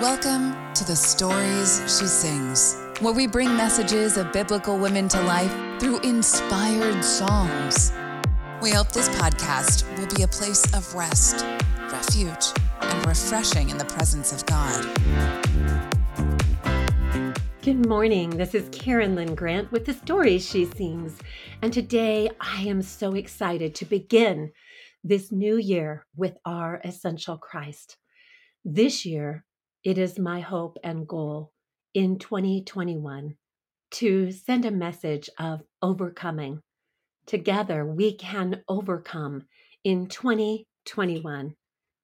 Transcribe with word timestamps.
Welcome 0.00 0.54
to 0.74 0.84
the 0.84 0.94
Stories 0.94 1.80
She 1.88 2.06
Sings, 2.06 2.80
where 3.00 3.12
we 3.12 3.26
bring 3.26 3.56
messages 3.56 4.16
of 4.16 4.32
biblical 4.32 4.78
women 4.78 5.08
to 5.08 5.20
life 5.22 5.52
through 5.80 5.98
inspired 6.02 7.04
songs. 7.04 7.92
We 8.62 8.70
hope 8.70 8.92
this 8.92 9.08
podcast 9.08 9.82
will 9.98 10.06
be 10.14 10.22
a 10.22 10.28
place 10.28 10.72
of 10.72 10.94
rest, 10.94 11.44
refuge, 11.90 12.52
and 12.80 13.06
refreshing 13.08 13.70
in 13.70 13.76
the 13.76 13.86
presence 13.86 14.32
of 14.32 14.46
God. 14.46 14.84
Good 17.62 17.84
morning. 17.84 18.30
This 18.30 18.54
is 18.54 18.68
Karyn 18.68 19.16
Lynn 19.16 19.34
Grant 19.34 19.72
with 19.72 19.84
the 19.84 19.94
Stories 19.94 20.48
She 20.48 20.64
Sings. 20.64 21.18
And 21.60 21.72
today 21.72 22.30
I 22.40 22.62
am 22.62 22.82
so 22.82 23.14
excited 23.14 23.74
to 23.74 23.84
begin 23.84 24.52
this 25.02 25.32
new 25.32 25.56
year 25.56 26.06
with 26.14 26.36
our 26.44 26.80
essential 26.84 27.36
Christ. 27.36 27.96
This 28.64 29.04
year, 29.04 29.44
it 29.88 29.96
is 29.96 30.18
my 30.18 30.38
hope 30.38 30.76
and 30.84 31.08
goal 31.08 31.50
in 31.94 32.18
2021 32.18 33.34
to 33.90 34.30
send 34.30 34.66
a 34.66 34.70
message 34.70 35.30
of 35.38 35.62
overcoming. 35.80 36.60
Together, 37.24 37.86
we 37.86 38.14
can 38.14 38.62
overcome 38.68 39.40
in 39.84 40.06
2021 40.06 41.54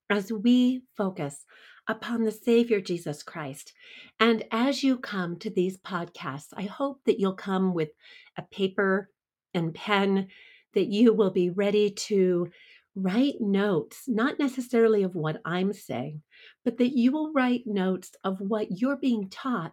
as 0.08 0.32
we 0.32 0.80
focus 0.96 1.44
upon 1.86 2.24
the 2.24 2.32
Savior 2.32 2.80
Jesus 2.80 3.22
Christ. 3.22 3.74
And 4.18 4.44
as 4.50 4.82
you 4.82 4.96
come 4.96 5.38
to 5.40 5.50
these 5.50 5.76
podcasts, 5.76 6.54
I 6.56 6.62
hope 6.62 7.00
that 7.04 7.20
you'll 7.20 7.34
come 7.34 7.74
with 7.74 7.90
a 8.38 8.44
paper 8.50 9.10
and 9.52 9.74
pen, 9.74 10.28
that 10.72 10.86
you 10.86 11.12
will 11.12 11.32
be 11.32 11.50
ready 11.50 11.90
to 11.90 12.48
write 12.94 13.40
notes, 13.40 14.04
not 14.06 14.38
necessarily 14.38 15.02
of 15.02 15.14
what 15.14 15.40
I'm 15.44 15.72
saying, 15.72 16.22
but 16.64 16.78
that 16.78 16.96
you 16.96 17.12
will 17.12 17.32
write 17.32 17.62
notes 17.66 18.12
of 18.22 18.40
what 18.40 18.80
you're 18.80 18.96
being 18.96 19.28
taught 19.28 19.72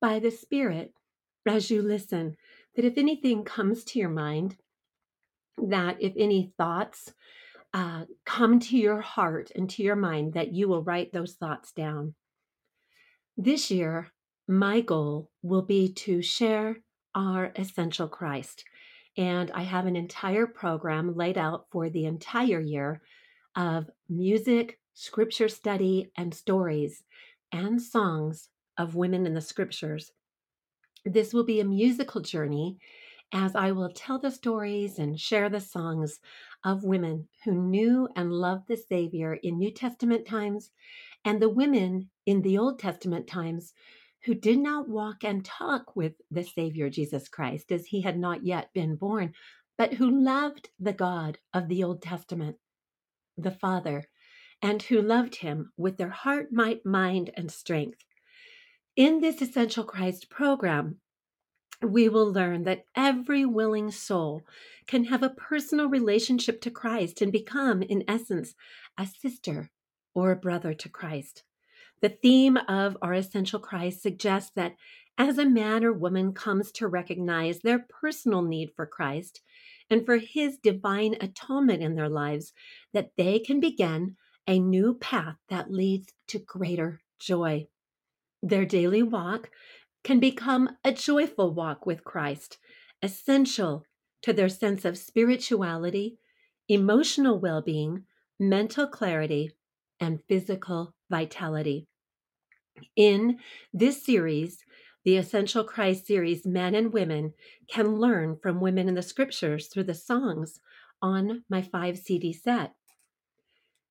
by 0.00 0.18
the 0.18 0.30
Spirit 0.30 0.92
as 1.46 1.70
you 1.70 1.82
listen. 1.82 2.36
That 2.74 2.84
if 2.84 2.96
anything 2.96 3.44
comes 3.44 3.84
to 3.84 3.98
your 3.98 4.08
mind, 4.08 4.56
that 5.58 5.98
if 6.00 6.14
any 6.16 6.52
thoughts 6.56 7.12
uh, 7.74 8.04
come 8.24 8.60
to 8.60 8.76
your 8.76 9.00
heart 9.00 9.50
and 9.54 9.68
to 9.70 9.82
your 9.82 9.96
mind, 9.96 10.34
that 10.34 10.52
you 10.52 10.68
will 10.68 10.82
write 10.82 11.12
those 11.12 11.34
thoughts 11.34 11.72
down. 11.72 12.14
This 13.36 13.70
year, 13.70 14.08
my 14.48 14.80
goal 14.80 15.30
will 15.42 15.62
be 15.62 15.92
to 15.92 16.22
share 16.22 16.76
our 17.14 17.52
essential 17.56 18.08
Christ. 18.08 18.64
And 19.16 19.50
I 19.52 19.62
have 19.62 19.86
an 19.86 19.96
entire 19.96 20.46
program 20.46 21.14
laid 21.14 21.36
out 21.36 21.66
for 21.70 21.90
the 21.90 22.06
entire 22.06 22.60
year 22.60 23.02
of 23.56 23.90
music, 24.08 24.78
scripture 24.94 25.48
study, 25.48 26.10
and 26.16 26.34
stories 26.34 27.02
and 27.52 27.80
songs 27.80 28.48
of 28.78 28.94
women 28.94 29.26
in 29.26 29.34
the 29.34 29.40
scriptures. 29.40 30.12
This 31.04 31.34
will 31.34 31.44
be 31.44 31.60
a 31.60 31.64
musical 31.64 32.20
journey 32.20 32.78
as 33.32 33.56
I 33.56 33.72
will 33.72 33.90
tell 33.90 34.18
the 34.18 34.30
stories 34.30 34.98
and 34.98 35.18
share 35.18 35.48
the 35.48 35.60
songs 35.60 36.20
of 36.64 36.84
women 36.84 37.28
who 37.44 37.52
knew 37.52 38.08
and 38.14 38.32
loved 38.32 38.68
the 38.68 38.76
Savior 38.76 39.34
in 39.34 39.58
New 39.58 39.70
Testament 39.70 40.26
times 40.26 40.70
and 41.24 41.40
the 41.40 41.48
women 41.48 42.10
in 42.26 42.42
the 42.42 42.58
Old 42.58 42.78
Testament 42.78 43.26
times 43.26 43.72
who 44.24 44.34
did 44.34 44.58
not 44.58 44.88
walk 44.88 45.24
and 45.24 45.44
talk 45.44 45.96
with 45.96 46.14
the 46.30 46.44
Savior 46.44 46.88
Jesus 46.88 47.28
Christ 47.28 47.72
as 47.72 47.86
he 47.86 48.02
had 48.02 48.18
not 48.18 48.44
yet 48.44 48.72
been 48.72 48.96
born, 48.96 49.32
but 49.76 49.94
who 49.94 50.24
loved 50.24 50.70
the 50.78 50.92
God 50.92 51.38
of 51.52 51.68
the 51.68 51.82
Old 51.82 52.02
Testament, 52.02 52.56
the 53.36 53.50
Father, 53.50 54.04
and 54.60 54.82
who 54.82 55.02
loved 55.02 55.36
him 55.36 55.72
with 55.76 55.96
their 55.96 56.10
heart, 56.10 56.52
might, 56.52 56.86
mind, 56.86 57.30
and 57.36 57.50
strength. 57.50 57.98
In 58.94 59.20
this 59.20 59.42
Essential 59.42 59.84
Christ 59.84 60.30
program, 60.30 61.00
we 61.82 62.08
will 62.08 62.32
learn 62.32 62.62
that 62.62 62.84
every 62.94 63.44
willing 63.44 63.90
soul 63.90 64.42
can 64.86 65.04
have 65.04 65.22
a 65.22 65.30
personal 65.30 65.88
relationship 65.88 66.60
to 66.60 66.70
Christ 66.70 67.20
and 67.20 67.32
become, 67.32 67.82
in 67.82 68.04
essence, 68.06 68.54
a 68.96 69.06
sister 69.06 69.70
or 70.14 70.30
a 70.30 70.36
brother 70.36 70.74
to 70.74 70.88
Christ. 70.88 71.42
The 72.02 72.08
theme 72.08 72.56
of 72.56 72.96
our 73.00 73.14
essential 73.14 73.60
Christ 73.60 74.02
suggests 74.02 74.50
that 74.56 74.74
as 75.16 75.38
a 75.38 75.48
man 75.48 75.84
or 75.84 75.92
woman 75.92 76.32
comes 76.32 76.72
to 76.72 76.88
recognize 76.88 77.60
their 77.60 77.78
personal 77.78 78.42
need 78.42 78.72
for 78.74 78.86
Christ 78.86 79.40
and 79.88 80.04
for 80.04 80.16
his 80.16 80.58
divine 80.58 81.16
atonement 81.20 81.80
in 81.80 81.94
their 81.94 82.08
lives, 82.08 82.52
that 82.92 83.12
they 83.16 83.38
can 83.38 83.60
begin 83.60 84.16
a 84.48 84.58
new 84.58 84.94
path 84.94 85.36
that 85.48 85.70
leads 85.70 86.12
to 86.26 86.40
greater 86.40 87.00
joy. 87.20 87.68
Their 88.42 88.64
daily 88.64 89.04
walk 89.04 89.50
can 90.02 90.18
become 90.18 90.70
a 90.84 90.92
joyful 90.92 91.54
walk 91.54 91.86
with 91.86 92.02
Christ, 92.02 92.58
essential 93.00 93.84
to 94.22 94.32
their 94.32 94.48
sense 94.48 94.84
of 94.84 94.98
spirituality, 94.98 96.18
emotional 96.68 97.38
well 97.38 97.62
being, 97.62 98.06
mental 98.40 98.88
clarity, 98.88 99.52
and 100.00 100.20
physical 100.28 100.94
vitality. 101.08 101.86
In 102.96 103.38
this 103.72 104.04
series, 104.04 104.64
the 105.04 105.16
Essential 105.16 105.64
Christ 105.64 106.06
series, 106.06 106.46
men 106.46 106.74
and 106.74 106.92
women 106.92 107.34
can 107.68 107.96
learn 107.96 108.36
from 108.36 108.60
women 108.60 108.88
in 108.88 108.94
the 108.94 109.02
scriptures 109.02 109.66
through 109.66 109.84
the 109.84 109.94
songs 109.94 110.60
on 111.00 111.44
my 111.48 111.62
five 111.62 111.98
CD 111.98 112.32
set. 112.32 112.74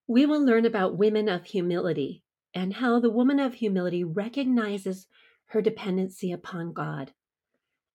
We 0.07 0.25
will 0.25 0.43
learn 0.43 0.65
about 0.65 0.97
women 0.97 1.27
of 1.27 1.45
humility 1.45 2.23
and 2.53 2.73
how 2.73 2.99
the 2.99 3.09
woman 3.09 3.39
of 3.39 3.55
humility 3.55 4.03
recognizes 4.03 5.07
her 5.47 5.61
dependency 5.61 6.31
upon 6.31 6.73
God. 6.73 7.13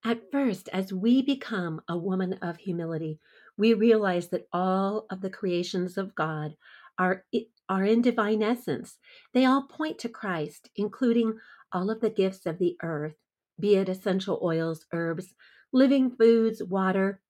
At 0.05 0.31
first, 0.31 0.69
as 0.73 0.93
we 0.93 1.23
become 1.23 1.81
a 1.89 1.97
woman 1.97 2.35
of 2.35 2.59
humility, 2.59 3.19
we 3.57 3.75
realize 3.75 4.29
that 4.29 4.47
all 4.53 5.07
of 5.11 5.21
the 5.21 5.31
creations 5.31 5.97
of 5.97 6.15
God 6.15 6.57
are 6.99 7.25
are 7.69 7.85
in 7.85 8.03
divine 8.03 8.43
essence. 8.43 8.99
They 9.33 9.45
all 9.45 9.63
point 9.63 9.99
to 10.01 10.09
Christ, 10.09 10.71
including 10.77 11.39
all 11.73 11.91
of 11.91 12.01
the 12.01 12.11
gifts 12.11 12.47
of 12.47 12.59
the 12.59 12.77
earth, 12.83 13.17
be 13.59 13.77
it 13.77 13.89
essential 13.89 14.41
oils, 14.43 14.87
herbs, 14.93 15.35
living 15.73 16.11
foods, 16.11 16.63
water, 16.63 17.21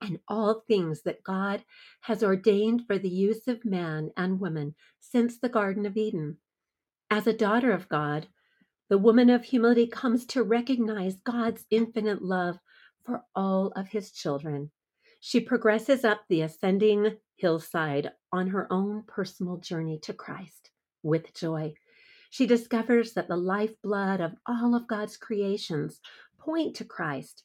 and 0.00 0.18
all 0.28 0.64
things 0.66 1.02
that 1.02 1.22
God 1.22 1.62
has 2.02 2.22
ordained 2.22 2.86
for 2.86 2.98
the 2.98 3.10
use 3.10 3.46
of 3.46 3.64
man 3.64 4.10
and 4.16 4.40
woman 4.40 4.74
since 4.98 5.38
the 5.38 5.48
Garden 5.48 5.84
of 5.86 5.96
Eden. 5.96 6.38
As 7.10 7.26
a 7.26 7.32
daughter 7.32 7.72
of 7.72 7.88
God, 7.88 8.28
the 8.88 8.98
woman 8.98 9.30
of 9.30 9.44
humility 9.44 9.86
comes 9.86 10.26
to 10.26 10.42
recognize 10.42 11.16
God's 11.16 11.64
infinite 11.70 12.22
love 12.22 12.58
for 13.04 13.24
all 13.34 13.72
of 13.76 13.88
his 13.88 14.10
children. 14.10 14.70
She 15.20 15.40
progresses 15.40 16.04
up 16.04 16.22
the 16.28 16.40
ascending 16.40 17.18
hillside 17.36 18.10
on 18.32 18.48
her 18.48 18.66
own 18.72 19.04
personal 19.06 19.58
journey 19.58 19.98
to 20.02 20.14
Christ 20.14 20.70
with 21.02 21.34
joy. 21.34 21.74
She 22.30 22.46
discovers 22.46 23.12
that 23.12 23.28
the 23.28 23.36
lifeblood 23.36 24.20
of 24.20 24.32
all 24.46 24.74
of 24.74 24.86
God's 24.86 25.16
creations 25.16 26.00
point 26.38 26.74
to 26.76 26.84
Christ 26.84 27.44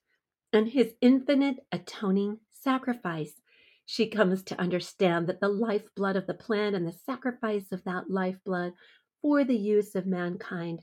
and 0.53 0.69
his 0.69 0.93
infinite 1.01 1.57
atoning 1.71 2.39
sacrifice. 2.51 3.41
She 3.85 4.07
comes 4.07 4.43
to 4.43 4.59
understand 4.59 5.27
that 5.27 5.41
the 5.41 5.49
lifeblood 5.49 6.15
of 6.15 6.27
the 6.27 6.33
plan 6.33 6.75
and 6.75 6.87
the 6.87 6.93
sacrifice 6.93 7.71
of 7.71 7.83
that 7.83 8.09
lifeblood 8.09 8.73
for 9.21 9.43
the 9.43 9.57
use 9.57 9.95
of 9.95 10.05
mankind 10.05 10.81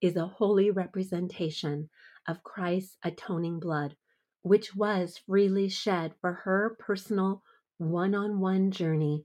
is 0.00 0.16
a 0.16 0.26
holy 0.26 0.70
representation 0.70 1.88
of 2.28 2.42
Christ's 2.42 2.98
atoning 3.02 3.60
blood, 3.60 3.96
which 4.44 4.76
was 4.76 5.18
freely 5.26 5.70
shed 5.70 6.12
for 6.20 6.32
her 6.44 6.76
personal 6.78 7.42
one 7.78 8.14
on 8.14 8.38
one 8.40 8.70
journey 8.70 9.24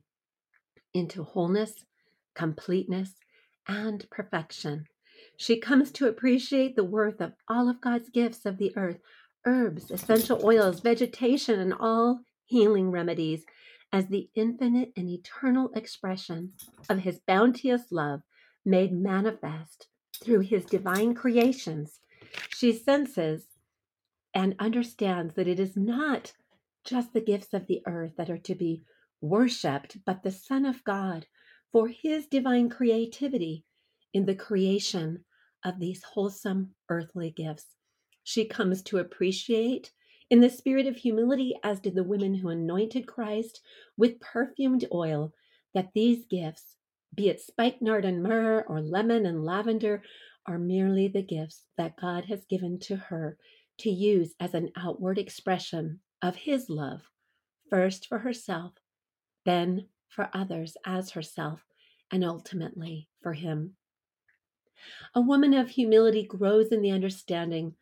into 0.93 1.23
wholeness, 1.23 1.85
completeness, 2.33 3.15
and 3.67 4.09
perfection. 4.09 4.85
She 5.35 5.59
comes 5.59 5.91
to 5.91 6.07
appreciate 6.07 6.77
the 6.77 6.85
worth 6.85 7.19
of 7.19 7.33
all 7.49 7.69
of 7.69 7.81
God's 7.81 8.09
gifts 8.09 8.45
of 8.45 8.57
the 8.57 8.71
earth 8.77 8.99
herbs, 9.45 9.91
essential 9.91 10.39
oils, 10.41 10.79
vegetation, 10.79 11.59
and 11.59 11.73
all 11.73 12.21
healing 12.45 12.89
remedies 12.89 13.43
as 13.91 14.07
the 14.07 14.29
infinite 14.35 14.93
and 14.95 15.09
eternal 15.09 15.69
expression 15.75 16.53
of 16.89 16.99
His 16.99 17.19
bounteous 17.27 17.91
love 17.91 18.21
made 18.63 18.93
manifest 18.93 19.87
through 20.23 20.41
His 20.41 20.63
divine 20.63 21.13
creations. 21.13 21.99
She 22.55 22.71
senses 22.71 23.48
and 24.33 24.55
understands 24.59 25.33
that 25.35 25.47
it 25.47 25.59
is 25.59 25.75
not 25.75 26.33
just 26.85 27.13
the 27.13 27.21
gifts 27.21 27.53
of 27.53 27.67
the 27.67 27.81
earth 27.85 28.13
that 28.17 28.29
are 28.29 28.37
to 28.37 28.55
be 28.55 28.83
worshiped, 29.21 29.97
but 30.05 30.23
the 30.23 30.31
Son 30.31 30.65
of 30.65 30.83
God 30.83 31.25
for 31.71 31.87
his 31.87 32.27
divine 32.27 32.69
creativity 32.69 33.65
in 34.13 34.25
the 34.25 34.35
creation 34.35 35.23
of 35.63 35.79
these 35.79 36.03
wholesome 36.03 36.73
earthly 36.89 37.31
gifts. 37.31 37.75
She 38.23 38.45
comes 38.45 38.81
to 38.83 38.97
appreciate 38.97 39.91
in 40.29 40.41
the 40.41 40.49
spirit 40.49 40.87
of 40.87 40.95
humility, 40.95 41.55
as 41.63 41.79
did 41.79 41.95
the 41.95 42.03
women 42.03 42.35
who 42.35 42.49
anointed 42.49 43.07
Christ 43.07 43.61
with 43.97 44.19
perfumed 44.19 44.85
oil, 44.93 45.33
that 45.73 45.89
these 45.93 46.25
gifts 46.29 46.75
be 47.15 47.29
it 47.29 47.41
spikenard 47.41 48.05
and 48.05 48.21
myrrh 48.21 48.63
or 48.67 48.81
lemon 48.81 49.25
and 49.25 49.43
lavender, 49.43 50.03
are 50.45 50.59
merely 50.59 51.07
the 51.07 51.21
gifts 51.21 51.65
that 51.77 51.97
God 51.97 52.25
has 52.25 52.45
given 52.45 52.79
to 52.81 52.95
her 52.95 53.37
to 53.79 53.89
use 53.89 54.35
as 54.39 54.53
an 54.53 54.71
outward 54.75 55.17
expression 55.17 55.99
of 56.21 56.35
His 56.35 56.69
love, 56.69 57.09
first 57.69 58.07
for 58.07 58.19
herself, 58.19 58.73
then 59.45 59.87
for 60.07 60.29
others 60.33 60.75
as 60.85 61.11
herself, 61.11 61.65
and 62.11 62.23
ultimately 62.23 63.09
for 63.21 63.33
Him. 63.33 63.75
A 65.13 65.21
woman 65.21 65.53
of 65.53 65.69
humility 65.69 66.23
grows 66.23 66.67
in 66.67 66.81
the 66.81 66.91
understanding 66.91 67.75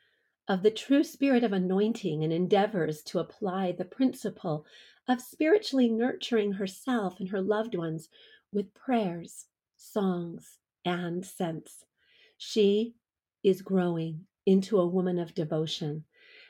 of 0.48 0.64
the 0.64 0.72
true 0.72 1.04
spirit 1.04 1.44
of 1.44 1.54
anointing 1.54 2.24
and 2.24 2.32
endeavors 2.32 3.04
to 3.04 3.20
apply 3.20 3.72
the 3.74 3.86
principle 3.86 4.66
of 5.08 5.22
spiritually 5.22 5.90
nurturing 5.90 6.54
herself 6.54 7.20
and 7.20 7.30
her 7.30 7.42
loved 7.42 7.76
ones 7.76 8.10
with 8.52 8.74
prayers, 8.74 9.46
songs, 9.76 10.58
and 10.86 11.26
scents. 11.26 11.86
She 12.38 12.96
is 13.44 13.62
growing 13.62 14.26
into 14.48 14.80
a 14.80 14.88
woman 14.88 15.20
of 15.20 15.36
devotion. 15.36 16.06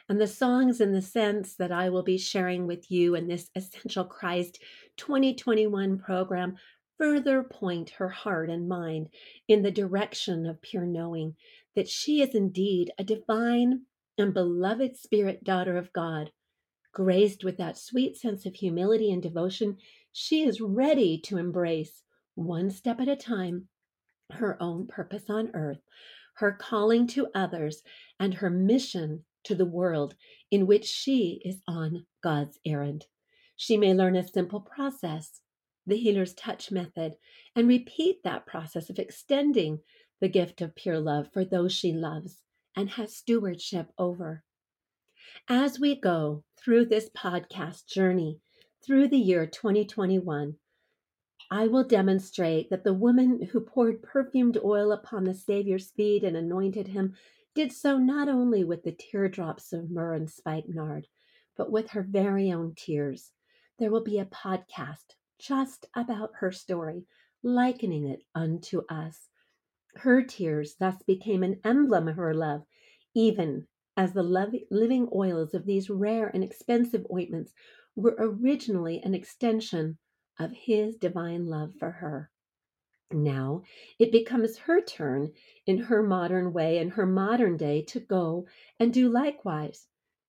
And 0.07 0.21
the 0.21 0.27
songs 0.27 0.79
and 0.79 0.95
the 0.95 1.01
scents 1.01 1.55
that 1.55 1.71
I 1.71 1.89
will 1.89 2.03
be 2.03 2.17
sharing 2.17 2.65
with 2.65 2.89
you 2.89 3.15
in 3.15 3.27
this 3.27 3.49
Essential 3.55 4.05
Christ 4.05 4.59
2021 4.95 5.97
program 5.97 6.55
further 6.97 7.44
point 7.44 7.89
her 7.91 8.07
heart 8.07 8.49
and 8.49 8.69
mind 8.69 9.09
in 9.47 9.63
the 9.63 9.71
direction 9.71 10.45
of 10.45 10.61
pure 10.61 10.85
knowing 10.85 11.35
that 11.75 11.89
she 11.89 12.21
is 12.21 12.33
indeed 12.33 12.91
a 12.97 13.03
divine 13.03 13.81
and 14.17 14.33
beloved 14.33 14.95
spirit 14.95 15.44
daughter 15.44 15.75
of 15.75 15.91
God. 15.91 16.31
Graced 16.94 17.44
with 17.44 17.57
that 17.57 17.77
sweet 17.77 18.15
sense 18.15 18.45
of 18.45 18.55
humility 18.55 19.11
and 19.11 19.21
devotion, 19.21 19.77
she 20.11 20.44
is 20.44 20.61
ready 20.61 21.19
to 21.19 21.38
embrace, 21.38 22.03
one 22.35 22.71
step 22.71 22.99
at 22.99 23.07
a 23.07 23.15
time, 23.15 23.67
her 24.31 24.61
own 24.61 24.88
purpose 24.88 25.29
on 25.29 25.51
earth, 25.53 25.81
her 26.37 26.51
calling 26.51 27.07
to 27.07 27.27
others, 27.35 27.83
and 28.19 28.33
her 28.33 28.49
mission 28.49 29.23
to 29.43 29.55
the 29.55 29.65
world 29.65 30.15
in 30.51 30.67
which 30.67 30.85
she 30.85 31.41
is 31.45 31.61
on 31.67 32.05
God's 32.23 32.59
errand. 32.65 33.05
She 33.55 33.77
may 33.77 33.93
learn 33.93 34.15
a 34.15 34.27
simple 34.27 34.61
process 34.61 35.41
the 35.87 35.95
healer's 35.95 36.33
touch 36.33 36.69
method, 36.69 37.15
and 37.55 37.67
repeat 37.67 38.21
that 38.23 38.45
process 38.45 38.89
of 38.89 38.99
extending 38.99 39.79
the 40.19 40.27
gift 40.27 40.61
of 40.61 40.75
pure 40.75 40.99
love 40.99 41.31
for 41.31 41.45
those 41.45 41.71
she 41.71 41.93
loves 41.93 42.41
and 42.75 42.89
has 42.89 43.15
stewardship 43.15 43.89
over. 43.97 44.43
As 45.47 45.79
we 45.79 45.95
go 45.95 46.43
through 46.59 46.85
this 46.87 47.09
podcast 47.17 47.87
journey 47.87 48.39
through 48.85 49.07
the 49.07 49.17
year 49.17 49.47
2021, 49.47 50.55
I 51.49 51.67
will 51.67 51.85
demonstrate 51.85 52.69
that 52.69 52.83
the 52.83 52.94
woman 52.94 53.41
who 53.41 53.61
poured 53.61 54.03
perfumed 54.03 54.57
oil 54.63 54.91
upon 54.91 55.23
the 55.23 55.33
Savior's 55.33 55.91
feet 55.91 56.23
and 56.23 56.35
anointed 56.35 56.89
him 56.89 57.13
did 57.55 57.71
so 57.71 57.97
not 57.97 58.27
only 58.27 58.65
with 58.65 58.83
the 58.83 58.91
teardrops 58.91 59.71
of 59.71 59.89
myrrh 59.89 60.13
and 60.13 60.29
spikenard, 60.29 61.07
but 61.55 61.71
with 61.71 61.91
her 61.91 62.03
very 62.03 62.51
own 62.51 62.75
tears. 62.75 63.31
There 63.79 63.89
will 63.89 64.03
be 64.03 64.19
a 64.19 64.25
podcast 64.25 65.15
just 65.39 65.85
about 65.95 66.31
her 66.35 66.51
story, 66.51 67.05
likening 67.41 68.07
it 68.07 68.23
unto 68.35 68.81
us. 68.89 69.29
Her 69.95 70.21
tears 70.23 70.75
thus 70.75 71.01
became 71.03 71.44
an 71.44 71.61
emblem 71.63 72.09
of 72.09 72.17
her 72.17 72.33
love, 72.33 72.65
even 73.15 73.67
as 73.95 74.13
the 74.13 74.21
living 74.69 75.09
oils 75.15 75.53
of 75.53 75.65
these 75.65 75.89
rare 75.89 76.27
and 76.27 76.44
expensive 76.44 77.07
ointments 77.11 77.53
were 77.95 78.15
originally 78.19 79.01
an 79.01 79.15
extension 79.15 79.97
of 80.39 80.51
his 80.51 80.95
divine 80.95 81.47
love 81.47 81.73
for 81.79 81.91
her. 81.91 82.29
Now 83.11 83.63
it 83.99 84.11
becomes 84.11 84.57
her 84.57 84.81
turn 84.81 85.31
in 85.65 85.77
her 85.77 86.03
modern 86.03 86.51
way, 86.51 86.79
in 86.79 86.89
her 86.89 87.05
modern 87.05 87.55
day, 87.55 87.81
to 87.83 87.99
go 87.99 88.47
and 88.79 88.93
do 88.93 89.07
likewise, 89.07 89.87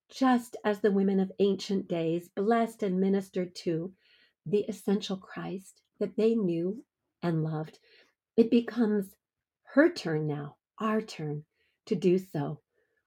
just 0.09 0.57
as 0.65 0.81
the 0.81 0.93
women 0.93 1.19
of 1.19 1.33
ancient 1.41 1.89
days 1.89 2.29
blessed 2.29 2.83
and 2.83 3.01
ministered 3.01 3.55
to 3.57 3.93
the 4.47 4.61
essential 4.61 5.17
Christ 5.17 5.83
that 5.99 6.17
they 6.17 6.35
knew 6.35 6.85
and 7.23 7.43
loved, 7.43 7.79
it 8.37 8.51
becomes 8.51 9.17
her 9.75 9.91
turn 9.91 10.27
now, 10.27 10.57
our 10.79 11.03
turn 11.03 11.45
to 11.87 11.97
do 11.97 12.19
so. 12.19 12.61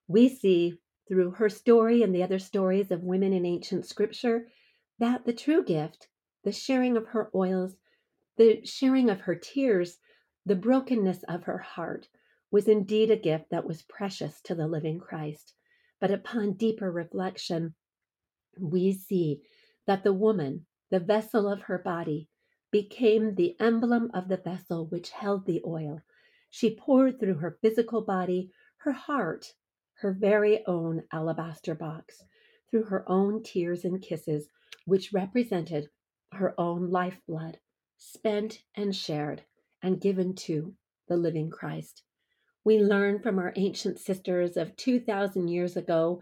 We 0.07 0.27
see 0.27 0.80
through 1.07 1.31
her 1.31 1.50
story 1.50 2.03
and 2.03 2.13
the 2.13 2.24
other 2.24 2.39
stories 2.39 2.92
of 2.92 3.03
women 3.03 3.33
in 3.33 3.45
ancient 3.45 3.86
scripture 3.86 4.48
that 5.00 5.25
the 5.25 5.33
true 5.33 5.63
gift, 5.63 6.07
the 6.44 6.52
sharing 6.52 6.98
of 6.98 7.08
her 7.08 7.30
oils, 7.36 7.76
the 8.38 8.66
sharing 8.66 9.10
of 9.10 9.22
her 9.22 9.36
tears, 9.36 10.00
the 10.46 10.56
brokenness 10.56 11.24
of 11.24 11.44
her 11.44 11.60
heart, 11.60 12.08
was 12.50 12.68
indeed 12.68 13.12
a 13.12 13.16
gift 13.16 13.50
that 13.50 13.66
was 13.66 13.84
precious 13.84 14.42
to 14.42 14.56
the 14.56 14.68
living 14.68 15.00
Christ. 15.00 15.54
But 16.00 16.12
upon 16.12 16.54
deeper 16.54 16.92
reflection, 16.92 17.76
we 18.60 18.92
see 18.94 19.42
that 19.86 20.04
the 20.04 20.14
woman 20.14 20.66
the 20.92 21.00
vessel 21.00 21.48
of 21.48 21.62
her 21.62 21.78
body, 21.78 22.28
became 22.70 23.34
the 23.36 23.56
emblem 23.60 24.12
of 24.14 24.28
the 24.28 24.38
vessel 24.38 24.86
which 24.88 25.10
held 25.10 25.46
the 25.46 25.62
oil. 25.66 26.02
She 26.50 26.76
poured 26.76 27.18
through 27.20 27.36
her 27.36 27.58
physical 27.62 28.02
body, 28.02 28.52
her 28.78 28.92
heart, 28.92 29.54
her 29.94 30.12
very 30.12 30.66
own 30.66 31.04
alabaster 31.14 31.74
box, 31.74 32.26
through 32.70 32.84
her 32.84 33.10
own 33.10 33.42
tears 33.42 33.86
and 33.86 34.02
kisses, 34.02 34.50
which 34.86 35.14
represented 35.14 35.90
her 36.33 36.60
own 36.60 36.89
lifeblood, 36.89 37.60
spent 37.98 38.63
and 38.75 38.95
shared 38.95 39.44
and 39.81 40.01
given 40.01 40.33
to 40.36 40.74
the 41.07 41.18
living 41.18 41.50
Christ. 41.50 42.04
We 42.63 42.80
learn 42.80 43.19
from 43.19 43.39
our 43.39 43.54
ancient 43.56 44.00
sisters 44.00 44.56
of 44.56 44.75
2,000 44.75 45.48
years 45.48 45.75
ago 45.75 46.22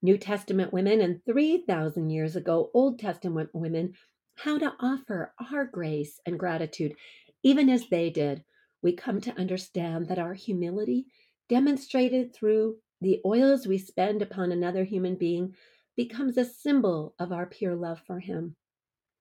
New 0.00 0.16
Testament 0.16 0.72
women 0.72 1.00
and 1.00 1.24
3,000 1.24 2.10
years 2.10 2.36
ago, 2.36 2.70
Old 2.72 3.00
Testament 3.00 3.50
women, 3.52 3.94
how 4.36 4.58
to 4.58 4.74
offer 4.78 5.34
our 5.52 5.64
grace 5.64 6.20
and 6.24 6.38
gratitude, 6.38 6.94
even 7.42 7.68
as 7.68 7.88
they 7.88 8.08
did. 8.10 8.44
We 8.80 8.92
come 8.92 9.20
to 9.22 9.36
understand 9.36 10.06
that 10.06 10.20
our 10.20 10.34
humility, 10.34 11.06
demonstrated 11.48 12.32
through 12.32 12.76
the 13.00 13.20
oils 13.26 13.66
we 13.66 13.78
spend 13.78 14.22
upon 14.22 14.52
another 14.52 14.84
human 14.84 15.16
being, 15.16 15.56
becomes 15.96 16.38
a 16.38 16.44
symbol 16.44 17.16
of 17.18 17.32
our 17.32 17.46
pure 17.46 17.74
love 17.74 18.00
for 18.06 18.20
Him. 18.20 18.54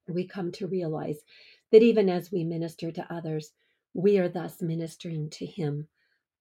We 0.07 0.25
come 0.25 0.51
to 0.53 0.67
realize 0.67 1.23
that 1.71 1.83
even 1.83 2.09
as 2.09 2.31
we 2.31 2.43
minister 2.43 2.91
to 2.91 3.13
others, 3.13 3.53
we 3.93 4.17
are 4.17 4.29
thus 4.29 4.61
ministering 4.61 5.29
to 5.31 5.45
Him, 5.45 5.87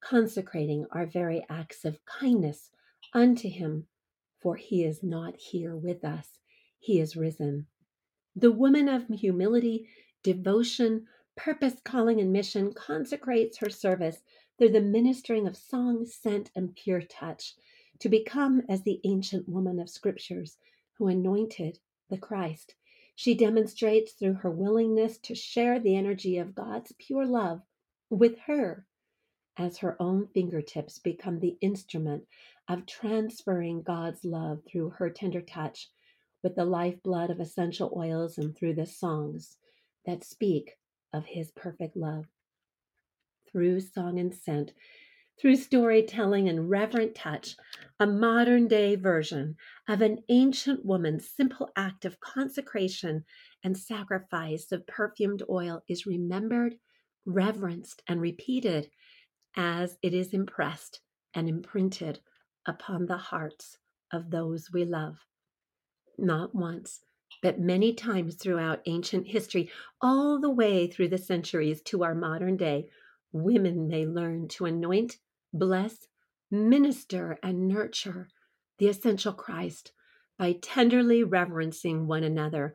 consecrating 0.00 0.87
our 0.92 1.06
very 1.06 1.44
acts 1.49 1.85
of 1.85 2.04
kindness 2.04 2.70
unto 3.12 3.49
Him 3.49 3.87
for 4.46 4.54
he 4.54 4.85
is 4.85 5.02
not 5.02 5.35
here 5.37 5.75
with 5.75 6.04
us, 6.04 6.38
he 6.78 7.00
is 7.00 7.16
risen. 7.16 7.66
The 8.37 8.52
woman 8.52 8.88
of 8.88 9.08
humility, 9.08 9.88
devotion, 10.23 11.08
purpose, 11.35 11.80
calling, 11.85 12.20
and 12.20 12.32
mission 12.32 12.73
consecrates 12.73 13.58
her 13.58 13.70
service 13.70 14.23
through 14.56 14.68
the 14.68 14.80
ministering 14.80 15.49
of 15.49 15.56
song, 15.56 16.06
scent, 16.06 16.52
and 16.54 16.76
pure 16.76 17.02
touch 17.02 17.54
to 17.99 18.08
become 18.08 18.62
as 18.68 18.82
the 18.82 19.00
ancient 19.04 19.49
woman 19.49 19.80
of 19.80 19.90
scriptures 19.90 20.58
who 20.99 21.08
anointed 21.08 21.80
the 22.08 22.18
Christ. 22.18 22.76
She 23.16 23.35
demonstrates 23.35 24.12
through 24.12 24.35
her 24.35 24.50
willingness 24.50 25.16
to 25.20 25.35
share 25.35 25.80
the 25.80 25.96
energy 25.96 26.37
of 26.37 26.54
God's 26.54 26.92
pure 26.99 27.25
love 27.26 27.62
with 28.11 28.38
her 28.40 28.87
as 29.56 29.78
her 29.78 30.00
own 30.00 30.28
fingertips 30.28 30.99
become 30.99 31.40
the 31.40 31.56
instrument 31.62 32.25
of 32.68 32.85
transferring 32.85 33.82
God's 33.82 34.23
love 34.23 34.62
through 34.68 34.90
her 34.90 35.08
tender 35.08 35.40
touch 35.40 35.90
with 36.42 36.56
the 36.56 36.66
lifeblood 36.66 37.30
of 37.30 37.40
essential 37.40 37.90
oils 37.96 38.37
and 38.37 38.54
through 38.54 38.75
the 38.75 38.87
songs 38.87 39.56
that 40.04 40.23
speak 40.23 40.78
of 41.14 41.25
his 41.25 41.50
perfect 41.52 41.96
love. 41.96 42.26
Through 43.50 43.80
song 43.80 44.18
and 44.18 44.35
scent, 44.35 44.75
through 45.40 45.57
storytelling 45.57 46.49
and 46.49 46.71
reverent 46.71 47.14
touch, 47.14 47.57
a 48.00 48.07
modern 48.07 48.69
day 48.69 48.97
version 48.97 49.57
of 49.88 50.00
an 50.00 50.19
ancient 50.28 50.85
woman's 50.85 51.28
simple 51.28 51.69
act 51.76 52.05
of 52.05 52.21
consecration 52.21 53.25
and 53.62 53.76
sacrifice 53.76 54.73
of 54.73 54.87
perfumed 54.87 55.43
oil 55.49 55.83
is 55.88 56.07
remembered, 56.07 56.75
reverenced, 57.25 58.02
and 58.09 58.21
repeated 58.21 58.90
as 59.57 59.99
it 60.02 60.14
is 60.14 60.33
impressed 60.33 61.00
and 61.35 61.49
imprinted 61.49 62.21
upon 62.66 63.07
the 63.07 63.16
hearts 63.16 63.78
of 64.12 64.31
those 64.31 64.71
we 64.73 64.85
love. 64.85 65.19
Not 66.19 66.55
once, 66.55 67.00
but 67.43 67.61
many 67.61 67.93
times 67.93 68.37
throughout 68.37 68.81
ancient 68.87 69.26
history, 69.26 69.71
all 70.00 70.40
the 70.40 70.50
way 70.50 70.87
through 70.87 71.09
the 71.09 71.19
centuries 71.19 71.83
to 71.83 72.05
our 72.05 72.14
modern 72.14 72.57
day, 72.57 72.88
women 73.33 73.87
may 73.88 74.07
learn 74.07 74.49
to 74.49 74.64
anoint, 74.64 75.19
bless, 75.58 76.06
minister, 76.50 77.38
and 77.42 77.68
nurture 77.68 78.28
the 78.78 78.88
essential 78.88 79.32
Christ 79.32 79.92
by 80.38 80.52
tenderly 80.52 81.25
reverencing 81.25 82.06
one 82.06 82.22
another. 82.22 82.75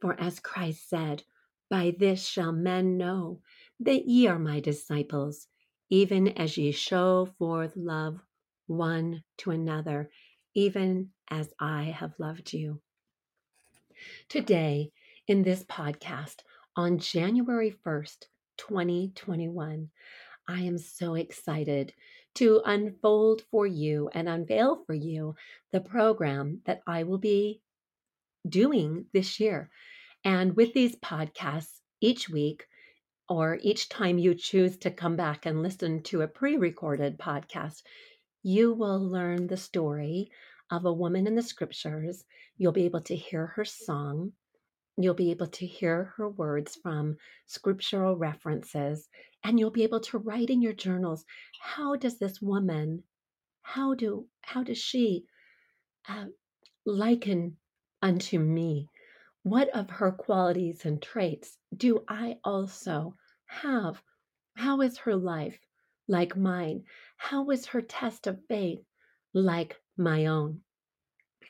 For 0.00 0.18
as 0.18 0.40
Christ 0.40 0.88
said, 0.88 1.24
By 1.68 1.94
this 1.98 2.26
shall 2.26 2.52
men 2.52 2.96
know 2.96 3.40
that 3.80 4.06
ye 4.06 4.26
are 4.26 4.38
my 4.38 4.60
disciples, 4.60 5.48
even 5.88 6.28
as 6.28 6.56
ye 6.56 6.72
show 6.72 7.26
forth 7.38 7.76
love 7.76 8.20
one 8.66 9.24
to 9.38 9.50
another, 9.50 10.10
even 10.54 11.10
as 11.28 11.52
I 11.58 11.84
have 11.84 12.14
loved 12.18 12.52
you. 12.52 12.80
Today, 14.28 14.92
in 15.26 15.42
this 15.42 15.64
podcast, 15.64 16.36
on 16.76 16.98
January 16.98 17.74
1st, 17.84 18.26
2021, 18.56 19.90
I 20.48 20.60
am 20.60 20.78
so 20.78 21.14
excited 21.14 21.92
to 22.34 22.62
unfold 22.64 23.42
for 23.50 23.66
you 23.66 24.08
and 24.12 24.28
unveil 24.28 24.84
for 24.84 24.94
you 24.94 25.34
the 25.72 25.80
program 25.80 26.62
that 26.64 26.82
I 26.86 27.02
will 27.02 27.18
be 27.18 27.60
doing 28.48 29.06
this 29.12 29.40
year. 29.40 29.70
And 30.24 30.56
with 30.56 30.72
these 30.72 30.96
podcasts 30.96 31.80
each 32.00 32.28
week, 32.28 32.66
or 33.28 33.58
each 33.62 33.88
time 33.88 34.18
you 34.18 34.34
choose 34.34 34.76
to 34.78 34.90
come 34.90 35.14
back 35.14 35.46
and 35.46 35.62
listen 35.62 36.02
to 36.02 36.22
a 36.22 36.28
pre 36.28 36.56
recorded 36.56 37.16
podcast, 37.18 37.82
you 38.42 38.72
will 38.72 38.98
learn 38.98 39.46
the 39.46 39.56
story 39.56 40.30
of 40.70 40.84
a 40.84 40.92
woman 40.92 41.26
in 41.26 41.36
the 41.36 41.42
scriptures. 41.42 42.24
You'll 42.58 42.72
be 42.72 42.86
able 42.86 43.02
to 43.02 43.14
hear 43.14 43.46
her 43.46 43.64
song. 43.64 44.32
You'll 45.02 45.14
be 45.14 45.30
able 45.30 45.46
to 45.46 45.66
hear 45.66 46.12
her 46.16 46.28
words 46.28 46.76
from 46.76 47.16
scriptural 47.46 48.16
references, 48.16 49.08
and 49.42 49.58
you'll 49.58 49.70
be 49.70 49.82
able 49.82 50.00
to 50.00 50.18
write 50.18 50.50
in 50.50 50.60
your 50.60 50.74
journals 50.74 51.24
how 51.58 51.96
does 51.96 52.18
this 52.18 52.42
woman, 52.42 53.02
how 53.62 53.94
do 53.94 54.28
how 54.42 54.62
does 54.62 54.76
she 54.76 55.24
uh, 56.06 56.26
liken 56.84 57.56
unto 58.02 58.38
me? 58.38 58.88
What 59.42 59.70
of 59.70 59.88
her 59.88 60.12
qualities 60.12 60.84
and 60.84 61.00
traits 61.00 61.56
do 61.74 62.04
I 62.06 62.38
also 62.44 63.16
have? 63.46 64.02
How 64.54 64.82
is 64.82 64.98
her 64.98 65.16
life 65.16 65.58
like 66.08 66.36
mine? 66.36 66.84
How 67.16 67.48
is 67.50 67.66
her 67.66 67.80
test 67.80 68.26
of 68.26 68.44
faith 68.48 68.84
like 69.32 69.80
my 69.96 70.26
own? 70.26 70.60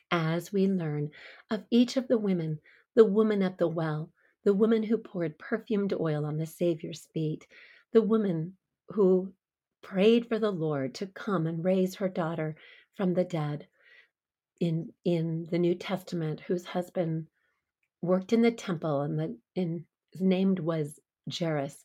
As 0.09 0.53
we 0.53 0.67
learn 0.67 1.11
of 1.49 1.65
each 1.69 1.97
of 1.97 2.07
the 2.07 2.17
women, 2.17 2.59
the 2.95 3.05
woman 3.05 3.41
at 3.41 3.57
the 3.57 3.67
well, 3.67 4.11
the 4.43 4.53
woman 4.53 4.83
who 4.83 4.97
poured 4.97 5.37
perfumed 5.37 5.93
oil 5.93 6.25
on 6.25 6.37
the 6.37 6.45
Savior's 6.45 7.07
feet, 7.13 7.47
the 7.93 8.01
woman 8.01 8.57
who 8.89 9.33
prayed 9.81 10.27
for 10.27 10.39
the 10.39 10.51
Lord 10.51 10.95
to 10.95 11.07
come 11.07 11.47
and 11.47 11.63
raise 11.63 11.95
her 11.95 12.09
daughter 12.09 12.55
from 12.95 13.13
the 13.13 13.23
dead, 13.23 13.67
in 14.59 14.93
in 15.03 15.47
the 15.49 15.59
New 15.59 15.75
Testament 15.75 16.39
whose 16.41 16.65
husband 16.65 17.27
worked 18.01 18.31
in 18.31 18.41
the 18.41 18.51
temple 18.51 19.01
and 19.01 19.19
the 19.19 19.37
in 19.55 19.85
his 20.11 20.21
name 20.21 20.55
was 20.59 20.99
Jairus 21.31 21.83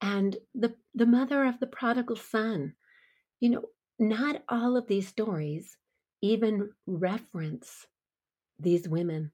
and 0.00 0.36
the 0.54 0.74
the 0.94 1.06
mother 1.06 1.44
of 1.44 1.60
the 1.60 1.66
prodigal 1.66 2.16
son. 2.16 2.74
You 3.40 3.50
know 3.50 3.64
not 3.98 4.42
all 4.48 4.76
of 4.76 4.86
these 4.86 5.08
stories 5.08 5.76
even 6.22 6.70
reference 6.86 7.86
these 8.58 8.88
women 8.88 9.32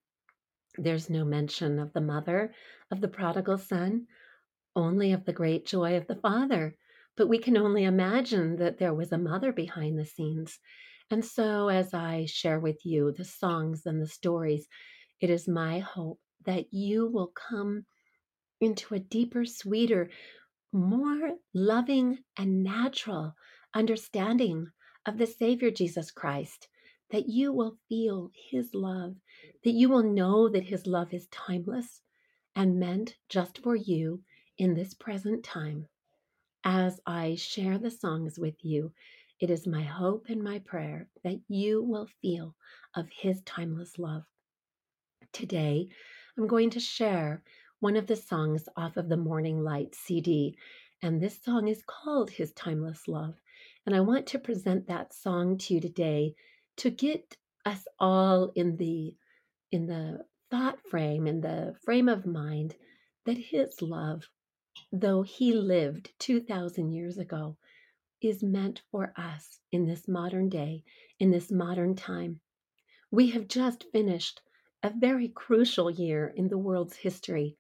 there's 0.79 1.11
no 1.11 1.25
mention 1.25 1.79
of 1.79 1.93
the 1.93 2.01
mother 2.01 2.53
of 2.91 3.01
the 3.01 3.09
prodigal 3.09 3.59
son 3.59 4.07
only 4.75 5.13
of 5.13 5.25
the 5.25 5.33
great 5.33 5.67
joy 5.67 5.97
of 5.97 6.07
the 6.07 6.17
father 6.17 6.75
but 7.17 7.29
we 7.29 7.39
can 7.39 7.57
only 7.57 7.85
imagine 7.85 8.57
that 8.57 8.79
there 8.79 8.95
was 8.95 9.13
a 9.13 9.19
mother 9.19 9.53
behind 9.53 9.99
the 9.99 10.05
scenes 10.05 10.59
and 11.09 11.25
so, 11.25 11.69
as 11.69 11.95
I 11.95 12.25
share 12.25 12.59
with 12.59 12.85
you 12.85 13.13
the 13.13 13.25
songs 13.25 13.87
and 13.87 14.03
the 14.03 14.09
stories, 14.09 14.67
it 15.21 15.31
is 15.31 15.47
my 15.47 15.79
hope 15.79 16.19
that 16.45 16.73
you 16.73 17.07
will 17.07 17.29
come 17.29 17.87
into 18.61 18.93
a 18.95 18.99
deeper, 18.99 19.45
sweeter, 19.45 20.11
more 20.73 21.37
loving, 21.55 22.25
and 22.37 22.65
natural 22.65 23.37
understanding 23.73 24.73
of 25.07 25.17
the 25.17 25.29
Savior 25.29 25.71
Jesus 25.71 26.11
Christ. 26.11 26.67
That 27.11 27.29
you 27.29 27.53
will 27.53 27.79
feel 27.89 28.33
His 28.51 28.75
love, 28.75 29.15
that 29.67 29.75
you 29.75 29.89
will 29.89 30.05
know 30.05 30.49
that 30.49 30.63
His 30.63 30.87
love 30.87 31.13
is 31.13 31.27
timeless 31.33 32.01
and 32.55 32.79
meant 32.79 33.17
just 33.29 33.59
for 33.65 33.75
you 33.75 34.23
in 34.59 34.75
this 34.75 34.95
present 34.95 35.43
time. 35.43 35.89
As 36.63 37.01
I 37.05 37.35
share 37.35 37.77
the 37.77 37.91
songs 37.91 38.39
with 38.39 38.65
you, 38.65 38.93
it 39.41 39.51
is 39.51 39.67
my 39.67 39.83
hope 39.83 40.27
and 40.29 40.41
my 40.41 40.61
prayer 40.61 41.09
that 41.25 41.41
you 41.49 41.83
will 41.83 42.07
feel 42.23 42.55
of 42.95 43.09
His 43.11 43.43
timeless 43.43 43.99
love. 43.99 44.23
Today, 45.33 45.89
I'm 46.39 46.47
going 46.47 46.71
to 46.71 46.79
share 46.79 47.43
one 47.81 47.97
of 47.97 48.07
the 48.07 48.15
songs 48.15 48.69
off 48.77 48.97
of 48.97 49.09
the 49.09 49.17
Morning 49.17 49.65
Light 49.65 49.97
CD, 49.97 50.57
and 51.03 51.21
this 51.21 51.43
song 51.43 51.67
is 51.67 51.83
called 51.85 52.31
His 52.31 52.53
Timeless 52.53 53.09
Love. 53.09 53.35
And 53.85 53.97
I 53.97 54.01
want 54.01 54.29
to 54.29 54.39
present 54.39 54.87
that 54.87 55.13
song 55.13 55.59
to 55.59 55.75
you 55.75 55.81
today 55.81 56.37
to 56.77 56.89
get 56.89 57.37
us 57.65 57.85
all 57.99 58.53
in 58.55 58.77
the 58.77 59.13
in 59.77 59.87
the 59.87 60.25
thought 60.51 60.79
frame 60.91 61.27
in 61.27 61.41
the 61.41 61.75
frame 61.85 62.09
of 62.09 62.25
mind 62.27 62.75
that 63.27 63.37
his 63.37 63.83
love 63.83 64.23
though 64.93 65.23
he 65.23 65.53
lived 65.53 66.13
2000 66.19 66.91
years 66.91 67.19
ago 67.19 67.57
is 68.23 68.43
meant 68.43 68.83
for 68.91 69.13
us 69.17 69.61
in 69.73 69.87
this 69.87 70.09
modern 70.09 70.49
day, 70.49 70.83
in 71.19 71.31
this 71.31 71.51
modern 71.51 71.95
time. 71.95 72.41
We 73.11 73.31
have 73.31 73.49
just 73.49 73.85
finished 73.93 74.41
a 74.83 74.93
very 74.97 75.29
crucial 75.29 75.91
year 75.91 76.33
in 76.35 76.49
the 76.49 76.59
world's 76.59 76.97
history. 76.97 77.57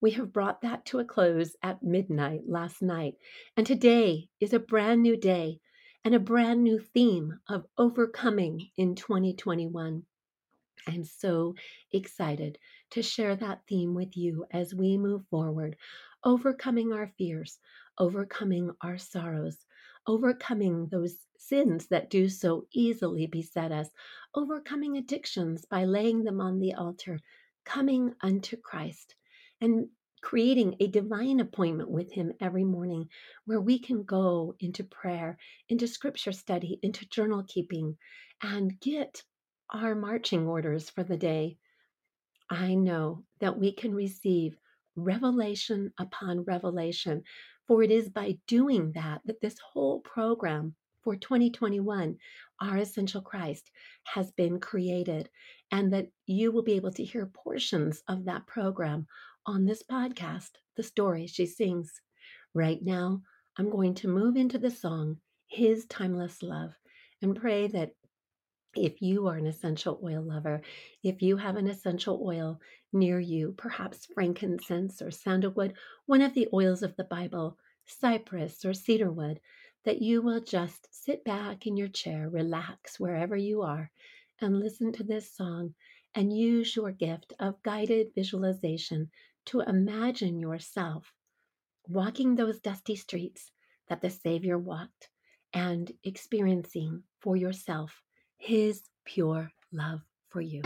We 0.00 0.12
have 0.12 0.32
brought 0.32 0.62
that 0.62 0.86
to 0.86 0.98
a 0.98 1.04
close 1.04 1.56
at 1.62 1.82
midnight 1.82 2.42
last 2.46 2.80
night, 2.80 3.14
and 3.56 3.66
today 3.66 4.28
is 4.40 4.52
a 4.52 4.58
brand 4.58 5.02
new 5.02 5.16
day 5.16 5.60
and 6.04 6.14
a 6.14 6.20
brand 6.20 6.62
new 6.62 6.78
theme 6.78 7.40
of 7.48 7.66
overcoming 7.76 8.70
in 8.76 8.94
2021. 8.94 10.04
I'm 10.86 11.04
so 11.04 11.54
excited 11.92 12.58
to 12.90 13.02
share 13.02 13.36
that 13.36 13.62
theme 13.68 13.94
with 13.94 14.16
you 14.16 14.44
as 14.50 14.74
we 14.74 14.96
move 14.96 15.26
forward, 15.30 15.76
overcoming 16.24 16.92
our 16.92 17.12
fears, 17.18 17.58
overcoming 17.98 18.70
our 18.82 18.98
sorrows, 18.98 19.66
overcoming 20.06 20.86
those 20.88 21.16
sins 21.36 21.86
that 21.88 22.10
do 22.10 22.28
so 22.28 22.66
easily 22.72 23.26
beset 23.26 23.72
us, 23.72 23.88
overcoming 24.34 24.96
addictions 24.96 25.64
by 25.64 25.84
laying 25.84 26.24
them 26.24 26.40
on 26.40 26.58
the 26.58 26.74
altar, 26.74 27.20
coming 27.64 28.14
unto 28.22 28.56
Christ, 28.56 29.14
and 29.60 29.88
creating 30.22 30.76
a 30.80 30.88
divine 30.88 31.40
appointment 31.40 31.90
with 31.90 32.12
Him 32.12 32.32
every 32.40 32.64
morning 32.64 33.08
where 33.44 33.60
we 33.60 33.78
can 33.78 34.02
go 34.02 34.54
into 34.60 34.82
prayer, 34.82 35.38
into 35.68 35.86
scripture 35.86 36.32
study, 36.32 36.78
into 36.82 37.06
journal 37.08 37.44
keeping, 37.46 37.96
and 38.42 38.80
get 38.80 39.22
our 39.70 39.94
marching 39.94 40.46
orders 40.46 40.90
for 40.90 41.02
the 41.02 41.16
day. 41.16 41.58
I 42.50 42.74
know 42.74 43.24
that 43.40 43.58
we 43.58 43.72
can 43.72 43.94
receive 43.94 44.56
revelation 44.96 45.92
upon 45.98 46.42
revelation 46.44 47.22
for 47.68 47.82
it 47.82 47.90
is 47.90 48.08
by 48.08 48.38
doing 48.46 48.92
that 48.92 49.20
that 49.26 49.42
this 49.42 49.58
whole 49.58 50.00
program 50.00 50.74
for 51.02 51.14
2021, 51.14 52.16
Our 52.60 52.78
Essential 52.78 53.20
Christ, 53.20 53.70
has 54.04 54.32
been 54.32 54.58
created, 54.58 55.28
and 55.70 55.92
that 55.92 56.08
you 56.26 56.50
will 56.50 56.62
be 56.62 56.72
able 56.72 56.92
to 56.92 57.04
hear 57.04 57.26
portions 57.26 58.02
of 58.08 58.24
that 58.24 58.46
program 58.46 59.06
on 59.44 59.66
this 59.66 59.82
podcast, 59.82 60.52
The 60.76 60.82
Story 60.82 61.26
She 61.26 61.44
Sings. 61.44 61.92
Right 62.54 62.82
now, 62.82 63.20
I'm 63.58 63.68
going 63.70 63.94
to 63.96 64.08
move 64.08 64.36
into 64.36 64.58
the 64.58 64.70
song, 64.70 65.18
His 65.46 65.84
Timeless 65.86 66.42
Love, 66.42 66.72
and 67.20 67.36
pray 67.36 67.68
that 67.68 67.92
if 68.84 69.02
you 69.02 69.26
are 69.26 69.36
an 69.36 69.46
essential 69.46 70.00
oil 70.02 70.22
lover, 70.22 70.62
if 71.02 71.22
you 71.22 71.36
have 71.36 71.56
an 71.56 71.66
essential 71.66 72.22
oil 72.24 72.60
near 72.92 73.20
you, 73.20 73.54
perhaps 73.56 74.06
frankincense 74.06 75.02
or 75.02 75.10
sandalwood, 75.10 75.74
one 76.06 76.22
of 76.22 76.34
the 76.34 76.48
oils 76.52 76.82
of 76.82 76.96
the 76.96 77.04
Bible, 77.04 77.58
cypress 77.86 78.64
or 78.64 78.74
cedarwood, 78.74 79.40
that 79.84 80.02
you 80.02 80.22
will 80.22 80.40
just 80.40 80.88
sit 80.90 81.24
back 81.24 81.66
in 81.66 81.76
your 81.76 81.88
chair, 81.88 82.28
relax 82.28 82.98
wherever 83.00 83.36
you 83.36 83.62
are, 83.62 83.90
and 84.40 84.58
listen 84.58 84.92
to 84.92 85.04
this 85.04 85.34
song 85.34 85.74
and 86.14 86.36
use 86.36 86.74
your 86.76 86.92
gift 86.92 87.32
of 87.38 87.62
guided 87.62 88.08
visualization 88.14 89.10
to 89.46 89.60
imagine 89.60 90.38
yourself 90.38 91.12
walking 91.88 92.34
those 92.34 92.60
dusty 92.60 92.94
streets 92.94 93.50
that 93.88 94.02
the 94.02 94.10
Savior 94.10 94.58
walked 94.58 95.08
and 95.54 95.90
experiencing 96.04 97.02
for 97.20 97.36
yourself 97.36 98.02
his 98.38 98.82
pure 99.04 99.52
love 99.72 100.00
for 100.30 100.40
you. 100.40 100.62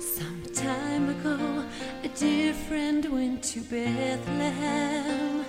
Some 0.00 0.42
time 0.54 1.08
ago, 1.08 1.64
a 2.04 2.08
dear 2.08 2.52
friend 2.54 3.04
went 3.12 3.42
to 3.44 3.60
Bethlehem 3.60 5.44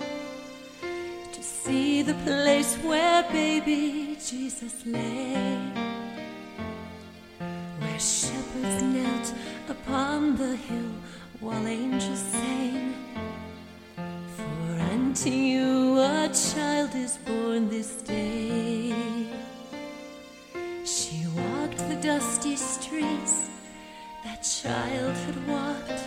to 1.34 1.44
see 1.44 2.02
the 2.02 2.16
place 2.26 2.76
where 2.78 3.24
baby 3.32 4.18
Jesus 4.26 4.86
lay, 4.86 5.60
the 10.36 10.56
hill 10.56 10.92
while 11.40 11.68
angels 11.68 12.20
sang. 12.20 12.94
For 14.36 14.80
unto 14.92 15.30
you 15.30 16.00
a 16.00 16.30
child 16.30 16.94
is 16.96 17.18
born 17.18 17.70
this 17.70 18.02
day. 18.02 18.94
She 20.84 21.26
walked 21.28 21.78
the 21.90 21.98
dusty 22.02 22.56
streets 22.56 23.50
that 24.24 24.42
child 24.42 25.16
had 25.26 25.48
walked. 25.48 26.02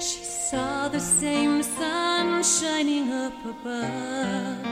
She 0.00 0.22
saw 0.24 0.88
the 0.88 1.00
same 1.00 1.62
sun 1.62 2.42
shining 2.44 3.10
up 3.12 3.38
above. 3.44 4.66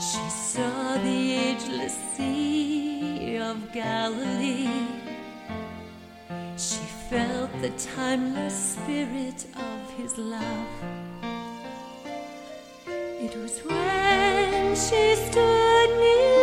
She 0.00 0.26
saw 0.30 0.98
the 0.98 1.32
ageless 1.48 1.96
sea 2.14 3.38
of 3.38 3.72
Galilee. 3.72 4.79
Felt 7.10 7.50
the 7.60 7.70
timeless 7.70 8.74
spirit 8.74 9.44
of 9.56 9.90
his 9.96 10.16
love. 10.16 10.68
It 12.86 13.34
was 13.36 13.58
when 13.64 14.76
she 14.76 15.16
stood 15.16 15.90
near 15.98 16.39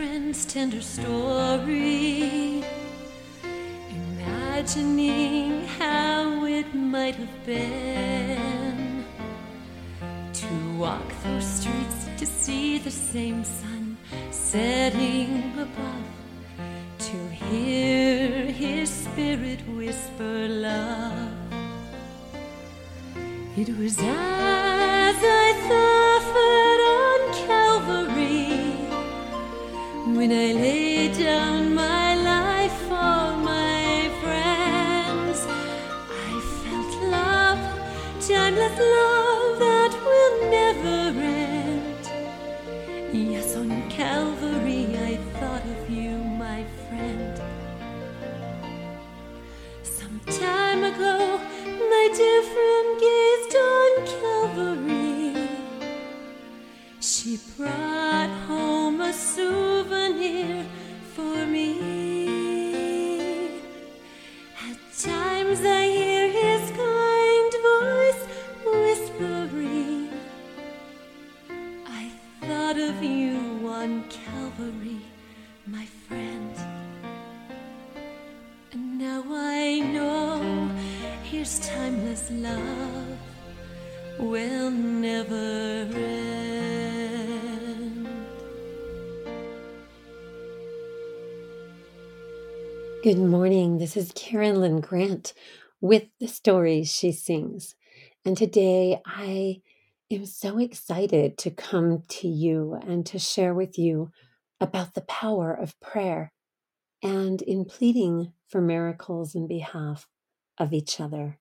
friend's 0.00 0.46
tender 0.46 0.80
story, 0.80 2.64
imagining 3.90 5.66
how 5.78 6.46
it 6.46 6.74
might 6.74 7.14
have 7.14 7.44
been 7.44 9.04
to 10.32 10.46
walk 10.78 11.06
those 11.22 11.44
streets 11.44 12.08
to 12.16 12.24
see 12.24 12.78
the 12.78 12.90
same 12.90 13.44
sun 13.44 13.98
setting 14.30 15.52
above, 15.58 16.06
to 16.98 17.18
hear 17.44 18.46
his 18.46 18.88
spirit 18.88 19.60
whisper 19.68 20.48
love. 20.48 21.52
It 23.54 23.68
was 23.76 23.98
as 23.98 25.39
when 30.20 30.32
I 30.32 30.52
laid 30.52 31.16
down 31.16 31.74
my 31.74 32.14
life 32.14 32.76
for 32.90 33.36
my 33.52 34.10
friends. 34.20 35.46
I 36.28 36.32
felt 36.60 36.94
love, 37.10 37.62
timeless 38.28 38.78
love 38.78 39.19
love 82.30 83.18
will 84.18 84.70
never 84.70 85.88
end. 85.94 86.60
Good 93.02 93.18
morning. 93.18 93.78
This 93.78 93.96
is 93.96 94.12
Karyn 94.12 94.58
Lynn 94.58 94.80
Grant 94.80 95.34
with 95.80 96.04
the 96.20 96.28
stories 96.28 96.92
she 96.92 97.10
sings. 97.10 97.74
And 98.24 98.36
today 98.36 99.00
I 99.04 99.62
am 100.10 100.26
so 100.26 100.58
excited 100.58 101.36
to 101.38 101.50
come 101.50 102.04
to 102.08 102.28
you 102.28 102.78
and 102.86 103.04
to 103.06 103.18
share 103.18 103.54
with 103.54 103.76
you 103.78 104.12
about 104.60 104.94
the 104.94 105.00
power 105.02 105.52
of 105.52 105.80
prayer 105.80 106.32
and 107.02 107.42
in 107.42 107.64
pleading 107.64 108.34
for 108.46 108.60
miracles 108.60 109.34
in 109.34 109.48
behalf 109.48 110.06
of 110.58 110.72
each 110.72 111.00
other. 111.00 111.39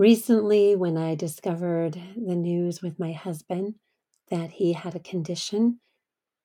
Recently, 0.00 0.74
when 0.76 0.96
I 0.96 1.14
discovered 1.14 1.92
the 2.16 2.34
news 2.34 2.80
with 2.80 2.98
my 2.98 3.12
husband 3.12 3.74
that 4.30 4.52
he 4.52 4.72
had 4.72 4.94
a 4.94 4.98
condition 4.98 5.80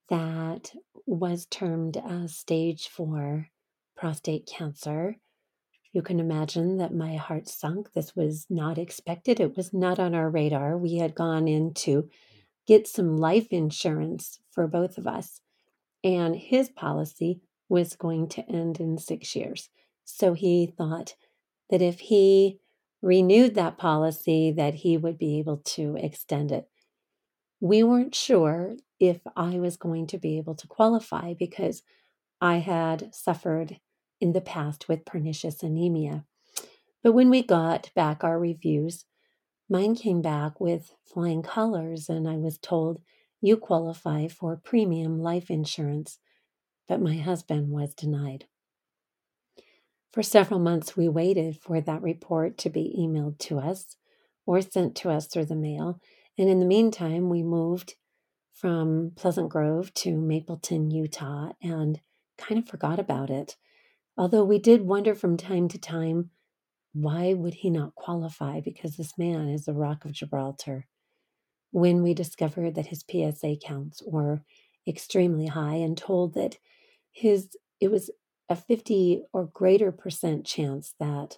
that 0.09 0.73
was 1.05 1.45
termed 1.45 1.95
as 1.95 2.35
stage 2.35 2.89
four 2.89 3.47
prostate 3.95 4.45
cancer, 4.45 5.15
you 5.93 6.01
can 6.01 6.19
imagine 6.19 6.79
that 6.79 6.93
my 6.93 7.15
heart 7.15 7.47
sunk. 7.47 7.93
This 7.93 8.13
was 8.13 8.45
not 8.49 8.77
expected. 8.77 9.39
It 9.39 9.55
was 9.55 9.73
not 9.73 9.99
on 9.99 10.13
our 10.13 10.29
radar. 10.29 10.77
We 10.77 10.97
had 10.97 11.15
gone 11.15 11.47
in 11.47 11.73
to 11.75 12.09
get 12.67 12.89
some 12.89 13.15
life 13.15 13.47
insurance 13.51 14.37
for 14.51 14.67
both 14.67 14.97
of 14.97 15.07
us, 15.07 15.39
and 16.03 16.35
his 16.35 16.67
policy 16.67 17.39
was 17.69 17.95
going 17.95 18.27
to 18.31 18.51
end 18.51 18.81
in 18.81 18.97
six 18.97 19.33
years. 19.33 19.69
So 20.03 20.33
he 20.33 20.73
thought 20.77 21.15
that 21.69 21.81
if 21.81 22.01
he 22.01 22.59
renewed 23.05 23.53
that 23.53 23.77
policy 23.77 24.51
that 24.51 24.73
he 24.73 24.97
would 24.97 25.15
be 25.15 25.37
able 25.37 25.57
to 25.57 25.95
extend 25.95 26.51
it. 26.51 26.67
We 27.61 27.83
weren't 27.83 28.15
sure 28.15 28.77
if 28.99 29.19
I 29.35 29.59
was 29.59 29.77
going 29.77 30.07
to 30.07 30.17
be 30.17 30.39
able 30.39 30.55
to 30.55 30.67
qualify 30.67 31.35
because 31.35 31.83
I 32.41 32.57
had 32.57 33.13
suffered 33.13 33.79
in 34.19 34.33
the 34.33 34.41
past 34.41 34.89
with 34.89 35.05
pernicious 35.05 35.61
anemia. 35.61 36.25
But 37.03 37.11
when 37.11 37.29
we 37.29 37.43
got 37.43 37.91
back 37.93 38.23
our 38.23 38.39
reviews, 38.39 39.05
mine 39.69 39.93
came 39.93 40.23
back 40.23 40.59
with 40.59 40.95
flying 41.05 41.43
colors, 41.43 42.09
and 42.09 42.27
I 42.27 42.37
was 42.37 42.57
told, 42.57 43.01
You 43.39 43.55
qualify 43.55 44.27
for 44.29 44.57
premium 44.57 45.19
life 45.19 45.51
insurance. 45.51 46.17
But 46.87 47.01
my 47.01 47.17
husband 47.17 47.69
was 47.69 47.93
denied. 47.93 48.45
For 50.15 50.23
several 50.23 50.61
months, 50.61 50.95
we 50.95 51.09
waited 51.09 51.59
for 51.59 51.81
that 51.81 52.01
report 52.01 52.57
to 52.59 52.69
be 52.69 52.95
emailed 52.97 53.37
to 53.39 53.59
us 53.59 53.97
or 54.45 54.61
sent 54.61 54.95
to 54.95 55.09
us 55.09 55.27
through 55.27 55.47
the 55.47 55.57
mail. 55.57 55.99
And 56.37 56.47
in 56.47 56.61
the 56.61 56.65
meantime, 56.65 57.27
we 57.29 57.43
moved 57.43 57.95
from 58.53 59.11
Pleasant 59.17 59.49
Grove 59.49 59.93
to 59.95 60.15
Mapleton, 60.15 60.89
Utah, 60.89 61.51
and 61.61 61.99
kind 62.37 62.57
of 62.57 62.65
forgot 62.65 62.97
about 62.97 63.29
it. 63.29 63.57
Although 64.17 64.45
we 64.45 64.57
did 64.57 64.83
wonder 64.83 65.15
from 65.15 65.35
time 65.35 65.67
to 65.67 65.77
time, 65.77 66.29
why 66.93 67.33
would 67.33 67.55
he 67.55 67.69
not 67.69 67.95
qualify? 67.95 68.61
Because 68.61 68.95
this 68.95 69.17
man 69.17 69.49
is 69.49 69.65
the 69.65 69.73
Rock 69.73 70.05
of 70.05 70.13
Gibraltar. 70.13 70.87
When 71.71 72.01
we 72.01 72.13
discovered 72.13 72.75
that 72.75 72.87
his 72.87 73.03
PSA 73.11 73.57
counts 73.61 74.01
were 74.07 74.43
extremely 74.87 75.47
high 75.47 75.75
and 75.75 75.97
told 75.97 76.35
that 76.35 76.57
his 77.11 77.49
it 77.81 77.91
was 77.91 78.09
a 78.49 78.55
50 78.55 79.23
or 79.33 79.45
greater 79.45 79.91
percent 79.91 80.45
chance 80.45 80.93
that 80.99 81.37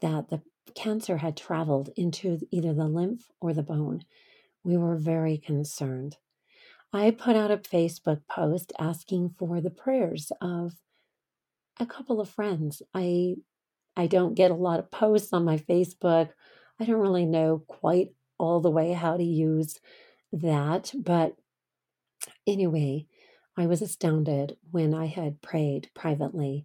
that 0.00 0.30
the 0.30 0.40
cancer 0.74 1.18
had 1.18 1.36
traveled 1.36 1.90
into 1.96 2.38
either 2.50 2.72
the 2.72 2.86
lymph 2.86 3.30
or 3.40 3.52
the 3.52 3.62
bone. 3.62 4.04
We 4.64 4.76
were 4.76 4.96
very 4.96 5.36
concerned. 5.36 6.16
I 6.92 7.10
put 7.10 7.36
out 7.36 7.50
a 7.50 7.56
Facebook 7.56 8.22
post 8.28 8.72
asking 8.78 9.34
for 9.38 9.60
the 9.60 9.70
prayers 9.70 10.32
of 10.40 10.72
a 11.78 11.86
couple 11.86 12.20
of 12.20 12.28
friends. 12.28 12.82
I 12.94 13.36
I 13.96 14.06
don't 14.06 14.34
get 14.34 14.50
a 14.50 14.54
lot 14.54 14.78
of 14.78 14.90
posts 14.90 15.32
on 15.32 15.44
my 15.44 15.58
Facebook. 15.58 16.30
I 16.78 16.84
don't 16.84 17.00
really 17.00 17.26
know 17.26 17.62
quite 17.66 18.12
all 18.38 18.60
the 18.60 18.70
way 18.70 18.92
how 18.92 19.16
to 19.16 19.24
use 19.24 19.78
that, 20.32 20.92
but 20.96 21.36
anyway, 22.46 23.06
I 23.60 23.66
was 23.66 23.82
astounded 23.82 24.56
when 24.70 24.94
I 24.94 25.04
had 25.04 25.42
prayed 25.42 25.90
privately 25.94 26.64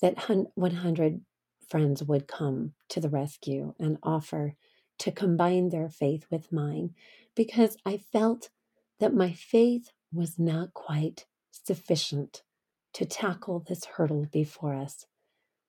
that 0.00 0.26
100 0.54 1.20
friends 1.68 2.02
would 2.02 2.26
come 2.28 2.72
to 2.88 2.98
the 2.98 3.10
rescue 3.10 3.74
and 3.78 3.98
offer 4.02 4.54
to 5.00 5.12
combine 5.12 5.68
their 5.68 5.90
faith 5.90 6.24
with 6.30 6.50
mine 6.50 6.94
because 7.36 7.76
I 7.84 7.98
felt 7.98 8.48
that 9.00 9.12
my 9.12 9.32
faith 9.32 9.92
was 10.14 10.38
not 10.38 10.72
quite 10.72 11.26
sufficient 11.50 12.42
to 12.94 13.04
tackle 13.04 13.62
this 13.68 13.84
hurdle 13.84 14.24
before 14.32 14.74
us. 14.74 15.04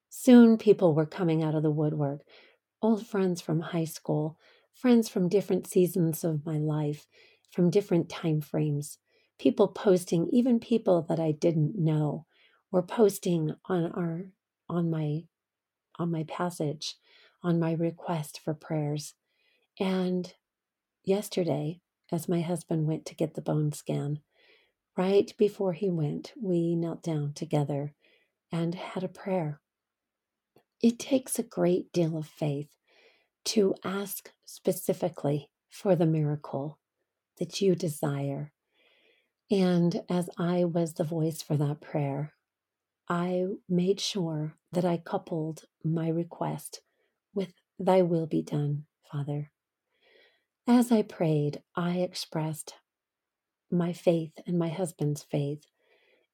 Soon 0.07 0.57
people 0.57 0.95
were 0.95 1.05
coming 1.05 1.43
out 1.43 1.53
of 1.53 1.63
the 1.63 1.69
woodwork, 1.69 2.21
old 2.81 3.05
friends 3.05 3.41
from 3.41 3.59
high 3.59 3.83
school, 3.83 4.37
friends 4.73 5.09
from 5.09 5.27
different 5.27 5.67
seasons 5.67 6.23
of 6.23 6.45
my 6.45 6.57
life, 6.57 7.07
from 7.51 7.69
different 7.69 8.07
time 8.07 8.39
frames, 8.39 8.99
people 9.41 9.67
posting, 9.67 10.27
even 10.27 10.59
people 10.59 11.01
that 11.09 11.19
I 11.19 11.31
didn't 11.31 11.75
know 11.75 12.27
were 12.71 12.83
posting 12.83 13.55
on 13.65 13.91
our 13.93 14.25
on 14.69 14.91
my 14.91 15.23
on 15.97 16.11
my 16.11 16.23
passage, 16.25 16.95
on 17.41 17.59
my 17.59 17.73
request 17.73 18.39
for 18.45 18.53
prayers. 18.53 19.15
And 19.79 20.31
yesterday, 21.03 21.81
as 22.11 22.29
my 22.29 22.41
husband 22.41 22.85
went 22.85 23.07
to 23.07 23.15
get 23.15 23.33
the 23.33 23.41
bone 23.41 23.71
scan, 23.71 24.19
right 24.95 25.33
before 25.39 25.73
he 25.73 25.89
went, 25.89 26.33
we 26.39 26.75
knelt 26.75 27.01
down 27.01 27.33
together 27.33 27.95
and 28.51 28.75
had 28.75 29.03
a 29.03 29.07
prayer. 29.07 29.59
It 30.83 30.99
takes 30.99 31.39
a 31.39 31.43
great 31.43 31.91
deal 31.91 32.15
of 32.15 32.27
faith 32.27 32.69
to 33.45 33.73
ask 33.83 34.31
specifically 34.45 35.49
for 35.71 35.95
the 35.95 36.05
miracle 36.05 36.77
that 37.39 37.59
you 37.59 37.73
desire. 37.73 38.53
And 39.51 40.03
as 40.09 40.29
I 40.37 40.63
was 40.63 40.93
the 40.93 41.03
voice 41.03 41.41
for 41.41 41.57
that 41.57 41.81
prayer, 41.81 42.31
I 43.09 43.47
made 43.67 43.99
sure 43.99 44.55
that 44.71 44.85
I 44.85 44.95
coupled 44.95 45.65
my 45.83 46.07
request 46.07 46.79
with 47.33 47.53
Thy 47.77 48.01
will 48.01 48.27
be 48.27 48.41
done, 48.41 48.85
Father. 49.11 49.51
As 50.65 50.89
I 50.89 51.01
prayed, 51.01 51.63
I 51.75 51.97
expressed 51.97 52.75
my 53.69 53.91
faith 53.91 54.31
and 54.47 54.57
my 54.57 54.69
husband's 54.69 55.23
faith, 55.23 55.65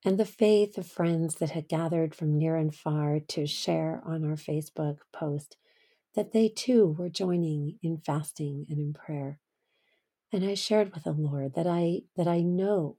and 0.06 0.20
the 0.20 0.26
faith 0.26 0.78
of 0.78 0.86
friends 0.86 1.36
that 1.36 1.50
had 1.50 1.68
gathered 1.68 2.14
from 2.14 2.38
near 2.38 2.56
and 2.56 2.76
far 2.76 3.20
to 3.30 3.48
share 3.48 4.04
on 4.06 4.26
our 4.26 4.36
Facebook 4.36 4.98
post 5.12 5.58
that 6.14 6.34
they 6.34 6.50
too 6.50 6.96
were 7.00 7.10
joining 7.10 7.80
in 7.82 7.98
fasting 7.98 8.68
and 8.70 8.78
in 8.78 8.94
prayer. 8.94 9.40
And 10.32 10.46
I 10.46 10.54
shared 10.54 10.94
with 10.94 11.06
the 11.06 11.14
Lord 11.14 11.56
that 11.56 11.66
I 11.66 12.02
that 12.16 12.28
I 12.28 12.42
know 12.42 12.98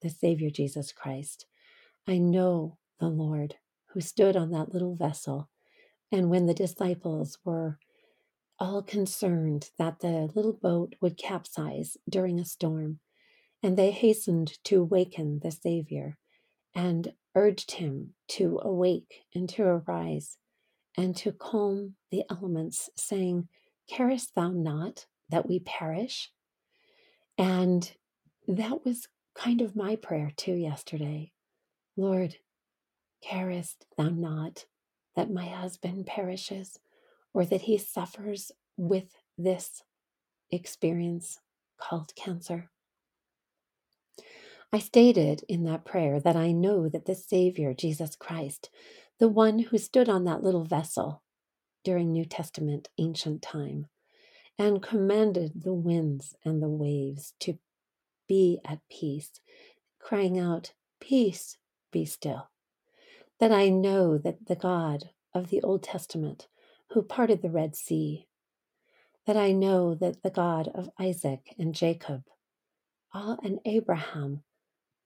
the 0.00 0.10
Savior 0.10 0.50
Jesus 0.50 0.92
Christ. 0.92 1.46
I 2.06 2.18
know 2.18 2.78
the 2.98 3.08
Lord 3.08 3.56
who 3.92 4.00
stood 4.00 4.36
on 4.36 4.50
that 4.50 4.72
little 4.72 4.94
vessel. 4.94 5.48
And 6.12 6.30
when 6.30 6.46
the 6.46 6.54
disciples 6.54 7.38
were 7.44 7.78
all 8.58 8.82
concerned 8.82 9.70
that 9.78 10.00
the 10.00 10.30
little 10.34 10.52
boat 10.52 10.94
would 11.00 11.16
capsize 11.16 11.96
during 12.08 12.38
a 12.38 12.44
storm, 12.44 13.00
and 13.62 13.76
they 13.76 13.90
hastened 13.90 14.58
to 14.64 14.84
waken 14.84 15.40
the 15.42 15.50
Savior 15.50 16.18
and 16.74 17.12
urged 17.34 17.72
him 17.72 18.14
to 18.28 18.60
awake 18.62 19.24
and 19.34 19.48
to 19.48 19.62
arise 19.62 20.38
and 20.96 21.16
to 21.16 21.32
calm 21.32 21.94
the 22.10 22.24
elements, 22.30 22.90
saying, 22.96 23.48
Carest 23.88 24.34
thou 24.34 24.50
not 24.50 25.06
that 25.30 25.48
we 25.48 25.60
perish? 25.60 26.30
And 27.38 27.90
that 28.46 28.84
was 28.84 29.08
kind 29.34 29.60
of 29.60 29.76
my 29.76 29.96
prayer 29.96 30.32
too 30.36 30.54
yesterday. 30.54 31.32
Lord, 31.96 32.36
carest 33.22 33.86
thou 33.96 34.08
not 34.08 34.66
that 35.16 35.30
my 35.30 35.46
husband 35.46 36.06
perishes 36.06 36.78
or 37.32 37.44
that 37.44 37.62
he 37.62 37.78
suffers 37.78 38.52
with 38.76 39.16
this 39.36 39.82
experience 40.50 41.40
called 41.78 42.14
cancer? 42.14 42.70
I 44.72 44.78
stated 44.78 45.44
in 45.48 45.64
that 45.64 45.84
prayer 45.84 46.20
that 46.20 46.36
I 46.36 46.52
know 46.52 46.88
that 46.88 47.06
the 47.06 47.14
Savior, 47.14 47.74
Jesus 47.74 48.14
Christ, 48.14 48.70
the 49.18 49.28
one 49.28 49.58
who 49.58 49.78
stood 49.78 50.08
on 50.08 50.24
that 50.24 50.42
little 50.44 50.64
vessel 50.64 51.22
during 51.82 52.12
New 52.12 52.24
Testament 52.24 52.88
ancient 52.98 53.42
time 53.42 53.86
and 54.58 54.82
commanded 54.82 55.62
the 55.62 55.72
winds 55.72 56.34
and 56.44 56.62
the 56.62 56.68
waves 56.68 57.34
to 57.40 57.58
be 58.30 58.60
at 58.64 58.78
peace, 58.88 59.40
crying 59.98 60.38
out, 60.38 60.72
Peace, 61.00 61.56
be 61.90 62.04
still. 62.04 62.48
That 63.40 63.50
I 63.50 63.70
know 63.70 64.18
that 64.18 64.46
the 64.46 64.54
God 64.54 65.10
of 65.34 65.50
the 65.50 65.60
Old 65.62 65.82
Testament, 65.82 66.46
who 66.92 67.02
parted 67.02 67.42
the 67.42 67.50
Red 67.50 67.74
Sea, 67.74 68.28
that 69.26 69.36
I 69.36 69.50
know 69.50 69.96
that 69.96 70.22
the 70.22 70.30
God 70.30 70.68
of 70.68 70.90
Isaac 70.96 71.56
and 71.58 71.74
Jacob, 71.74 72.22
ah, 73.12 73.36
and 73.42 73.58
Abraham, 73.64 74.44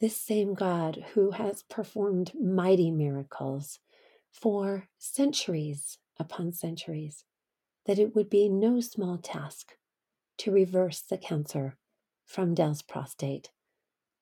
this 0.03 0.19
same 0.19 0.53
God 0.53 1.07
who 1.15 1.31
has 1.31 1.63
performed 1.63 2.33
mighty 2.39 2.91
miracles, 2.91 3.79
for 4.31 4.89
centuries 4.99 5.97
upon 6.19 6.53
centuries 6.53 7.25
that 7.87 7.99
it 7.99 8.15
would 8.15 8.29
be 8.29 8.51
no 8.51 8.81
small 8.81 9.17
task 9.17 9.79
to 10.37 10.53
reverse 10.53 11.01
the 11.01 11.17
cancer 11.17 11.79
from 12.27 12.55
Dell's 12.55 12.83
prostate, 12.83 13.51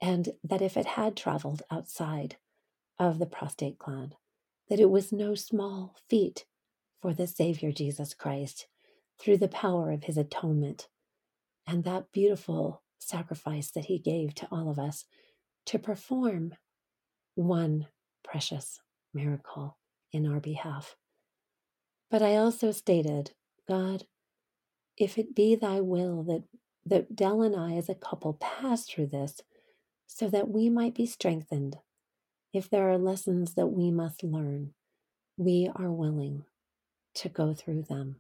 and 0.01 0.31
that 0.43 0.63
if 0.63 0.77
it 0.77 0.87
had 0.87 1.17
traveled 1.17 1.63
outside 1.71 2.37
of 2.99 3.19
the 3.19 3.27
prostate 3.27 3.79
gland, 3.79 4.17
that 4.69 4.81
it 4.81 4.91
was 4.91 5.13
no 5.13 5.35
small 5.35 5.97
feat 6.09 6.45
for 7.01 7.13
the 7.15 7.27
Savior 7.27 7.73
Jesus 7.73 8.15
Christ 8.15 8.67
through 9.19 9.39
the 9.39 9.49
power 9.49 9.91
of 9.91 10.05
his 10.05 10.17
atonement 10.17 10.89
and 11.67 11.85
that 11.85 12.13
beautiful 12.13 12.83
sacrifice 12.99 13.71
that 13.71 13.87
he 13.87 13.99
gave 13.99 14.35
to 14.35 14.49
all 14.51 14.71
of 14.71 14.79
us 14.79 15.05
to 15.67 15.79
perform 15.79 16.55
one 17.35 17.87
precious 18.25 18.81
miracle 19.15 19.79
in 20.13 20.27
our 20.27 20.41
behalf. 20.41 20.97
But 22.11 22.23
I 22.23 22.37
also 22.37 22.73
stated, 22.73 23.33
God, 23.69 24.05
if 24.97 25.19
it 25.19 25.35
be 25.35 25.55
thy 25.55 25.81
will 25.81 26.23
that, 26.25 26.43
that 26.85 27.15
Dell 27.15 27.43
and 27.43 27.55
I 27.55 27.75
as 27.75 27.89
a 27.89 27.95
couple 27.95 28.35
pass 28.35 28.87
through 28.87 29.07
this 29.07 29.41
so 30.07 30.29
that 30.29 30.49
we 30.49 30.69
might 30.69 30.95
be 30.95 31.07
strengthened, 31.07 31.79
if 32.53 32.69
there 32.69 32.91
are 32.91 32.99
lessons 32.99 33.55
that 33.55 33.69
we 33.69 33.91
must 33.91 34.23
learn, 34.23 34.75
we 35.37 35.71
are 35.75 35.91
willing 35.91 36.45
to 37.15 37.29
go 37.29 37.55
through 37.55 37.83
them. 37.83 38.17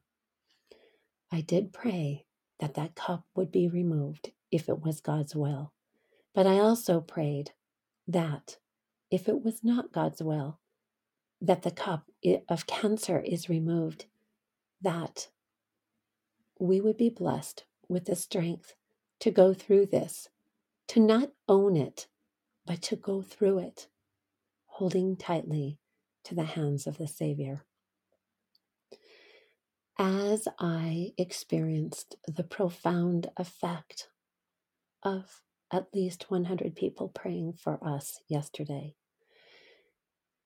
I 1.30 1.40
did 1.40 1.72
pray 1.72 2.26
that 2.60 2.74
that 2.74 2.94
cup 2.94 3.24
would 3.34 3.50
be 3.50 3.68
removed 3.68 4.32
if 4.50 4.68
it 4.68 4.82
was 4.82 5.00
God's 5.00 5.34
will. 5.34 5.72
But 6.34 6.46
I 6.46 6.58
also 6.58 7.00
prayed 7.00 7.52
that 8.06 8.58
if 9.10 9.28
it 9.28 9.42
was 9.42 9.62
not 9.62 9.92
God's 9.92 10.22
will, 10.22 10.58
that 11.40 11.62
the 11.62 11.70
cup 11.70 12.10
of 12.48 12.66
cancer 12.66 13.20
is 13.20 13.48
removed, 13.48 14.06
that 14.80 15.28
we 16.58 16.80
would 16.80 16.96
be 16.96 17.10
blessed 17.10 17.64
with 17.88 18.06
the 18.06 18.16
strength 18.16 18.74
to 19.20 19.30
go 19.30 19.54
through 19.54 19.86
this, 19.86 20.28
to 20.88 21.00
not 21.00 21.30
own 21.48 21.76
it, 21.76 22.06
but 22.66 22.82
to 22.82 22.96
go 22.96 23.22
through 23.22 23.58
it, 23.58 23.88
holding 24.66 25.16
tightly 25.16 25.78
to 26.24 26.34
the 26.34 26.44
hands 26.44 26.86
of 26.86 26.98
the 26.98 27.08
Savior. 27.08 27.64
As 29.98 30.48
I 30.58 31.12
experienced 31.18 32.16
the 32.26 32.44
profound 32.44 33.30
effect 33.36 34.08
of 35.02 35.42
at 35.72 35.94
least 35.94 36.30
100 36.30 36.74
people 36.74 37.08
praying 37.08 37.54
for 37.54 37.78
us 37.86 38.20
yesterday, 38.28 38.94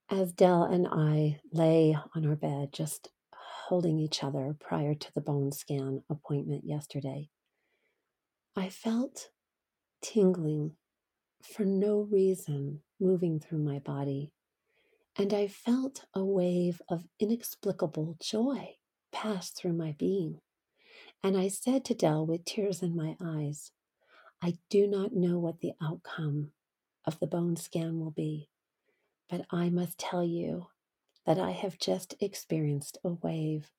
as 0.09 0.31
Dell 0.31 0.63
and 0.63 0.87
I 0.87 1.39
lay 1.51 1.97
on 2.15 2.25
our 2.25 2.35
bed, 2.35 2.71
just 2.71 3.09
holding 3.67 3.99
each 3.99 4.23
other 4.23 4.55
prior 4.59 4.93
to 4.93 5.13
the 5.13 5.21
bone 5.21 5.51
scan 5.51 6.01
appointment 6.09 6.63
yesterday, 6.65 7.29
I 8.55 8.69
felt 8.69 9.29
tingling 10.01 10.71
for 11.43 11.65
no 11.65 11.99
reason 11.99 12.81
moving 12.99 13.39
through 13.39 13.59
my 13.59 13.79
body. 13.79 14.31
And 15.17 15.33
I 15.33 15.47
felt 15.47 16.05
a 16.13 16.23
wave 16.23 16.81
of 16.89 17.07
inexplicable 17.19 18.17
joy 18.21 18.75
pass 19.11 19.49
through 19.49 19.73
my 19.73 19.95
being. 19.97 20.39
And 21.21 21.35
I 21.35 21.49
said 21.49 21.83
to 21.85 21.93
Dell 21.93 22.25
with 22.25 22.45
tears 22.45 22.81
in 22.81 22.95
my 22.95 23.17
eyes, 23.21 23.71
I 24.41 24.57
do 24.69 24.87
not 24.87 25.13
know 25.13 25.39
what 25.39 25.59
the 25.59 25.73
outcome 25.81 26.51
of 27.05 27.19
the 27.19 27.27
bone 27.27 27.57
scan 27.57 27.99
will 27.99 28.11
be. 28.11 28.49
But 29.29 29.45
I 29.51 29.69
must 29.69 29.97
tell 29.97 30.23
you 30.23 30.67
that 31.27 31.37
I 31.37 31.51
have 31.51 31.77
just 31.77 32.15
experienced 32.21 32.97
a 33.03 33.09
wave 33.09 33.69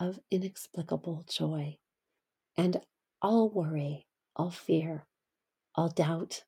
of 0.00 0.18
inexplicable 0.32 1.24
joy. 1.28 1.78
And 2.56 2.80
all 3.22 3.48
worry, 3.48 4.08
all 4.34 4.50
fear, 4.50 5.06
all 5.76 5.88
doubt, 5.90 6.42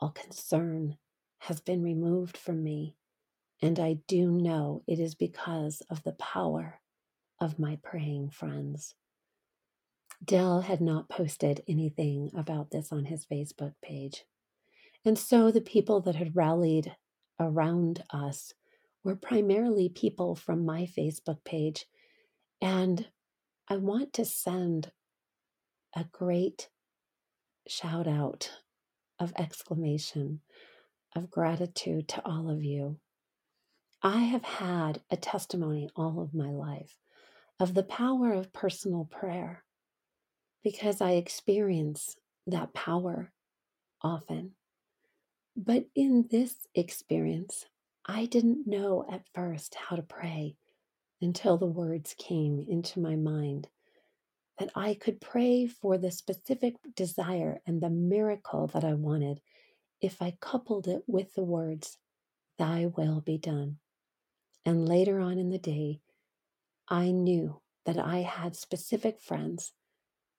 all 0.00 0.10
concern 0.10 0.96
has 1.40 1.60
been 1.60 1.82
removed 1.82 2.36
from 2.36 2.62
me, 2.62 2.94
and 3.60 3.80
I 3.80 3.98
do 4.06 4.30
know 4.30 4.84
it 4.86 5.00
is 5.00 5.16
because 5.16 5.82
of 5.90 6.04
the 6.04 6.12
power 6.12 6.80
of 7.40 7.58
my 7.58 7.76
praying 7.82 8.30
friends. 8.30 8.94
Dell 10.24 10.60
had 10.60 10.80
not 10.80 11.08
posted 11.08 11.64
anything 11.66 12.30
about 12.36 12.70
this 12.70 12.92
on 12.92 13.04
his 13.06 13.26
Facebook 13.26 13.74
page. 13.82 14.24
And 15.04 15.18
so 15.18 15.50
the 15.50 15.60
people 15.60 16.00
that 16.02 16.14
had 16.14 16.36
rallied 16.36 16.94
around 17.40 18.04
us 18.10 18.52
were 19.08 19.16
primarily 19.16 19.88
people 19.88 20.34
from 20.34 20.66
my 20.66 20.82
Facebook 20.82 21.42
page. 21.42 21.86
And 22.60 23.06
I 23.66 23.78
want 23.78 24.12
to 24.12 24.24
send 24.26 24.92
a 25.96 26.04
great 26.12 26.68
shout 27.66 28.06
out 28.06 28.50
of 29.18 29.32
exclamation 29.38 30.40
of 31.16 31.30
gratitude 31.30 32.06
to 32.08 32.22
all 32.26 32.50
of 32.50 32.62
you. 32.62 32.98
I 34.02 34.24
have 34.24 34.44
had 34.44 35.00
a 35.10 35.16
testimony 35.16 35.88
all 35.96 36.20
of 36.20 36.34
my 36.34 36.50
life 36.50 36.98
of 37.58 37.72
the 37.72 37.84
power 37.84 38.34
of 38.34 38.52
personal 38.52 39.08
prayer 39.10 39.64
because 40.62 41.00
I 41.00 41.12
experience 41.12 42.14
that 42.46 42.74
power 42.74 43.32
often. 44.02 44.50
But 45.56 45.86
in 45.94 46.28
this 46.30 46.66
experience, 46.74 47.64
I 48.10 48.24
didn't 48.24 48.66
know 48.66 49.04
at 49.10 49.28
first 49.34 49.74
how 49.74 49.96
to 49.96 50.02
pray 50.02 50.56
until 51.20 51.58
the 51.58 51.66
words 51.66 52.14
came 52.16 52.64
into 52.66 53.00
my 53.00 53.16
mind 53.16 53.68
that 54.58 54.70
I 54.74 54.94
could 54.94 55.20
pray 55.20 55.66
for 55.66 55.98
the 55.98 56.10
specific 56.10 56.76
desire 56.96 57.60
and 57.66 57.80
the 57.80 57.90
miracle 57.90 58.66
that 58.68 58.82
I 58.82 58.94
wanted 58.94 59.40
if 60.00 60.22
I 60.22 60.38
coupled 60.40 60.88
it 60.88 61.02
with 61.06 61.34
the 61.34 61.44
words, 61.44 61.98
Thy 62.58 62.86
will 62.86 63.20
be 63.20 63.36
done. 63.36 63.78
And 64.64 64.88
later 64.88 65.20
on 65.20 65.38
in 65.38 65.50
the 65.50 65.58
day, 65.58 66.00
I 66.88 67.10
knew 67.10 67.60
that 67.84 67.98
I 67.98 68.18
had 68.18 68.56
specific 68.56 69.20
friends 69.20 69.72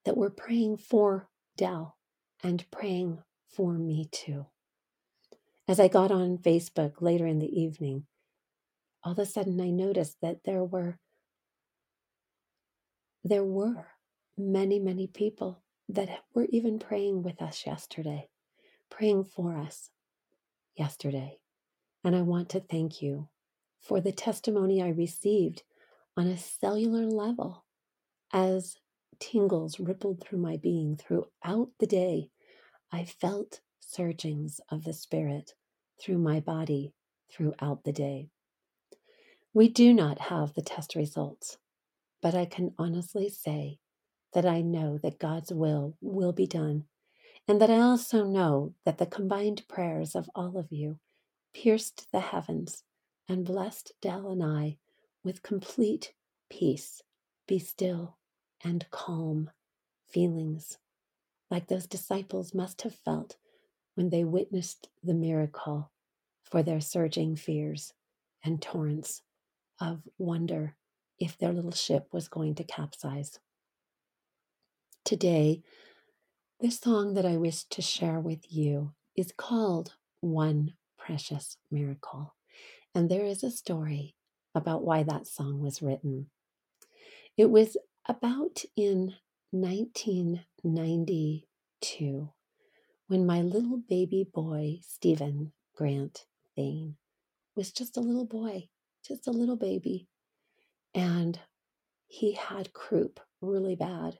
that 0.05 0.17
were 0.17 0.29
praying 0.29 0.77
for 0.77 1.29
Dell 1.55 1.97
and 2.41 2.65
praying 2.71 3.19
for 3.47 3.73
me 3.73 4.09
too. 4.11 4.47
As 5.69 5.79
I 5.79 5.87
got 5.87 6.09
on 6.09 6.39
Facebook 6.39 6.99
later 6.99 7.27
in 7.27 7.37
the 7.37 7.61
evening, 7.61 8.07
all 9.03 9.11
of 9.11 9.19
a 9.19 9.25
sudden 9.27 9.61
I 9.61 9.69
noticed 9.69 10.17
that 10.19 10.39
there 10.43 10.63
were 10.63 10.97
there 13.23 13.43
were 13.43 13.85
many, 14.35 14.79
many 14.79 15.05
people 15.05 15.61
that 15.87 16.09
were 16.33 16.47
even 16.49 16.79
praying 16.79 17.21
with 17.21 17.39
us 17.39 17.67
yesterday, 17.67 18.29
praying 18.89 19.25
for 19.25 19.55
us 19.57 19.91
yesterday. 20.75 21.37
And 22.03 22.15
I 22.15 22.23
want 22.23 22.49
to 22.49 22.61
thank 22.61 23.03
you 23.03 23.29
for 23.79 24.01
the 24.01 24.11
testimony 24.11 24.81
I 24.81 24.89
received 24.89 25.61
on 26.17 26.25
a 26.25 26.35
cellular 26.35 27.05
level 27.05 27.63
as 28.33 28.77
tingles 29.19 29.79
rippled 29.79 30.19
through 30.19 30.39
my 30.39 30.57
being 30.57 30.97
throughout 30.97 31.69
the 31.77 31.85
day. 31.85 32.31
I 32.91 33.05
felt 33.05 33.61
surgings 33.79 34.59
of 34.71 34.83
the 34.83 34.93
Spirit 34.93 35.53
through 36.01 36.17
my 36.17 36.39
body 36.39 36.93
throughout 37.31 37.83
the 37.83 37.91
day. 37.91 38.29
We 39.53 39.67
do 39.67 39.93
not 39.93 40.19
have 40.19 40.53
the 40.53 40.61
test 40.61 40.95
results, 40.95 41.57
but 42.21 42.35
I 42.35 42.45
can 42.45 42.73
honestly 42.77 43.29
say 43.29 43.79
that 44.33 44.45
I 44.45 44.61
know 44.61 44.99
that 45.01 45.19
God's 45.19 45.51
will 45.51 45.97
will 46.01 46.33
be 46.33 46.45
done, 46.45 46.85
and 47.47 47.59
that 47.59 47.71
I 47.71 47.79
also 47.79 48.23
know 48.23 48.73
that 48.85 48.99
the 48.99 49.05
combined 49.05 49.63
prayers 49.67 50.15
of 50.15 50.29
all 50.35 50.57
of 50.57 50.71
you 50.71 50.99
pierced 51.53 52.07
the 52.11 52.19
heavens 52.19 52.83
and 53.27 53.45
blessed 53.45 53.93
Dell 54.01 54.29
and 54.29 54.43
I 54.43 54.77
with 55.23 55.41
complete 55.41 56.13
peace. 56.49 57.01
Be 57.47 57.57
still 57.57 58.17
and 58.63 58.85
calm 58.91 59.49
feelings, 60.07 60.77
like 61.49 61.67
those 61.67 61.87
disciples 61.87 62.53
must 62.53 62.83
have 62.83 62.93
felt 62.93 63.37
when 63.99 64.09
they 64.11 64.23
witnessed 64.23 64.87
the 65.03 65.13
miracle 65.13 65.91
for 66.41 66.63
their 66.63 66.79
surging 66.79 67.35
fears 67.35 67.91
and 68.45 68.61
torrents 68.61 69.23
of 69.81 70.03
wonder 70.17 70.77
if 71.19 71.37
their 71.37 71.51
little 71.51 71.73
ship 71.73 72.07
was 72.13 72.29
going 72.29 72.55
to 72.55 72.63
capsize. 72.63 73.41
Today, 75.03 75.63
this 76.61 76.79
song 76.79 77.13
that 77.15 77.25
I 77.25 77.35
wish 77.35 77.65
to 77.65 77.81
share 77.81 78.21
with 78.21 78.49
you 78.49 78.93
is 79.17 79.33
called 79.35 79.95
One 80.21 80.75
Precious 80.97 81.57
Miracle. 81.69 82.35
And 82.95 83.11
there 83.11 83.25
is 83.25 83.43
a 83.43 83.51
story 83.51 84.15
about 84.55 84.85
why 84.85 85.03
that 85.03 85.27
song 85.27 85.59
was 85.59 85.81
written. 85.81 86.27
It 87.35 87.49
was 87.49 87.75
about 88.07 88.63
in 88.77 89.15
1992 89.51 92.29
when 93.09 93.25
my 93.25 93.41
little 93.41 93.81
baby 93.89 94.23
boy, 94.31 94.77
Stephen 94.83 95.51
Grant 95.75 96.25
Thane, 96.55 96.95
was 97.55 97.71
just 97.71 97.97
a 97.97 98.01
little 98.01 98.27
boy, 98.27 98.69
just 99.03 99.25
a 99.25 99.31
little 99.31 99.55
baby. 99.55 100.07
And 100.93 101.39
he 102.07 102.33
had 102.33 102.71
croup 102.71 103.19
really 103.41 103.75
bad. 103.75 104.19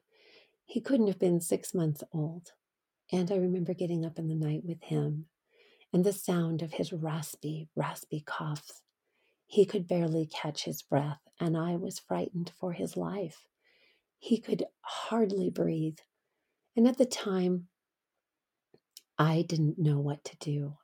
He 0.66 0.82
couldn't 0.82 1.06
have 1.06 1.20
been 1.20 1.40
six 1.40 1.72
months 1.72 2.04
old. 2.12 2.54
And 3.12 3.32
I 3.32 3.36
remember 3.36 3.76
getting 3.76 4.04
up 4.04 4.18
in 4.18 4.28
the 4.28 4.34
night 4.34 4.62
with 4.66 4.82
him 4.82 5.26
and 5.94 6.04
the 6.04 6.12
sound 6.12 6.64
of 6.64 6.74
his 6.74 6.92
raspy, 6.92 7.70
raspy 7.76 8.24
coughs. 8.26 8.82
He 9.46 9.66
could 9.66 9.88
barely 9.88 10.26
catch 10.26 10.66
his 10.66 10.82
breath, 10.82 11.22
and 11.40 11.56
I 11.56 11.76
was 11.76 12.00
frightened 12.00 12.54
for 12.60 12.74
his 12.74 12.98
life. 12.98 13.46
He 14.18 14.40
could 14.40 14.64
hardly 14.82 15.52
breathe. 15.52 16.00
And 16.76 16.88
at 16.88 16.98
the 16.98 17.06
time, 17.06 17.69
I 19.22 19.42
didn't 19.42 19.78
know 19.78 20.00
what 20.00 20.24
to 20.24 20.38
do. 20.38 20.78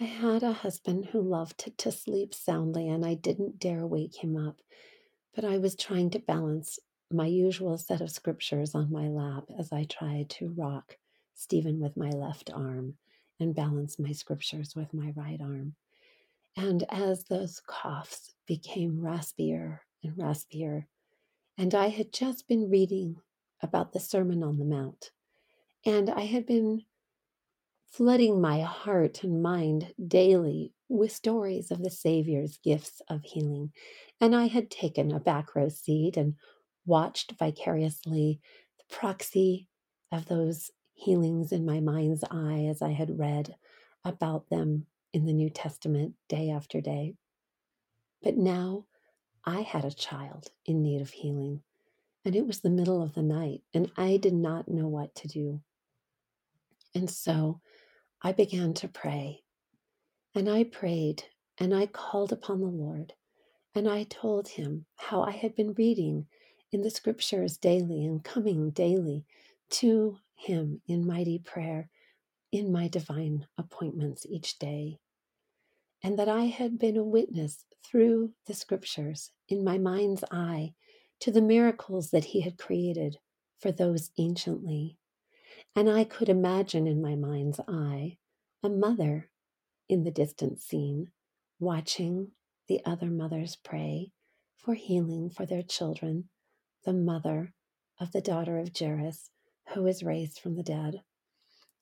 I 0.00 0.04
had 0.04 0.42
a 0.42 0.54
husband 0.54 1.04
who 1.12 1.20
loved 1.20 1.70
to, 1.76 1.92
sleep 1.92 2.34
soundly, 2.34 2.88
and 2.88 3.04
I 3.04 3.12
didn't 3.12 3.58
dare 3.58 3.86
wake 3.86 4.24
him 4.24 4.38
up. 4.38 4.62
But 5.34 5.44
I 5.44 5.58
was 5.58 5.76
trying 5.76 6.08
to 6.10 6.18
balance 6.18 6.78
my 7.10 7.26
usual 7.26 7.76
set 7.76 8.00
of 8.00 8.10
scriptures 8.10 8.74
on 8.74 8.90
my 8.90 9.08
lap 9.08 9.44
as 9.58 9.70
I 9.70 9.84
tried 9.84 10.30
to 10.30 10.54
rock 10.56 10.96
Stephen 11.34 11.78
with 11.78 11.94
my 11.94 12.08
left 12.08 12.50
arm 12.50 12.94
and 13.38 13.54
balance 13.54 13.98
my 13.98 14.12
scriptures 14.12 14.74
with 14.74 14.94
my 14.94 15.12
right 15.14 15.40
arm. 15.42 15.74
And 16.56 16.84
as 16.88 17.24
those 17.24 17.60
coughs 17.66 18.34
became 18.46 18.98
raspier 19.02 19.80
and 20.02 20.16
raspier, 20.16 20.86
and 21.58 21.74
I 21.74 21.88
had 21.88 22.14
just 22.14 22.48
been 22.48 22.70
reading 22.70 23.16
about 23.60 23.92
the 23.92 24.00
Sermon 24.00 24.42
on 24.42 24.58
the 24.58 24.64
Mount, 24.64 25.10
and 25.84 26.08
I 26.08 26.22
had 26.22 26.46
been 26.46 26.84
flooding 27.92 28.40
my 28.40 28.60
heart 28.60 29.22
and 29.22 29.42
mind 29.42 29.92
daily 30.08 30.72
with 30.88 31.12
stories 31.12 31.70
of 31.70 31.82
the 31.82 31.90
Savior's 31.90 32.58
gifts 32.64 33.02
of 33.08 33.22
healing. 33.22 33.70
And 34.20 34.34
I 34.34 34.46
had 34.46 34.70
taken 34.70 35.12
a 35.12 35.20
back 35.20 35.54
row 35.54 35.68
seat 35.68 36.16
and 36.16 36.34
watched 36.86 37.32
vicariously 37.38 38.40
the 38.78 38.96
proxy 38.96 39.68
of 40.10 40.26
those 40.26 40.70
healings 40.94 41.52
in 41.52 41.66
my 41.66 41.80
mind's 41.80 42.24
eye 42.30 42.66
as 42.70 42.80
I 42.80 42.90
had 42.90 43.18
read 43.18 43.56
about 44.04 44.48
them 44.48 44.86
in 45.12 45.26
the 45.26 45.32
New 45.32 45.50
Testament 45.50 46.14
day 46.28 46.50
after 46.50 46.80
day. 46.80 47.14
But 48.22 48.36
now 48.36 48.86
I 49.44 49.62
had 49.62 49.84
a 49.84 49.90
child 49.90 50.48
in 50.64 50.82
need 50.82 51.02
of 51.02 51.10
healing, 51.10 51.62
and 52.24 52.34
it 52.34 52.46
was 52.46 52.60
the 52.60 52.70
middle 52.70 53.02
of 53.02 53.14
the 53.14 53.22
night, 53.22 53.62
and 53.74 53.90
I 53.96 54.16
did 54.16 54.34
not 54.34 54.68
know 54.68 54.86
what 54.86 55.14
to 55.16 55.28
do. 55.28 55.60
And 56.94 57.10
so 57.10 57.60
I 58.24 58.32
began 58.32 58.72
to 58.74 58.88
pray. 58.88 59.42
And 60.34 60.48
I 60.48 60.64
prayed 60.64 61.24
and 61.58 61.74
I 61.74 61.86
called 61.86 62.32
upon 62.32 62.60
the 62.60 62.66
Lord. 62.66 63.14
And 63.74 63.88
I 63.88 64.04
told 64.04 64.48
him 64.48 64.86
how 64.96 65.22
I 65.22 65.32
had 65.32 65.56
been 65.56 65.74
reading 65.74 66.26
in 66.70 66.82
the 66.82 66.90
scriptures 66.90 67.56
daily 67.56 68.04
and 68.04 68.22
coming 68.22 68.70
daily 68.70 69.24
to 69.70 70.18
him 70.34 70.80
in 70.86 71.06
mighty 71.06 71.38
prayer 71.38 71.88
in 72.52 72.70
my 72.70 72.86
divine 72.86 73.46
appointments 73.58 74.26
each 74.28 74.58
day. 74.58 74.98
And 76.02 76.18
that 76.18 76.28
I 76.28 76.44
had 76.44 76.78
been 76.78 76.96
a 76.96 77.04
witness 77.04 77.64
through 77.84 78.32
the 78.46 78.54
scriptures 78.54 79.32
in 79.48 79.64
my 79.64 79.78
mind's 79.78 80.24
eye 80.30 80.74
to 81.20 81.32
the 81.32 81.42
miracles 81.42 82.10
that 82.10 82.26
he 82.26 82.42
had 82.42 82.58
created 82.58 83.18
for 83.58 83.72
those 83.72 84.10
anciently 84.18 84.98
and 85.74 85.88
I 85.88 86.04
could 86.04 86.28
imagine 86.28 86.86
in 86.86 87.00
my 87.00 87.14
mind's 87.14 87.60
eye 87.66 88.18
a 88.62 88.68
mother 88.68 89.30
in 89.88 90.04
the 90.04 90.10
distant 90.10 90.60
scene, 90.60 91.10
watching 91.58 92.32
the 92.68 92.80
other 92.84 93.06
mothers 93.06 93.56
pray 93.56 94.12
for 94.56 94.74
healing 94.74 95.30
for 95.30 95.46
their 95.46 95.62
children, 95.62 96.28
the 96.84 96.92
mother 96.92 97.54
of 97.98 98.12
the 98.12 98.20
daughter 98.20 98.58
of 98.58 98.70
Jairus 98.78 99.30
who 99.74 99.82
was 99.82 100.02
raised 100.02 100.38
from 100.38 100.56
the 100.56 100.62
dead. 100.62 101.02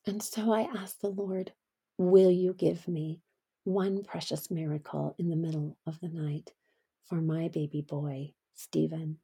And 0.07 0.23
so 0.23 0.53
I 0.53 0.63
asked 0.63 1.01
the 1.01 1.09
Lord, 1.09 1.53
will 1.99 2.31
you 2.31 2.55
give 2.55 2.89
me 2.89 3.21
one 3.65 4.03
precious 4.03 4.51
miracle 4.51 5.15
in 5.19 5.29
the 5.29 5.37
middle 5.37 5.77
of 5.87 6.01
the 6.01 6.09
night 6.09 6.53
for 7.05 7.17
my 7.17 7.49
baby 7.49 7.83
boy, 7.83 8.33
Stephen? 8.55 9.19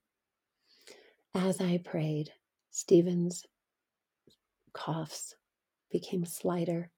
As 1.34 1.60
I 1.60 1.78
prayed, 1.78 2.32
Stephen's 2.70 3.44
coughs 4.76 5.34
became 5.90 6.24
slighter 6.26 6.90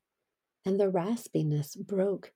and 0.65 0.79
the 0.79 0.91
raspiness 0.91 1.77
broke, 1.77 2.33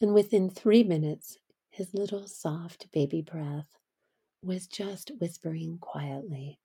and 0.00 0.14
within 0.14 0.48
three 0.48 0.84
minutes, 0.84 1.36
his 1.70 1.92
little 1.92 2.26
soft 2.26 2.90
baby 2.92 3.20
breath 3.20 3.66
was 4.42 4.66
just 4.66 5.10
whispering 5.20 5.78
quietly 5.80 6.60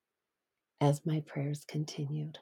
as 0.80 1.06
my 1.06 1.22
prayers 1.26 1.66
continued. 1.68 2.38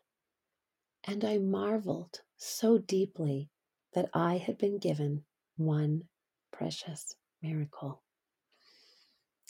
And 1.06 1.24
I 1.24 1.38
marveled 1.38 2.22
so 2.36 2.78
deeply 2.78 3.50
that 3.94 4.10
I 4.14 4.38
had 4.38 4.58
been 4.58 4.78
given 4.78 5.24
one 5.56 6.04
precious 6.52 7.16
miracle. 7.42 8.04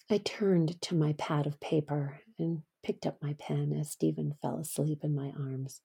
I 0.10 0.20
turned 0.20 0.80
to 0.84 0.96
my 0.96 1.14
pad 1.14 1.48
of 1.48 1.60
paper 1.60 2.22
and 2.38 2.62
picked 2.84 3.06
up 3.06 3.22
my 3.22 3.36
pen 3.40 3.74
as 3.74 3.92
Stephen 3.92 4.36
fell 4.42 4.60
asleep 4.60 5.04
in 5.04 5.14
my 5.16 5.34
arms, 5.38 5.82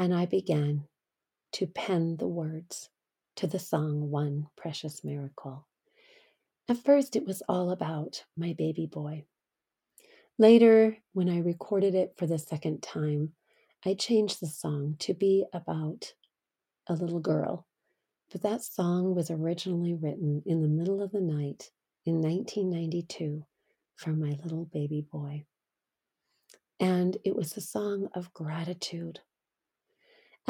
and 0.00 0.14
I 0.14 0.24
began 0.24 0.84
to 1.52 1.66
pen 1.66 2.16
the 2.16 2.26
words 2.26 2.88
to 3.36 3.46
the 3.46 3.58
song 3.58 4.10
One 4.10 4.46
Precious 4.56 5.04
Miracle. 5.04 5.68
At 6.70 6.78
first, 6.78 7.16
it 7.16 7.26
was 7.26 7.42
all 7.50 7.70
about 7.70 8.24
my 8.34 8.54
baby 8.56 8.86
boy. 8.86 9.24
Later, 10.38 10.96
when 11.12 11.28
I 11.28 11.40
recorded 11.40 11.94
it 11.94 12.14
for 12.16 12.26
the 12.26 12.38
second 12.38 12.82
time, 12.82 13.32
I 13.84 13.92
changed 13.92 14.40
the 14.40 14.46
song 14.46 14.96
to 15.00 15.12
be 15.12 15.44
about 15.52 16.14
a 16.88 16.94
little 16.94 17.20
girl. 17.20 17.66
But 18.32 18.40
that 18.40 18.64
song 18.64 19.14
was 19.14 19.30
originally 19.30 19.92
written 19.92 20.42
in 20.46 20.62
the 20.62 20.68
middle 20.68 21.02
of 21.02 21.12
the 21.12 21.20
night 21.20 21.72
in 22.06 22.22
1992 22.22 23.44
for 23.96 24.12
my 24.12 24.38
little 24.42 24.64
baby 24.64 25.02
boy. 25.12 25.44
And 26.80 27.18
it 27.22 27.36
was 27.36 27.54
a 27.54 27.60
song 27.60 28.08
of 28.14 28.32
gratitude. 28.32 29.20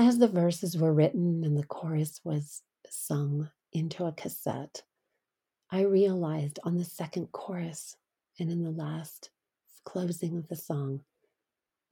As 0.03 0.17
the 0.17 0.29
verses 0.29 0.79
were 0.79 0.95
written 0.95 1.45
and 1.45 1.59
the 1.59 1.63
chorus 1.63 2.23
was 2.25 2.63
sung 2.89 3.51
into 3.71 4.07
a 4.07 4.13
cassette, 4.13 4.83
I 5.71 5.83
realized 5.83 6.59
on 6.65 6.79
the 6.79 6.87
second 6.87 7.33
chorus 7.33 7.97
and 8.39 8.51
in 8.51 8.65
the 8.65 8.71
last 8.71 9.29
closing 9.85 10.39
of 10.39 10.49
the 10.49 10.57
song 10.57 11.05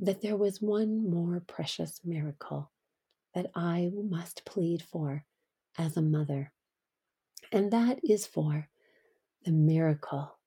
that 0.01 0.23
there 0.23 0.39
was 0.39 0.63
one 0.63 1.11
more 1.11 1.41
precious 1.47 2.01
miracle 2.03 2.71
that 3.35 3.51
I 3.55 3.93
must 3.95 4.47
plead 4.47 4.81
for 4.81 5.27
as 5.77 5.99
a 5.99 6.03
mother, 6.03 6.53
and 7.53 7.71
that 7.71 8.01
is 8.03 8.27
for 8.27 8.71
the 9.45 9.53
miracle 9.53 10.39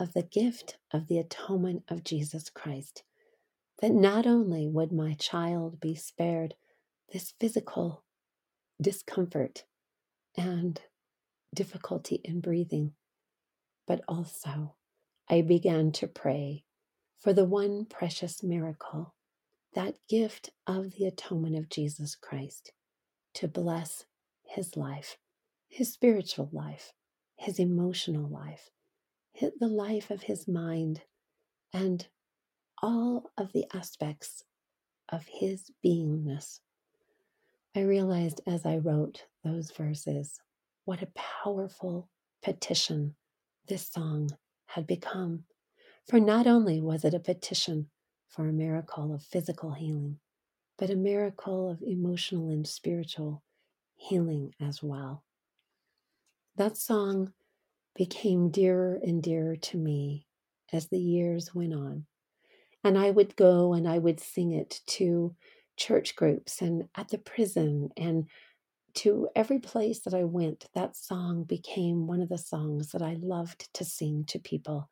of 0.00 0.12
the 0.12 0.24
gift 0.24 0.78
of 0.90 1.06
the 1.06 1.18
atonement 1.18 1.84
of 1.86 2.02
Jesus 2.02 2.50
Christ, 2.50 3.04
that 3.80 3.92
not 3.92 4.26
only 4.26 4.66
would 4.66 4.90
my 4.90 5.14
child 5.14 5.78
be 5.78 5.94
spared 5.94 6.56
this 7.12 7.34
physical 7.38 8.04
discomfort 8.80 9.64
and 10.36 10.80
difficulty 11.54 12.20
in 12.24 12.40
breathing, 12.40 12.92
but 13.86 14.00
also 14.08 14.74
I 15.28 15.42
began 15.42 15.92
to 15.92 16.06
pray 16.06 16.64
for 17.18 17.32
the 17.32 17.44
one 17.44 17.86
precious 17.86 18.42
miracle, 18.42 19.14
that 19.74 19.94
gift 20.08 20.50
of 20.66 20.92
the 20.92 21.06
atonement 21.06 21.56
of 21.56 21.68
Jesus 21.68 22.14
Christ, 22.14 22.72
to 23.34 23.48
bless 23.48 24.04
his 24.44 24.76
life, 24.76 25.16
his 25.68 25.92
spiritual 25.92 26.48
life, 26.52 26.92
his 27.36 27.58
emotional 27.58 28.28
life, 28.28 28.70
the 29.40 29.66
life 29.66 30.10
of 30.10 30.22
his 30.22 30.46
mind, 30.46 31.02
and 31.72 32.06
all 32.82 33.30
of 33.36 33.52
the 33.52 33.64
aspects 33.74 34.44
of 35.08 35.26
his 35.26 35.70
beingness. 35.84 36.60
I 37.76 37.80
realized 37.80 38.40
as 38.46 38.64
I 38.64 38.76
wrote 38.76 39.24
those 39.42 39.72
verses 39.72 40.40
what 40.84 41.02
a 41.02 41.08
powerful 41.42 42.08
petition 42.40 43.16
this 43.66 43.88
song 43.88 44.30
had 44.66 44.86
become. 44.86 45.44
For 46.08 46.20
not 46.20 46.46
only 46.46 46.80
was 46.80 47.04
it 47.04 47.14
a 47.14 47.18
petition 47.18 47.88
for 48.28 48.46
a 48.46 48.52
miracle 48.52 49.12
of 49.12 49.24
physical 49.24 49.72
healing, 49.72 50.20
but 50.78 50.90
a 50.90 50.94
miracle 50.94 51.68
of 51.68 51.82
emotional 51.82 52.50
and 52.50 52.64
spiritual 52.64 53.42
healing 53.96 54.54
as 54.60 54.80
well. 54.80 55.24
That 56.54 56.76
song 56.76 57.32
became 57.96 58.50
dearer 58.50 59.00
and 59.02 59.20
dearer 59.20 59.56
to 59.56 59.76
me 59.76 60.26
as 60.72 60.86
the 60.86 60.98
years 60.98 61.54
went 61.56 61.74
on. 61.74 62.06
And 62.84 62.96
I 62.96 63.10
would 63.10 63.34
go 63.34 63.72
and 63.72 63.88
I 63.88 63.98
would 63.98 64.20
sing 64.20 64.52
it 64.52 64.80
to 64.88 65.34
church 65.76 66.16
groups 66.16 66.60
and 66.60 66.84
at 66.96 67.08
the 67.08 67.18
prison 67.18 67.90
and 67.96 68.26
to 68.94 69.28
every 69.34 69.58
place 69.58 70.00
that 70.00 70.14
I 70.14 70.24
went. 70.24 70.66
That 70.74 70.96
song 70.96 71.44
became 71.44 72.06
one 72.06 72.20
of 72.20 72.28
the 72.28 72.38
songs 72.38 72.92
that 72.92 73.02
I 73.02 73.16
loved 73.20 73.72
to 73.74 73.84
sing 73.84 74.24
to 74.28 74.38
people 74.38 74.88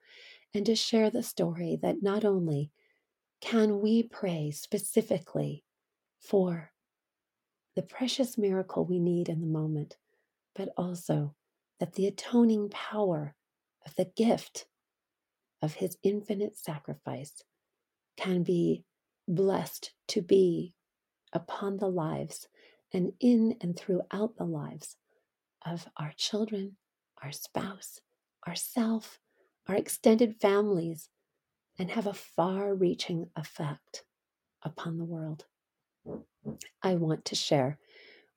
and 0.54 0.66
to 0.66 0.74
share 0.74 1.10
the 1.10 1.22
story 1.22 1.78
that 1.82 2.02
not 2.02 2.24
only 2.24 2.70
can 3.40 3.80
we 3.80 4.02
pray 4.02 4.50
specifically 4.50 5.64
for 6.20 6.70
the 7.74 7.82
precious 7.82 8.36
miracle 8.36 8.84
we 8.84 8.98
need 8.98 9.28
in 9.28 9.40
the 9.40 9.46
moment, 9.46 9.96
but 10.54 10.68
also 10.76 11.34
that 11.80 11.94
the 11.94 12.06
atoning 12.06 12.68
power 12.70 13.34
of 13.86 13.94
the 13.96 14.10
gift 14.16 14.66
of 15.60 15.74
his 15.74 15.96
infinite 16.02 16.56
sacrifice 16.56 17.42
can 18.16 18.42
be 18.42 18.84
blessed 19.26 19.92
to 20.12 20.20
be 20.20 20.74
upon 21.32 21.78
the 21.78 21.88
lives 21.88 22.46
and 22.92 23.14
in 23.18 23.56
and 23.62 23.74
throughout 23.78 24.36
the 24.36 24.44
lives 24.44 24.96
of 25.64 25.88
our 25.96 26.12
children, 26.18 26.76
our 27.22 27.32
spouse, 27.32 28.00
ourself, 28.46 29.18
our 29.66 29.74
extended 29.74 30.36
families, 30.38 31.08
and 31.78 31.90
have 31.90 32.06
a 32.06 32.12
far 32.12 32.74
reaching 32.74 33.30
effect 33.36 34.04
upon 34.62 34.98
the 34.98 35.04
world. 35.04 35.46
I 36.82 36.96
want 36.96 37.24
to 37.26 37.34
share 37.34 37.78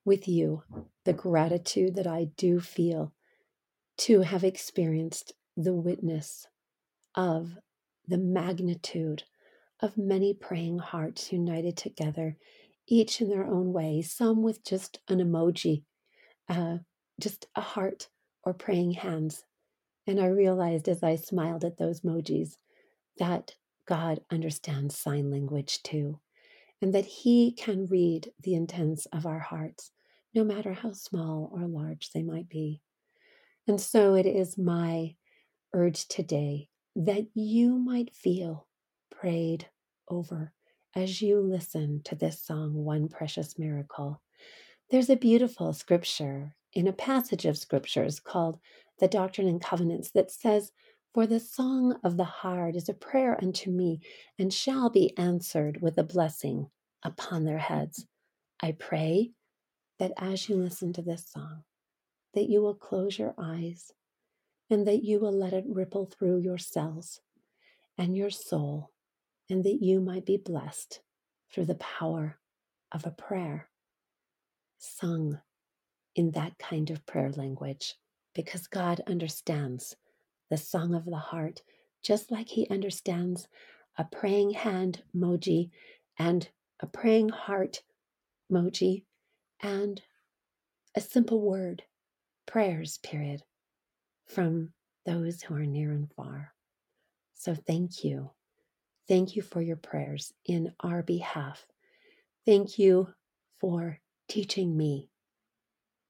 with 0.02 0.26
you 0.26 0.62
the 1.04 1.12
gratitude 1.12 1.94
that 1.96 2.06
I 2.06 2.28
do 2.38 2.58
feel 2.58 3.12
to 3.98 4.20
have 4.22 4.44
experienced 4.44 5.34
the 5.58 5.74
witness 5.74 6.46
of 7.14 7.58
the 8.08 8.18
magnitude 8.18 9.24
of 9.80 9.98
many 9.98 10.32
praying 10.34 10.78
hearts 10.78 11.32
united 11.32 11.76
together, 11.76 12.36
each 12.86 13.20
in 13.20 13.28
their 13.28 13.46
own 13.46 13.72
way, 13.72 14.02
some 14.02 14.42
with 14.42 14.64
just 14.64 15.00
an 15.08 15.18
emoji, 15.18 15.84
uh, 16.48 16.78
just 17.20 17.46
a 17.54 17.60
heart 17.60 18.08
or 18.44 18.54
praying 18.54 18.92
hands. 18.92 19.44
And 20.06 20.20
I 20.20 20.26
realized 20.26 20.88
as 20.88 21.02
I 21.02 21.16
smiled 21.16 21.64
at 21.64 21.78
those 21.78 22.00
emojis 22.00 22.56
that 23.18 23.54
God 23.86 24.20
understands 24.30 24.98
sign 24.98 25.30
language 25.30 25.82
too, 25.82 26.20
and 26.80 26.94
that 26.94 27.06
He 27.06 27.52
can 27.52 27.86
read 27.86 28.32
the 28.42 28.54
intents 28.54 29.06
of 29.06 29.26
our 29.26 29.40
hearts, 29.40 29.90
no 30.34 30.44
matter 30.44 30.72
how 30.72 30.92
small 30.92 31.50
or 31.52 31.66
large 31.66 32.10
they 32.12 32.22
might 32.22 32.48
be. 32.48 32.82
And 33.66 33.80
so 33.80 34.14
it 34.14 34.26
is 34.26 34.56
my 34.56 35.16
urge 35.74 36.06
today 36.08 36.68
that 36.94 37.26
you 37.34 37.78
might 37.78 38.14
feel 38.14 38.66
prayed 39.10 39.68
over 40.08 40.52
as 40.94 41.20
you 41.20 41.40
listen 41.40 42.00
to 42.04 42.14
this 42.14 42.40
song, 42.40 42.72
One 42.72 43.08
Precious 43.08 43.58
Miracle. 43.58 44.22
There's 44.90 45.10
a 45.10 45.16
beautiful 45.16 45.72
scripture 45.72 46.54
in 46.72 46.86
a 46.86 46.92
passage 46.92 47.44
of 47.44 47.58
scriptures 47.58 48.20
called 48.20 48.58
the 48.98 49.08
Doctrine 49.08 49.48
and 49.48 49.60
Covenants 49.60 50.10
that 50.12 50.30
says, 50.30 50.72
For 51.12 51.26
the 51.26 51.40
song 51.40 51.98
of 52.02 52.16
the 52.16 52.24
heart 52.24 52.76
is 52.76 52.88
a 52.88 52.94
prayer 52.94 53.38
unto 53.42 53.70
me 53.70 54.00
and 54.38 54.52
shall 54.52 54.90
be 54.90 55.16
answered 55.18 55.82
with 55.82 55.98
a 55.98 56.04
blessing 56.04 56.70
upon 57.02 57.44
their 57.44 57.58
heads. 57.58 58.06
I 58.62 58.72
pray 58.72 59.32
that 59.98 60.12
as 60.16 60.48
you 60.48 60.56
listen 60.56 60.92
to 60.94 61.02
this 61.02 61.26
song, 61.28 61.64
that 62.34 62.48
you 62.48 62.62
will 62.62 62.74
close 62.74 63.18
your 63.18 63.34
eyes 63.38 63.92
and 64.70 64.86
that 64.86 65.04
you 65.04 65.20
will 65.20 65.36
let 65.36 65.52
it 65.52 65.64
ripple 65.66 66.06
through 66.06 66.38
your 66.38 66.58
cells 66.58 67.20
and 67.98 68.16
your 68.16 68.30
soul 68.30 68.90
and 69.48 69.64
that 69.64 69.82
you 69.82 70.00
might 70.00 70.26
be 70.26 70.36
blessed 70.36 71.00
through 71.52 71.66
the 71.66 71.76
power 71.76 72.38
of 72.92 73.06
a 73.06 73.10
prayer 73.10 73.68
sung 74.78 75.40
in 76.14 76.30
that 76.32 76.58
kind 76.58 76.90
of 76.90 77.06
prayer 77.06 77.30
language 77.32 77.94
because 78.34 78.66
God 78.66 79.00
understands 79.06 79.96
the 80.50 80.56
song 80.56 80.94
of 80.94 81.04
the 81.04 81.16
heart, 81.16 81.62
just 82.02 82.30
like 82.30 82.48
He 82.48 82.68
understands 82.68 83.48
a 83.98 84.04
praying 84.04 84.50
hand 84.50 85.02
emoji 85.14 85.70
and 86.18 86.48
a 86.80 86.86
praying 86.86 87.30
heart 87.30 87.82
emoji 88.50 89.04
and 89.60 90.02
a 90.94 91.00
simple 91.00 91.40
word, 91.40 91.82
prayers, 92.46 92.98
period, 92.98 93.42
from 94.26 94.70
those 95.04 95.42
who 95.42 95.54
are 95.54 95.66
near 95.66 95.92
and 95.92 96.10
far. 96.14 96.52
So 97.34 97.54
thank 97.54 98.04
you 98.04 98.30
Thank 99.08 99.36
you 99.36 99.42
for 99.42 99.62
your 99.62 99.76
prayers 99.76 100.32
in 100.44 100.72
our 100.80 101.02
behalf. 101.02 101.64
Thank 102.44 102.78
you 102.78 103.08
for 103.60 104.00
teaching 104.28 104.76
me 104.76 105.10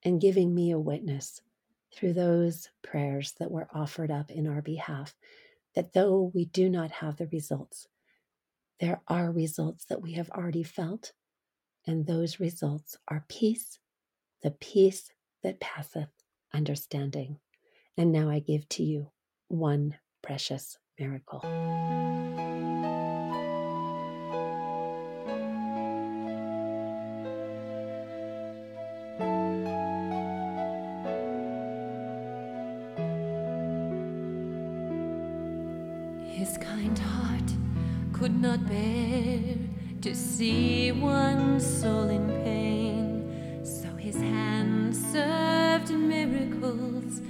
and 0.03 0.20
giving 0.20 0.55
me 0.55 0.70
a 0.70 0.78
witness 0.78 1.40
through 1.94 2.14
those 2.14 2.70
prayers 2.82 3.34
that 3.38 3.51
were 3.51 3.68
offered 3.72 4.11
up 4.11 4.30
in 4.30 4.47
our 4.47 4.62
behalf 4.62 5.14
that 5.74 5.92
though 5.92 6.30
we 6.34 6.47
do 6.47 6.70
not 6.70 6.90
have 6.90 7.16
the 7.16 7.26
results, 7.26 7.86
there 8.80 9.01
are 9.09 9.30
results 9.30 9.84
that 9.86 10.01
we 10.03 10.14
have 10.14 10.30
already 10.30 10.62
felt, 10.62 11.12
and 11.86 12.07
those 12.07 12.40
results 12.40 12.97
are 13.09 13.24
peace, 13.28 13.78
the 14.42 14.51
peace 14.51 15.11
that 15.42 15.61
passeth 15.61 16.09
understanding. 16.53 17.38
And 17.97 18.12
now 18.12 18.30
I 18.30 18.38
give 18.40 18.68
to 18.70 18.82
you 18.82 19.11
one 19.49 19.97
precious 20.22 20.78
miracle. 20.99 21.42
bear 38.68 39.56
to 40.00 40.14
see 40.14 40.92
one 40.92 41.60
soul 41.60 42.08
in 42.08 42.28
pain. 42.44 43.64
So 43.64 43.88
his 43.96 44.16
hand 44.16 44.94
served 44.94 45.90
miracles 45.90 47.20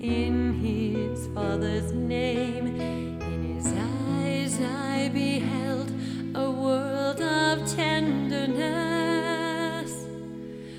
in 0.00 0.54
his 0.54 1.26
Father's 1.34 1.92
name. 1.92 2.66
In 2.66 3.54
his 3.54 3.66
eyes 3.66 4.60
I 4.60 5.10
beheld 5.12 5.92
a 6.34 6.50
world 6.50 7.20
of 7.20 7.66
tenderness. 7.74 8.46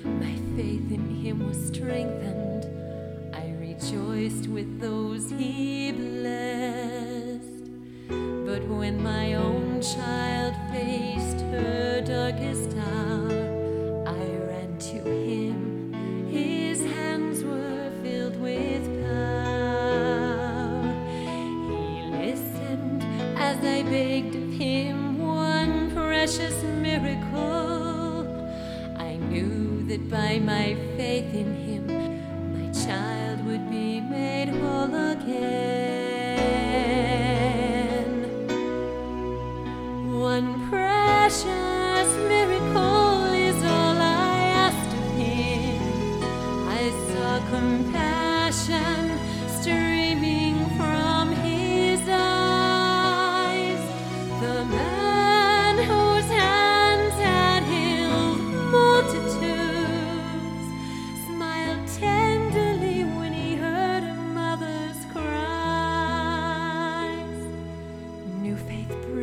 My 0.04 0.34
faith 0.56 0.90
in 0.90 1.08
him 1.22 1.46
was 1.46 1.66
strengthened. 1.68 2.17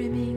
swimming. 0.05 0.34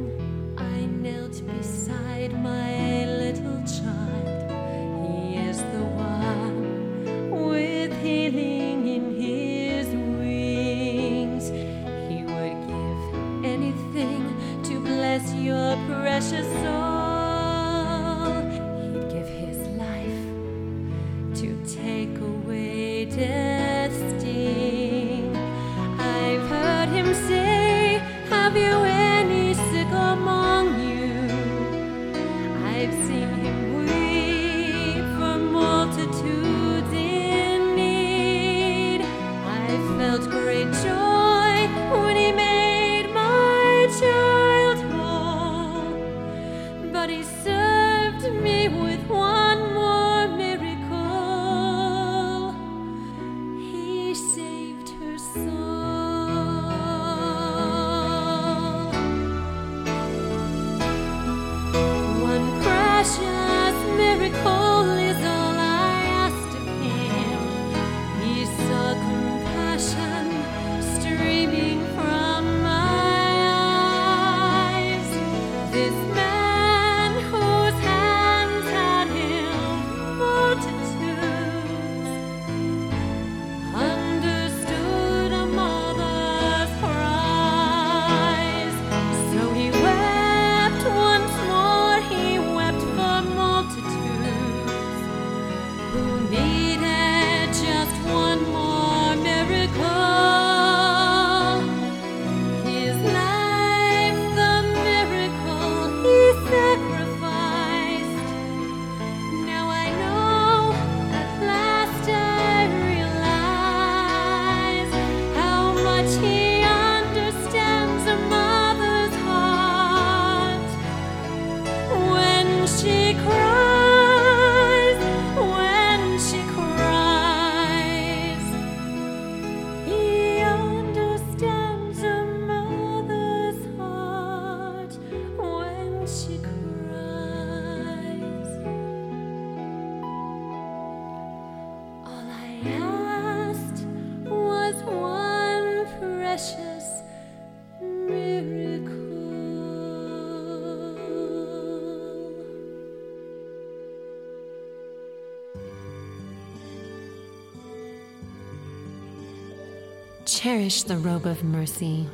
Cherish 160.59 160.83
the 160.83 160.97
robe 160.97 161.25
of 161.25 161.45
mercy. 161.45 162.09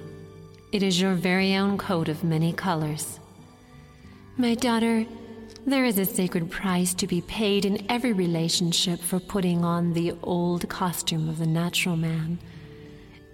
It 0.70 0.82
is 0.82 1.01
your 1.01 1.14
very 1.14 1.55
own 1.55 1.78
coat 1.78 2.11
of 2.11 2.22
many 2.22 2.53
colors. 2.53 3.18
My 4.36 4.55
daughter, 4.55 5.07
there 5.66 5.86
is 5.86 5.97
a 5.97 6.05
sacred 6.05 6.51
price 6.51 6.92
to 6.92 7.07
be 7.07 7.22
paid 7.22 7.64
in 7.64 7.90
every 7.90 8.12
relationship 8.12 9.01
for 9.01 9.18
putting 9.18 9.64
on 9.64 9.95
the 9.95 10.12
old 10.22 10.68
costume 10.68 11.26
of 11.26 11.38
the 11.38 11.47
natural 11.47 11.97
man. 11.97 12.38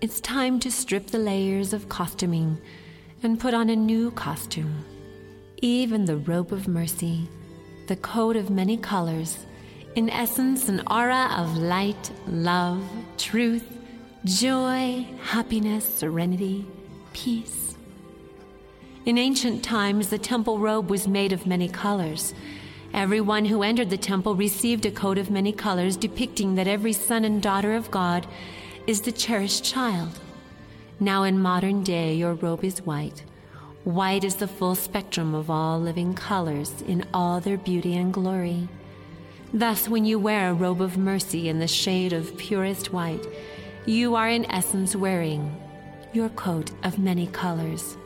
It's 0.00 0.20
time 0.20 0.61
to 0.61 0.70
strip 0.70 1.08
the 1.08 1.18
layers 1.18 1.72
of 1.72 1.88
costuming 1.88 2.61
and 3.24 3.40
put 3.40 3.52
on 3.52 3.68
a 3.68 3.74
new 3.74 4.12
costume. 4.12 4.84
Even 5.61 6.04
the 6.04 6.18
robe 6.18 6.52
of 6.52 6.68
mercy, 6.68 7.28
the 7.88 7.96
coat 7.96 8.36
of 8.36 8.48
many 8.48 8.76
colors, 8.76 9.44
in 9.96 10.08
essence, 10.08 10.68
an 10.68 10.86
aura 10.88 11.34
of 11.36 11.56
light, 11.56 12.12
love, 12.28 12.84
truth, 13.18 13.80
joy, 14.25 15.07
happiness, 15.23 15.85
serenity, 15.85 16.66
peace. 17.14 17.75
In 19.07 19.16
ancient 19.16 19.64
times, 19.64 20.11
the 20.11 20.18
temple 20.18 20.59
robe 20.59 20.91
was 20.91 21.09
made 21.09 21.33
of 21.33 21.47
many 21.47 21.68
colors. 21.68 22.35
Everyone 22.93 23.47
who 23.47 23.62
entered 23.62 23.89
the 23.89 23.97
temple 23.97 24.35
received 24.35 24.85
a 24.85 24.91
coat 24.91 25.16
of 25.16 25.31
many 25.31 25.53
colors, 25.53 25.97
depicting 25.97 26.57
that 26.57 26.68
every 26.68 26.93
son 26.93 27.25
and 27.25 27.41
daughter 27.41 27.75
of 27.75 27.91
God 27.91 28.27
is 28.87 29.01
the 29.01 29.12
cherished 29.12 29.64
child. 29.64 30.21
Now, 30.99 31.23
in 31.23 31.41
modern 31.41 31.83
day, 31.83 32.14
your 32.14 32.35
robe 32.35 32.62
is 32.62 32.85
white. 32.85 33.25
White 33.85 34.25
is 34.25 34.35
the 34.35 34.49
full 34.49 34.75
spectrum 34.75 35.35
of 35.35 35.49
all 35.49 35.81
living 35.81 36.12
colors 36.12 36.83
in 36.83 37.07
all 37.14 37.41
their 37.41 37.57
beauty 37.57 37.97
and 37.97 38.12
glory. 38.12 38.68
Thus, 39.55 39.89
when 39.89 40.05
you 40.05 40.18
wear 40.18 40.51
a 40.51 40.55
robe 40.55 40.83
of 40.83 40.99
mercy 40.99 41.49
in 41.49 41.59
the 41.59 41.66
shade 41.66 42.12
of 42.12 42.37
purest 42.37 42.93
white, 42.93 43.27
you 43.87 44.14
are 44.14 44.28
in 44.28 44.51
essence 44.51 44.95
wearing 44.95 45.57
your 46.12 46.28
coat 46.31 46.70
of 46.83 46.99
many 46.99 47.26
colors. 47.28 47.97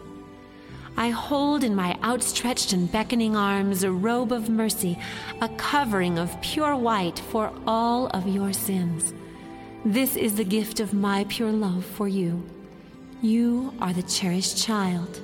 I 0.97 1.09
hold 1.11 1.65
in 1.65 1.75
my 1.75 1.99
outstretched 2.05 2.73
and 2.73 2.91
beckoning 2.91 3.35
arms 3.35 3.83
a 3.83 3.91
robe 3.91 4.31
of 4.31 4.49
mercy, 4.49 4.97
a 5.41 5.49
covering 5.49 6.19
of 6.19 6.41
pure 6.41 6.77
white 6.77 7.19
for 7.19 7.53
all 7.67 8.07
of 8.09 8.29
your 8.29 8.53
sins. 8.53 9.13
This 9.85 10.17
is 10.17 10.37
the 10.37 10.45
gift 10.45 10.79
of 10.79 10.95
my 10.95 11.25
pure 11.29 11.51
love 11.51 11.85
for 11.85 12.07
you. 12.07 12.49
You 13.23 13.75
are 13.81 13.93
the 13.93 14.03
cherished 14.03 14.63
child. 14.63 15.21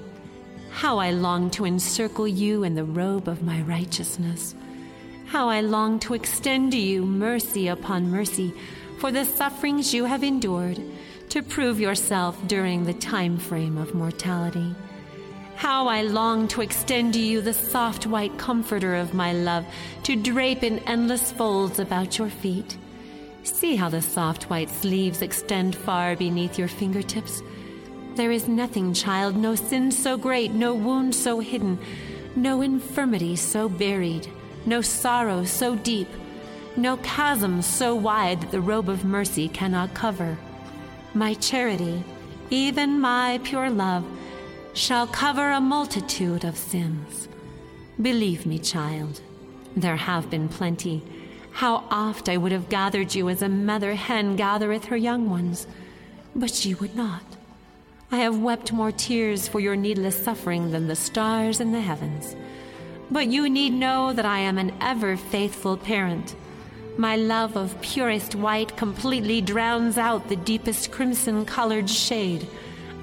How 0.71 0.99
I 0.99 1.13
long 1.13 1.51
to 1.51 1.67
encircle 1.67 2.27
you 2.27 2.65
in 2.65 2.75
the 2.75 2.85
robe 2.85 3.29
of 3.29 3.43
my 3.43 3.63
righteousness. 3.63 4.57
How 5.27 5.49
I 5.49 5.61
long 5.61 6.01
to 6.01 6.15
extend 6.15 6.73
to 6.73 6.79
you 6.79 7.05
mercy 7.05 7.69
upon 7.69 8.11
mercy 8.11 8.53
for 9.01 9.11
the 9.11 9.25
sufferings 9.25 9.95
you 9.95 10.05
have 10.05 10.23
endured 10.23 10.79
to 11.31 11.43
prove 11.43 11.81
yourself 11.81 12.37
during 12.47 12.85
the 12.85 12.93
time 12.93 13.39
frame 13.39 13.79
of 13.79 13.95
mortality. 13.95 14.75
How 15.57 15.89
I 15.89 16.03
long 16.03 16.49
to 16.49 16.61
extend 16.61 17.15
to 17.15 17.19
you 17.19 17.41
the 17.41 17.55
soft 17.55 18.07
white 18.07 18.37
comforter 18.37 18.95
of 18.95 19.15
my 19.15 19.33
love 19.33 19.65
to 20.03 20.17
drape 20.17 20.63
in 20.63 20.81
endless 20.81 21.33
folds 21.33 21.79
about 21.79 22.19
your 22.19 22.29
feet. 22.29 22.77
See 23.43 23.75
how 23.75 23.89
the 23.89 24.03
soft 24.03 24.51
white 24.51 24.69
sleeves 24.69 25.23
extend 25.23 25.75
far 25.75 26.15
beneath 26.15 26.59
your 26.59 26.69
fingertips. 26.69 27.43
There 28.17 28.31
is 28.31 28.49
nothing, 28.49 28.93
child, 28.93 29.35
no 29.35 29.55
sin 29.55 29.93
so 29.93 30.19
great, 30.19 30.53
no 30.53 30.75
wound 30.75 31.15
so 31.15 31.41
hidden, 31.41 31.79
no 32.37 32.61
infirmity 32.61 33.37
so 33.37 33.67
buried, 33.67 34.29
no 34.67 34.83
sorrow 34.83 35.45
so 35.45 35.75
deep, 35.75 36.09
no 36.77 36.97
chasm 36.99 37.63
so 37.63 37.95
wide 37.95 38.41
that 38.41 38.51
the 38.51 38.61
robe 38.61 38.89
of 38.89 39.05
mercy 39.05 39.49
cannot 39.49 39.95
cover 39.95 40.39
my 41.15 41.35
charity, 41.35 42.05
even 42.51 43.01
my 43.01 43.41
pure 43.43 43.71
love, 43.71 44.05
shall 44.73 45.07
cover 45.07 45.51
a 45.51 45.61
multitude 45.61 46.45
of 46.45 46.57
sins. 46.57 47.29
Believe 48.01 48.47
me, 48.47 48.59
child, 48.59 49.21
there 49.77 49.97
have 49.97 50.31
been 50.31 50.49
plenty. 50.49 51.03
How 51.53 51.85
oft 51.91 52.29
I 52.29 52.37
would 52.37 52.53
have 52.53 52.69
gathered 52.69 53.15
you 53.15 53.29
as 53.29 53.43
a 53.43 53.49
mother 53.49 53.95
hen 53.95 54.37
gathereth 54.37 54.85
her 54.85 54.97
young 54.97 55.29
ones, 55.29 55.67
but 56.35 56.65
ye 56.65 56.75
would 56.75 56.95
not. 56.95 57.25
I 58.13 58.19
have 58.19 58.39
wept 58.39 58.73
more 58.73 58.93
tears 58.93 59.49
for 59.49 59.61
your 59.61 59.77
needless 59.77 60.23
suffering 60.23 60.71
than 60.71 60.87
the 60.87 60.97
stars 60.97 61.61
in 61.61 61.73
the 61.73 61.81
heavens. 61.81 62.37
But 63.11 63.27
you 63.29 63.49
need 63.49 63.73
know 63.73 64.13
that 64.13 64.25
I 64.25 64.39
am 64.39 64.59
an 64.59 64.73
ever 64.81 65.17
faithful 65.17 65.77
parent 65.77 66.37
my 66.97 67.17
love 67.17 67.57
of 67.57 67.81
purest 67.81 68.35
white 68.35 68.77
completely 68.77 69.41
drowns 69.41 69.99
out 69.99 70.29
the 70.29 70.37
deepest 70.37 70.91
crimson 70.91 71.45
colored 71.45 71.89
shade 71.89 72.47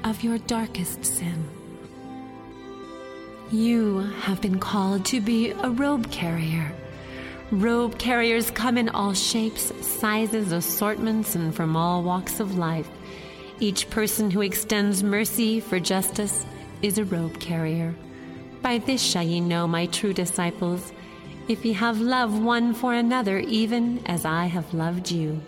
of 0.03 0.23
your 0.23 0.37
darkest 0.39 1.05
sin. 1.05 1.47
You 3.51 3.99
have 4.21 4.41
been 4.41 4.59
called 4.59 5.05
to 5.05 5.21
be 5.21 5.51
a 5.51 5.69
robe 5.69 6.11
carrier. 6.11 6.73
Robe 7.49 7.97
carriers 7.97 8.51
come 8.51 8.77
in 8.77 8.89
all 8.89 9.13
shapes, 9.13 9.71
sizes, 9.85 10.51
assortments, 10.51 11.33
and 11.33 11.55
from 11.55 11.77
all 11.77 12.03
walks 12.03 12.41
of 12.41 12.57
life. 12.57 12.89
Each 13.59 13.89
person 13.89 14.29
who 14.29 14.41
extends 14.41 15.01
mercy 15.01 15.61
for 15.61 15.79
justice 15.79 16.45
is 16.81 16.97
a 16.97 17.05
robe 17.05 17.39
carrier. 17.39 17.95
By 18.61 18.79
this 18.79 19.01
shall 19.01 19.23
ye 19.23 19.39
know 19.39 19.65
my 19.65 19.85
true 19.85 20.13
disciples 20.13 20.91
if 21.47 21.65
ye 21.65 21.73
have 21.73 22.01
love 22.01 22.43
one 22.43 22.73
for 22.73 22.93
another, 22.93 23.39
even 23.39 24.01
as 24.05 24.25
I 24.25 24.45
have 24.45 24.73
loved 24.73 25.11
you. 25.11 25.41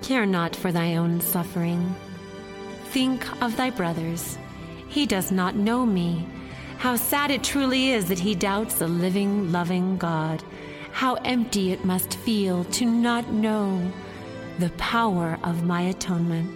Care 0.00 0.26
not 0.26 0.56
for 0.56 0.72
thy 0.72 0.96
own 0.96 1.20
suffering. 1.20 1.94
Think 2.86 3.24
of 3.42 3.56
thy 3.56 3.70
brother's. 3.70 4.38
He 4.88 5.06
does 5.06 5.30
not 5.30 5.56
know 5.56 5.86
me. 5.86 6.26
How 6.78 6.96
sad 6.96 7.30
it 7.30 7.44
truly 7.44 7.90
is 7.90 8.08
that 8.08 8.18
he 8.18 8.34
doubts 8.34 8.74
the 8.76 8.88
living, 8.88 9.52
loving 9.52 9.96
God. 9.96 10.42
How 10.92 11.14
empty 11.14 11.72
it 11.72 11.84
must 11.84 12.14
feel 12.14 12.64
to 12.64 12.84
not 12.84 13.30
know 13.30 13.92
the 14.58 14.70
power 14.70 15.38
of 15.42 15.64
my 15.64 15.82
atonement. 15.82 16.50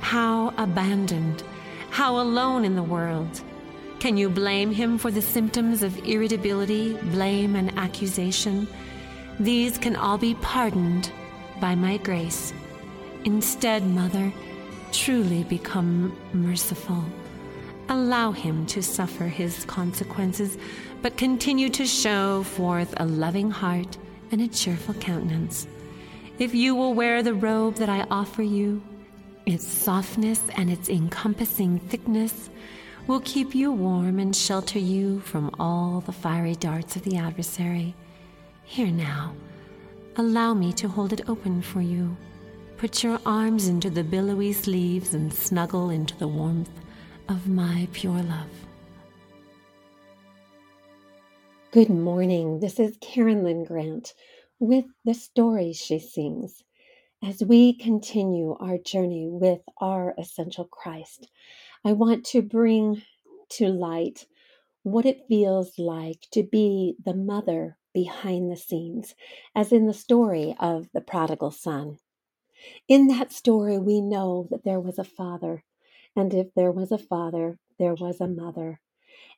How 0.00 0.52
abandoned, 0.56 1.42
how 1.90 2.20
alone 2.20 2.64
in 2.64 2.74
the 2.74 2.82
world. 2.82 3.42
Can 4.00 4.16
you 4.16 4.30
blame 4.30 4.72
him 4.72 4.96
for 4.96 5.10
the 5.10 5.20
symptoms 5.20 5.82
of 5.82 6.06
irritability, 6.06 6.94
blame, 7.12 7.54
and 7.54 7.70
accusation? 7.76 8.66
These 9.38 9.76
can 9.76 9.94
all 9.94 10.16
be 10.16 10.34
pardoned 10.36 11.12
by 11.60 11.74
my 11.74 11.98
grace. 11.98 12.54
Instead, 13.26 13.86
Mother, 13.86 14.32
truly 14.90 15.44
become 15.44 16.16
merciful. 16.32 17.04
Allow 17.90 18.32
him 18.32 18.64
to 18.66 18.82
suffer 18.82 19.24
his 19.24 19.66
consequences, 19.66 20.56
but 21.02 21.18
continue 21.18 21.68
to 21.68 21.84
show 21.84 22.42
forth 22.42 22.94
a 22.96 23.04
loving 23.04 23.50
heart 23.50 23.98
and 24.32 24.40
a 24.40 24.48
cheerful 24.48 24.94
countenance. 24.94 25.66
If 26.38 26.54
you 26.54 26.74
will 26.74 26.94
wear 26.94 27.22
the 27.22 27.34
robe 27.34 27.74
that 27.74 27.90
I 27.90 28.06
offer 28.10 28.42
you, 28.42 28.82
its 29.44 29.68
softness 29.68 30.40
and 30.56 30.70
its 30.70 30.88
encompassing 30.88 31.80
thickness, 31.80 32.48
will 33.06 33.20
keep 33.20 33.54
you 33.54 33.72
warm 33.72 34.18
and 34.18 34.34
shelter 34.34 34.78
you 34.78 35.20
from 35.20 35.54
all 35.58 36.00
the 36.00 36.12
fiery 36.12 36.54
darts 36.54 36.96
of 36.96 37.02
the 37.02 37.16
adversary. 37.16 37.94
Here 38.64 38.90
now, 38.90 39.34
allow 40.16 40.54
me 40.54 40.72
to 40.74 40.88
hold 40.88 41.12
it 41.12 41.28
open 41.28 41.62
for 41.62 41.80
you. 41.80 42.16
Put 42.76 43.02
your 43.02 43.18
arms 43.26 43.68
into 43.68 43.90
the 43.90 44.04
billowy 44.04 44.52
sleeves 44.52 45.14
and 45.14 45.32
snuggle 45.32 45.90
into 45.90 46.16
the 46.16 46.28
warmth 46.28 46.70
of 47.28 47.48
my 47.48 47.88
pure 47.92 48.22
love. 48.22 48.48
Good 51.72 51.90
morning. 51.90 52.60
This 52.60 52.80
is 52.80 52.96
Karyn 52.98 53.44
Lynn 53.44 53.64
Grant 53.64 54.14
with 54.58 54.86
the 55.04 55.14
stories 55.14 55.76
she 55.76 55.98
sings. 55.98 56.64
As 57.22 57.44
we 57.44 57.74
continue 57.74 58.56
our 58.60 58.78
journey 58.78 59.28
with 59.28 59.60
our 59.78 60.14
essential 60.18 60.64
Christ, 60.64 61.30
I 61.82 61.94
want 61.94 62.26
to 62.26 62.42
bring 62.42 63.02
to 63.52 63.68
light 63.68 64.26
what 64.82 65.06
it 65.06 65.26
feels 65.28 65.78
like 65.78 66.26
to 66.32 66.42
be 66.42 66.96
the 67.02 67.14
mother 67.14 67.78
behind 67.94 68.50
the 68.50 68.56
scenes, 68.56 69.14
as 69.54 69.72
in 69.72 69.86
the 69.86 69.94
story 69.94 70.54
of 70.60 70.88
the 70.92 71.00
prodigal 71.00 71.50
son. 71.50 71.96
In 72.86 73.06
that 73.08 73.32
story, 73.32 73.78
we 73.78 74.02
know 74.02 74.46
that 74.50 74.62
there 74.62 74.78
was 74.78 74.98
a 74.98 75.04
father, 75.04 75.64
and 76.14 76.34
if 76.34 76.52
there 76.54 76.70
was 76.70 76.92
a 76.92 76.98
father, 76.98 77.58
there 77.78 77.94
was 77.94 78.20
a 78.20 78.28
mother. 78.28 78.82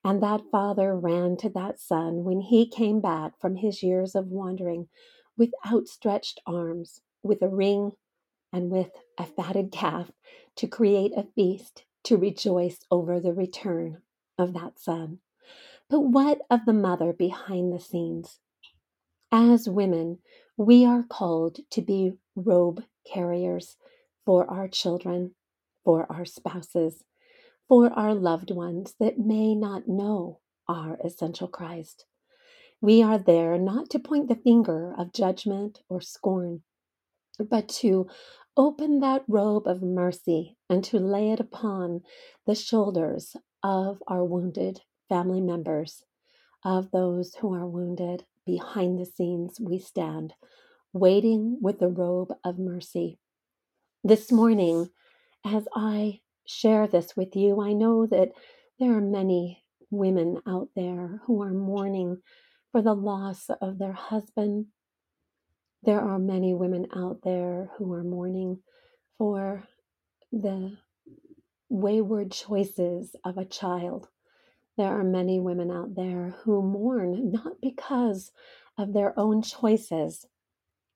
And 0.05 0.21
that 0.21 0.43
father 0.51 0.99
ran 0.99 1.37
to 1.39 1.49
that 1.51 1.79
son 1.79 2.25
when 2.25 2.41
he 2.41 2.69
came 2.69 3.01
back 3.01 3.39
from 3.41 3.55
his 3.55 3.85
years 3.85 4.17
of 4.17 4.27
wandering 4.33 4.89
with 5.37 5.53
outstretched 5.65 6.41
arms, 6.45 7.03
with 7.23 7.41
a 7.41 7.49
ring, 7.49 7.93
and 8.53 8.69
with 8.69 8.91
a 9.17 9.27
fatted 9.27 9.71
calf 9.71 10.11
to 10.57 10.67
create 10.67 11.13
a 11.17 11.29
feast 11.37 11.85
to 12.05 12.17
rejoice 12.17 12.81
over 12.91 13.21
the 13.21 13.33
return 13.33 14.03
of 14.39 14.55
that 14.55 14.79
son. 14.79 15.19
But 15.89 16.01
what 16.01 16.41
of 16.51 16.65
the 16.67 16.73
mother 16.73 17.13
behind 17.13 17.73
the 17.73 17.81
scenes? 17.81 18.39
As 19.31 19.69
women, 19.69 20.19
we 20.57 20.85
are 20.85 21.03
called 21.03 21.61
to 21.71 21.83
be 21.83 22.13
robe 22.37 22.85
carriers, 23.11 23.77
for 24.25 24.49
our 24.49 24.69
children, 24.69 25.35
for 25.85 26.07
our 26.11 26.25
spouses, 26.25 27.03
for 27.69 27.91
our 27.93 28.15
loved 28.15 28.51
ones 28.51 28.95
that 29.01 29.19
may 29.19 29.55
not 29.55 29.89
know 29.89 30.41
our 30.69 30.99
essential 31.05 31.49
Christ. 31.49 32.07
We 32.81 33.03
are 33.03 33.19
there 33.19 33.59
not 33.59 33.91
to 33.91 33.99
point 33.99 34.29
the 34.29 34.35
finger 34.35 34.95
of 34.99 35.13
judgment 35.13 35.83
or 35.89 36.01
scorn, 36.01 36.63
but 37.45 37.69
to 37.69 38.07
open 38.57 39.01
that 39.01 39.25
robe 39.29 39.67
of 39.67 39.83
mercy 39.83 40.57
and 40.69 40.85
to 40.85 40.99
lay 40.99 41.31
it 41.31 41.41
upon 41.41 42.03
the 42.47 42.55
shoulders 42.55 43.37
of 43.63 44.03
our 44.07 44.25
wounded 44.25 44.81
family 45.09 45.41
members, 45.41 46.05
of 46.65 46.91
those 46.91 47.35
who 47.37 47.55
are 47.55 47.67
wounded. 47.67 48.25
Behind 48.45 48.99
the 48.99 49.07
scenes, 49.07 49.61
we 49.61 49.79
stand, 49.79 50.35
waiting 50.93 51.59
with 51.61 51.79
the 51.79 51.89
robe 51.89 52.33
of 52.45 52.59
mercy. 52.59 53.21
This 54.03 54.33
morning, 54.33 54.91
as 55.45 55.69
I 55.77 56.21
share 56.45 56.89
this 56.89 57.17
with 57.17 57.37
you, 57.37 57.61
I 57.63 57.73
know 57.73 58.07
that 58.07 58.31
there 58.81 58.97
are 58.97 59.01
many 59.01 59.65
women 59.91 60.41
out 60.47 60.71
there 60.75 61.21
who 61.27 61.41
are 61.43 61.53
mourning 61.53 62.21
for 62.73 62.83
the 62.83 62.95
loss 62.95 63.49
of 63.61 63.79
their 63.79 63.93
husband. 63.93 64.67
There 65.85 66.01
are 66.01 66.19
many 66.19 66.55
women 66.55 66.87
out 66.95 67.23
there 67.23 67.71
who 67.77 67.93
are 67.93 68.05
mourning 68.05 68.61
for 69.19 69.65
the 70.31 70.79
wayward 71.69 72.31
choices 72.31 73.17
of 73.25 73.37
a 73.37 73.45
child. 73.45 74.09
There 74.77 74.93
are 74.93 75.05
many 75.05 75.41
women 75.41 75.71
out 75.73 75.95
there 75.97 76.37
who 76.45 76.63
mourn 76.63 77.33
not 77.33 77.61
because 77.61 78.31
of 78.79 78.93
their 78.93 79.19
own 79.19 79.43
choices, 79.43 80.25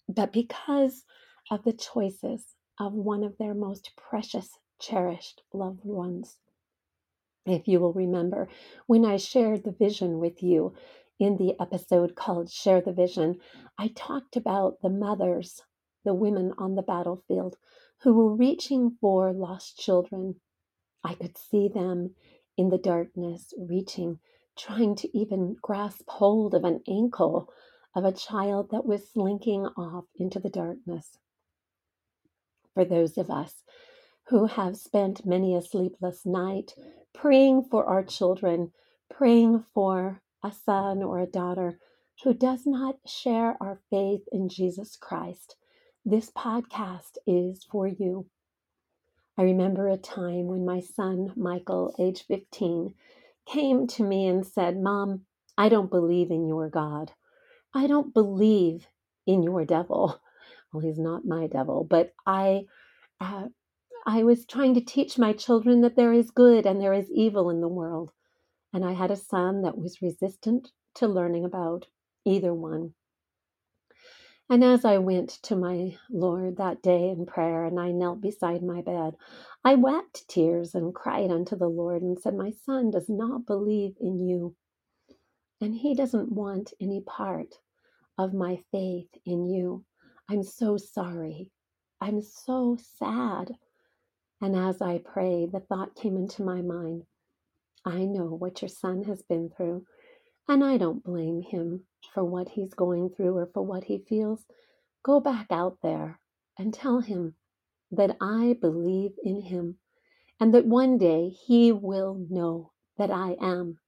but 0.08 0.32
because 0.32 1.04
of 1.50 1.64
the 1.64 1.72
choices 1.72 2.54
of 2.78 2.92
one 2.92 3.24
of 3.24 3.36
their 3.38 3.54
most 3.54 3.90
precious, 3.96 4.50
cherished 4.78 5.42
loved 5.52 5.84
ones. 5.84 6.38
If 7.44 7.66
you 7.66 7.80
will 7.80 7.92
remember, 7.92 8.48
when 8.86 9.04
I 9.04 9.16
shared 9.16 9.64
the 9.64 9.72
vision 9.72 10.20
with 10.20 10.42
you 10.42 10.74
in 11.18 11.36
the 11.36 11.54
episode 11.60 12.14
called 12.14 12.50
Share 12.50 12.80
the 12.80 12.92
Vision, 12.92 13.40
I 13.78 13.88
talked 13.88 14.36
about 14.36 14.80
the 14.82 14.90
mothers, 14.90 15.62
the 16.04 16.14
women 16.14 16.52
on 16.58 16.74
the 16.74 16.82
battlefield 16.82 17.56
who 18.02 18.12
were 18.12 18.34
reaching 18.34 18.96
for 19.00 19.32
lost 19.32 19.78
children. 19.78 20.40
I 21.02 21.14
could 21.14 21.38
see 21.38 21.68
them 21.68 22.14
in 22.56 22.68
the 22.68 22.78
darkness, 22.78 23.54
reaching, 23.58 24.18
trying 24.56 24.94
to 24.96 25.18
even 25.18 25.56
grasp 25.62 26.08
hold 26.08 26.54
of 26.54 26.64
an 26.64 26.82
ankle 26.88 27.48
of 27.94 28.04
a 28.04 28.12
child 28.12 28.70
that 28.70 28.84
was 28.84 29.10
slinking 29.10 29.66
off 29.76 30.04
into 30.16 30.38
the 30.38 30.50
darkness. 30.50 31.18
For 32.74 32.84
those 32.84 33.16
of 33.16 33.30
us 33.30 33.62
who 34.28 34.46
have 34.46 34.76
spent 34.76 35.24
many 35.24 35.54
a 35.54 35.62
sleepless 35.62 36.26
night 36.26 36.74
praying 37.14 37.64
for 37.70 37.86
our 37.86 38.04
children, 38.04 38.72
praying 39.08 39.64
for 39.72 40.20
a 40.46 40.52
son 40.52 41.02
or 41.02 41.20
a 41.20 41.26
daughter 41.26 41.80
who 42.24 42.34
does 42.34 42.66
not 42.66 42.96
share 43.06 43.56
our 43.60 43.80
faith 43.90 44.22
in 44.32 44.48
Jesus 44.50 44.96
Christ, 44.96 45.56
this 46.06 46.30
podcast 46.32 47.18
is 47.26 47.64
for 47.70 47.88
you. 47.88 48.26
I 49.38 49.42
remember 49.44 49.88
a 49.88 49.98
time 49.98 50.46
when 50.46 50.64
my 50.66 50.80
son, 50.80 51.32
Michael, 51.36 51.94
age 51.98 52.24
15, 52.28 52.94
came 53.46 53.88
to 53.88 54.04
me 54.04 54.28
and 54.28 54.46
said, 54.46 54.78
Mom, 54.80 55.22
I 55.58 55.70
don't 55.70 55.90
believe 55.90 56.30
in 56.30 56.46
your 56.48 56.70
God. 56.70 57.12
I 57.74 57.86
don't 57.88 58.14
believe 58.14 58.86
in 59.26 59.42
your 59.44 59.64
devil. 59.66 60.20
Well, 60.72 60.82
he's 60.82 60.98
not 60.98 61.24
my 61.26 61.48
devil, 61.48 61.84
but 61.88 62.12
I, 62.26 62.64
uh, 63.20 63.48
I 64.06 64.24
was 64.24 64.46
trying 64.46 64.74
to 64.74 64.80
teach 64.82 65.18
my 65.18 65.32
children 65.32 65.82
that 65.82 65.96
there 65.96 66.12
is 66.12 66.30
good 66.30 66.66
and 66.66 66.80
there 66.80 66.92
is 66.94 67.10
evil 67.10 67.50
in 67.50 67.60
the 67.60 67.68
world. 67.68 68.12
And 68.72 68.84
I 68.84 68.92
had 68.92 69.10
a 69.10 69.16
son 69.16 69.62
that 69.62 69.78
was 69.78 70.02
resistant 70.02 70.70
to 70.96 71.06
learning 71.06 71.44
about 71.44 71.86
either 72.24 72.52
one. 72.52 72.94
And 74.48 74.62
as 74.62 74.84
I 74.84 74.98
went 74.98 75.30
to 75.42 75.56
my 75.56 75.96
Lord 76.08 76.58
that 76.58 76.80
day 76.80 77.08
in 77.08 77.26
prayer 77.26 77.64
and 77.64 77.80
I 77.80 77.90
knelt 77.90 78.20
beside 78.20 78.62
my 78.62 78.80
bed, 78.80 79.16
I 79.64 79.74
wept 79.74 80.28
tears 80.28 80.74
and 80.74 80.94
cried 80.94 81.32
unto 81.32 81.56
the 81.56 81.68
Lord 81.68 82.02
and 82.02 82.18
said, 82.18 82.36
My 82.36 82.52
son 82.64 82.92
does 82.92 83.08
not 83.08 83.44
believe 83.46 83.96
in 84.00 84.20
you, 84.20 84.54
and 85.60 85.74
he 85.74 85.94
doesn't 85.94 86.30
want 86.30 86.74
any 86.80 87.00
part 87.00 87.54
of 88.18 88.34
my 88.34 88.62
faith 88.70 89.08
in 89.24 89.46
you. 89.46 89.84
I'm 90.28 90.44
so 90.44 90.76
sorry. 90.76 91.50
I'm 92.00 92.22
so 92.22 92.78
sad. 92.98 93.56
And 94.40 94.54
as 94.54 94.80
I 94.80 94.98
prayed, 94.98 95.52
the 95.52 95.60
thought 95.60 95.96
came 95.96 96.16
into 96.16 96.44
my 96.44 96.62
mind 96.62 97.02
I 97.86 98.04
know 98.04 98.26
what 98.26 98.62
your 98.62 98.68
son 98.68 99.04
has 99.04 99.22
been 99.22 99.50
through, 99.56 99.86
and 100.48 100.64
I 100.64 100.76
don't 100.76 101.04
blame 101.04 101.42
him 101.42 101.84
for 102.14 102.24
what 102.24 102.48
he's 102.50 102.74
going 102.74 103.10
through 103.10 103.36
or 103.36 103.50
for 103.54 103.62
what 103.64 103.84
he 103.84 104.04
feels, 104.08 104.44
go 105.04 105.20
back 105.20 105.46
out 105.50 105.78
there 105.82 106.20
and 106.58 106.74
tell 106.74 107.00
him 107.00 107.34
that 107.92 108.16
I 108.20 108.56
believe 108.60 109.12
in 109.22 109.42
him 109.42 109.76
and 110.40 110.54
that 110.54 110.66
one 110.66 110.98
day 110.98 111.30
he 111.30 111.72
will 111.72 112.26
know 112.30 112.72
that 112.98 113.10
I 113.10 113.36
am, 113.40 113.78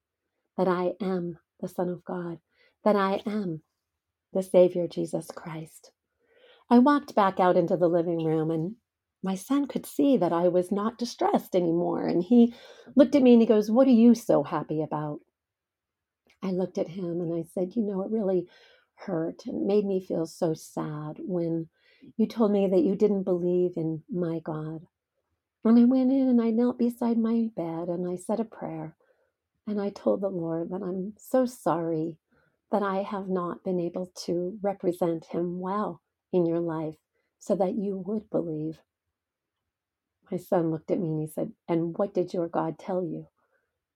that 0.56 0.68
I 0.68 0.92
am 1.00 1.38
the 1.60 1.68
Son 1.68 1.88
of 1.88 2.04
God, 2.04 2.38
that 2.84 2.96
I 2.96 3.22
am 3.26 3.62
the 4.32 4.42
Savior 4.42 4.86
Jesus 4.86 5.28
Christ. 5.34 5.92
I 6.70 6.78
walked 6.78 7.14
back 7.14 7.40
out 7.40 7.56
into 7.56 7.76
the 7.76 7.88
living 7.88 8.24
room 8.24 8.50
and 8.50 8.76
my 9.22 9.34
son 9.34 9.66
could 9.66 9.86
see 9.86 10.16
that 10.16 10.32
I 10.32 10.48
was 10.48 10.70
not 10.70 10.98
distressed 10.98 11.56
anymore. 11.56 12.06
And 12.06 12.22
he 12.22 12.54
looked 12.94 13.14
at 13.16 13.22
me 13.22 13.32
and 13.32 13.42
he 13.42 13.46
goes, 13.46 13.70
What 13.70 13.88
are 13.88 13.90
you 13.90 14.14
so 14.14 14.42
happy 14.42 14.82
about? 14.82 15.20
I 16.42 16.50
looked 16.52 16.78
at 16.78 16.88
him 16.88 17.20
and 17.20 17.34
I 17.34 17.42
said, 17.52 17.74
You 17.74 17.82
know, 17.82 18.02
it 18.02 18.10
really 18.10 18.46
hurt 18.94 19.46
and 19.46 19.66
made 19.66 19.84
me 19.84 20.04
feel 20.04 20.26
so 20.26 20.54
sad 20.54 21.18
when 21.18 21.68
you 22.16 22.26
told 22.26 22.52
me 22.52 22.68
that 22.68 22.84
you 22.84 22.94
didn't 22.94 23.24
believe 23.24 23.72
in 23.76 24.02
my 24.10 24.40
God. 24.40 24.86
And 25.64 25.78
I 25.78 25.84
went 25.84 26.12
in 26.12 26.28
and 26.28 26.40
I 26.40 26.50
knelt 26.50 26.78
beside 26.78 27.18
my 27.18 27.50
bed 27.56 27.88
and 27.88 28.08
I 28.08 28.16
said 28.16 28.40
a 28.40 28.44
prayer. 28.44 28.96
And 29.66 29.80
I 29.80 29.90
told 29.90 30.20
the 30.20 30.28
Lord 30.28 30.70
that 30.70 30.82
I'm 30.82 31.14
so 31.18 31.44
sorry 31.44 32.16
that 32.70 32.82
I 32.82 33.02
have 33.02 33.28
not 33.28 33.64
been 33.64 33.80
able 33.80 34.10
to 34.24 34.58
represent 34.62 35.26
him 35.26 35.60
well 35.60 36.00
in 36.32 36.46
your 36.46 36.60
life 36.60 36.96
so 37.38 37.54
that 37.56 37.74
you 37.74 37.98
would 38.06 38.30
believe. 38.30 38.78
My 40.30 40.38
son 40.38 40.70
looked 40.70 40.90
at 40.90 41.00
me 41.00 41.08
and 41.08 41.20
he 41.20 41.26
said, 41.26 41.52
And 41.68 41.96
what 41.98 42.14
did 42.14 42.34
your 42.34 42.48
God 42.48 42.78
tell 42.78 43.02
you? 43.04 43.28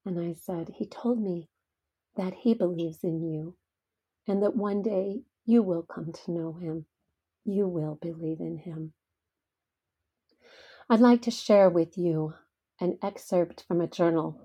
And 0.05 0.19
I 0.19 0.33
said, 0.33 0.69
He 0.75 0.87
told 0.87 1.21
me 1.21 1.49
that 2.17 2.33
He 2.33 2.53
believes 2.53 3.03
in 3.03 3.23
you 3.23 3.55
and 4.27 4.41
that 4.41 4.55
one 4.55 4.81
day 4.81 5.21
you 5.45 5.61
will 5.61 5.83
come 5.83 6.11
to 6.13 6.31
know 6.31 6.53
Him. 6.53 6.85
You 7.45 7.67
will 7.67 7.97
believe 8.01 8.39
in 8.39 8.57
Him. 8.57 8.93
I'd 10.89 10.99
like 10.99 11.21
to 11.23 11.31
share 11.31 11.69
with 11.69 11.97
you 11.97 12.33
an 12.79 12.97
excerpt 13.01 13.63
from 13.67 13.81
a 13.81 13.87
journal 13.87 14.39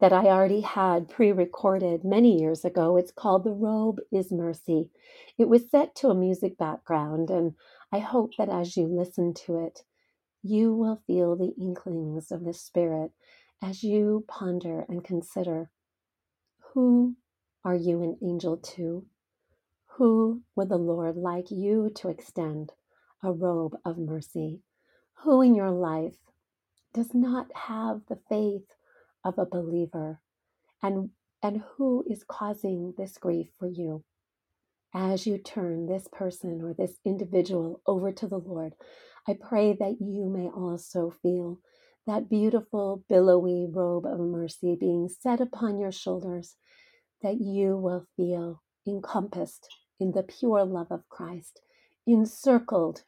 that 0.00 0.12
I 0.12 0.26
already 0.26 0.60
had 0.60 1.08
pre 1.08 1.32
recorded 1.32 2.04
many 2.04 2.40
years 2.40 2.64
ago. 2.64 2.96
It's 2.96 3.12
called 3.12 3.44
The 3.44 3.52
Robe 3.52 4.00
is 4.12 4.32
Mercy. 4.32 4.90
It 5.38 5.48
was 5.48 5.70
set 5.70 5.94
to 5.96 6.08
a 6.08 6.14
music 6.14 6.58
background, 6.58 7.30
and 7.30 7.54
I 7.92 8.00
hope 8.00 8.32
that 8.38 8.48
as 8.48 8.76
you 8.76 8.86
listen 8.86 9.34
to 9.46 9.58
it, 9.58 9.82
you 10.44 10.74
will 10.74 11.02
feel 11.06 11.36
the 11.36 11.54
inklings 11.58 12.30
of 12.30 12.44
the 12.44 12.52
Spirit 12.52 13.12
as 13.62 13.82
you 13.82 14.24
ponder 14.28 14.84
and 14.88 15.02
consider 15.02 15.70
who 16.74 17.16
are 17.64 17.74
you 17.74 18.02
an 18.02 18.18
angel 18.22 18.58
to? 18.58 19.06
Who 19.96 20.42
would 20.54 20.68
the 20.68 20.76
Lord 20.76 21.16
like 21.16 21.50
you 21.50 21.90
to 21.96 22.10
extend 22.10 22.72
a 23.22 23.32
robe 23.32 23.76
of 23.86 23.96
mercy? 23.96 24.60
Who 25.22 25.40
in 25.40 25.54
your 25.54 25.70
life 25.70 26.18
does 26.92 27.14
not 27.14 27.46
have 27.56 28.02
the 28.08 28.18
faith 28.28 28.66
of 29.24 29.38
a 29.38 29.46
believer? 29.46 30.20
And, 30.82 31.10
and 31.42 31.62
who 31.76 32.04
is 32.06 32.24
causing 32.28 32.92
this 32.98 33.16
grief 33.16 33.48
for 33.58 33.68
you? 33.68 34.04
As 34.94 35.26
you 35.26 35.38
turn 35.38 35.86
this 35.86 36.08
person 36.12 36.62
or 36.62 36.74
this 36.74 36.98
individual 37.04 37.80
over 37.86 38.12
to 38.12 38.26
the 38.28 38.38
Lord, 38.38 38.74
I 39.26 39.34
pray 39.40 39.74
that 39.78 39.96
you 40.00 40.28
may 40.28 40.48
also 40.48 41.10
feel 41.22 41.58
that 42.06 42.28
beautiful, 42.28 43.02
billowy 43.08 43.66
robe 43.70 44.04
of 44.04 44.20
mercy 44.20 44.76
being 44.78 45.08
set 45.08 45.40
upon 45.40 45.78
your 45.78 45.92
shoulders, 45.92 46.56
that 47.22 47.40
you 47.40 47.76
will 47.76 48.06
feel 48.16 48.62
encompassed 48.86 49.68
in 49.98 50.12
the 50.12 50.22
pure 50.22 50.64
love 50.64 50.88
of 50.90 51.08
Christ, 51.08 51.62
encircled 52.06 53.04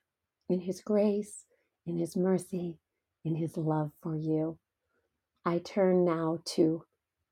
in 0.48 0.60
his 0.60 0.80
grace, 0.80 1.44
in 1.86 1.98
his 1.98 2.16
mercy, 2.16 2.78
in 3.24 3.34
his 3.34 3.56
love 3.58 3.92
for 4.02 4.16
you. 4.16 4.58
I 5.44 5.58
turn 5.58 6.04
now 6.04 6.38
to 6.54 6.84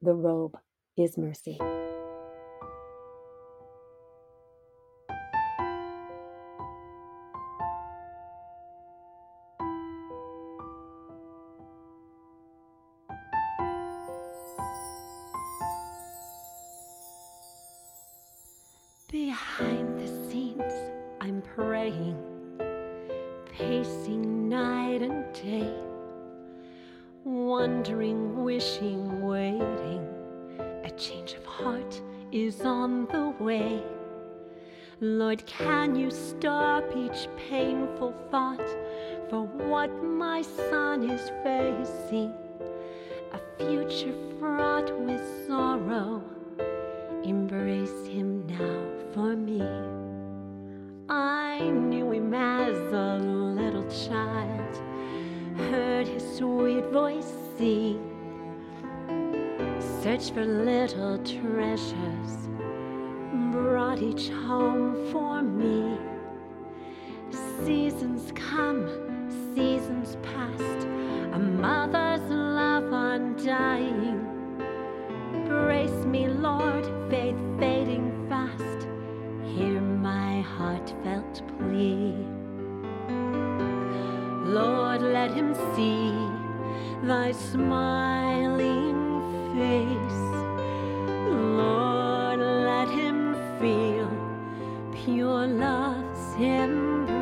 the 0.02 0.14
robe 0.14 0.58
is 0.96 1.16
mercy. 1.16 1.58
Lord, 35.00 35.44
can 35.46 35.96
you 35.96 36.08
stop 36.10 36.84
each 36.96 37.26
painful 37.50 38.14
thought 38.30 38.64
for 39.28 39.44
what 39.44 39.90
my 40.04 40.40
son 40.42 41.10
is 41.10 41.30
facing? 41.42 42.32
A 43.32 43.40
future 43.58 44.14
fraught 44.38 44.96
with 45.00 45.20
sorrow. 45.48 46.22
Embrace 47.24 48.06
him 48.06 48.46
now 48.46 48.84
for 49.12 49.34
me. 49.34 49.62
I 51.08 51.58
knew 51.58 52.12
him 52.12 52.32
as 52.32 52.78
a 52.92 53.18
little 53.18 53.88
child, 54.08 54.76
heard 55.56 56.06
his 56.06 56.36
sweet 56.36 56.84
voice 56.92 57.32
sing, 57.58 57.98
searched 60.02 60.34
for 60.34 60.44
little 60.44 61.18
treasures, 61.18 62.48
brought 63.62 64.02
each 64.02 64.28
home 64.30 64.96
for 65.12 65.40
me. 65.40 65.96
Seasons 67.64 68.32
come, 68.34 68.80
seasons 69.54 70.16
past, 70.22 70.86
a 71.32 71.38
mother's 71.38 72.28
love 72.30 72.92
undying. 72.92 74.20
Brace 75.46 76.04
me, 76.04 76.26
Lord, 76.26 76.84
faith 77.08 77.38
fading 77.60 78.26
fast. 78.28 78.88
Hear 79.54 79.80
my 79.80 80.40
heartfelt 80.40 81.42
plea. 81.58 82.14
Lord, 84.58 85.00
let 85.00 85.30
him 85.30 85.54
see 85.74 86.12
thy 87.06 87.30
smiling 87.32 88.98
face. 89.54 90.22
Lord, 91.58 91.93
feel 93.64 94.10
pure 94.92 95.46
love's 95.46 96.34
embrace. 96.38 97.13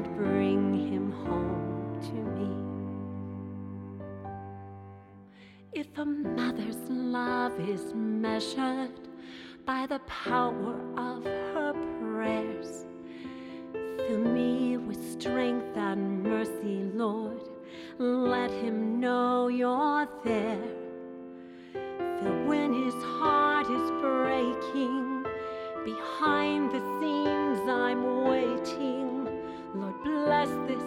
Lord, 0.00 0.16
bring 0.16 0.72
him 0.88 1.12
home 1.12 1.98
to 2.00 2.14
me. 2.38 2.50
If 5.72 5.86
a 5.98 6.04
mother's 6.04 6.88
love 6.88 7.58
is 7.60 7.92
measured 7.94 9.08
by 9.66 9.86
the 9.86 9.98
power 10.00 10.76
of 10.96 11.24
her 11.24 11.74
prayers, 12.00 12.86
fill 13.72 14.20
me 14.20 14.78
with 14.78 15.20
strength 15.20 15.76
and 15.76 16.22
mercy, 16.22 16.84
Lord. 16.94 17.42
Let 17.98 18.50
him 18.50 19.00
know 19.00 19.48
you're 19.48 20.08
there. 20.24 20.76
Feel 21.74 22.44
when 22.46 22.72
his 22.72 22.94
heart 22.94 23.19
bless 30.24 30.48
this, 30.68 30.82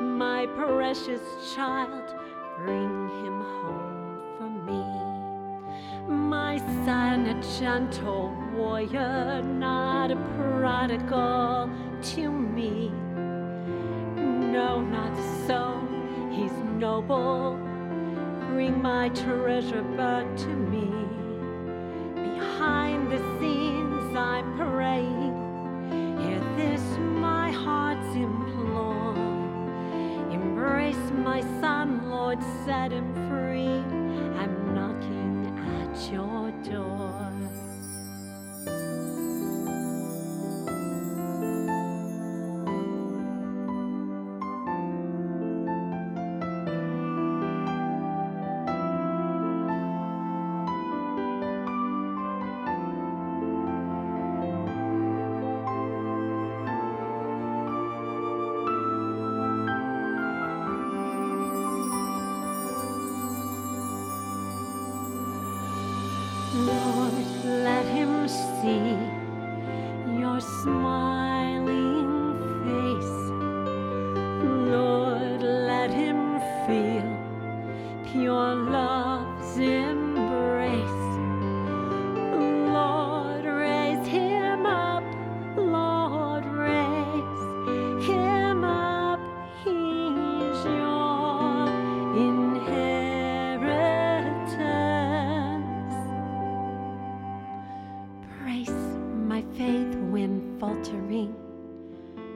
my 0.00 0.46
precious 0.56 1.20
child. 1.54 2.14
Bring 2.58 3.08
him 3.22 3.40
home 3.58 4.20
for 4.38 4.48
me. 4.68 4.82
My 6.08 6.58
son, 6.84 7.26
a 7.26 7.58
gentle 7.58 8.32
warrior, 8.54 9.42
not 9.42 10.10
a 10.10 10.16
prodigal 10.36 11.70
to 12.14 12.30
me. 12.30 12.90
No, 14.16 14.80
not 14.80 15.16
so. 15.46 15.80
He's 16.30 16.52
noble. 16.78 17.58
Bring 18.50 18.80
my 18.80 19.08
treasure 19.08 19.82
back 19.96 20.26
to 20.36 20.48
me. 20.48 20.88
Behind 22.14 23.10
the 23.10 23.18
scenes, 23.38 24.16
I'm 24.16 24.56
praying. 24.56 25.21
Embrace 30.92 31.12
my 31.24 31.40
son, 31.60 32.10
Lord, 32.10 32.38
set 32.66 32.92
him 32.92 33.14
free. 33.30 33.80
I'm 34.38 34.74
knocking 34.74 35.46
at 35.80 36.12
your 36.12 36.50
door. 36.70 37.01
Faith 99.62 99.94
when 100.10 100.58
faltering. 100.58 101.32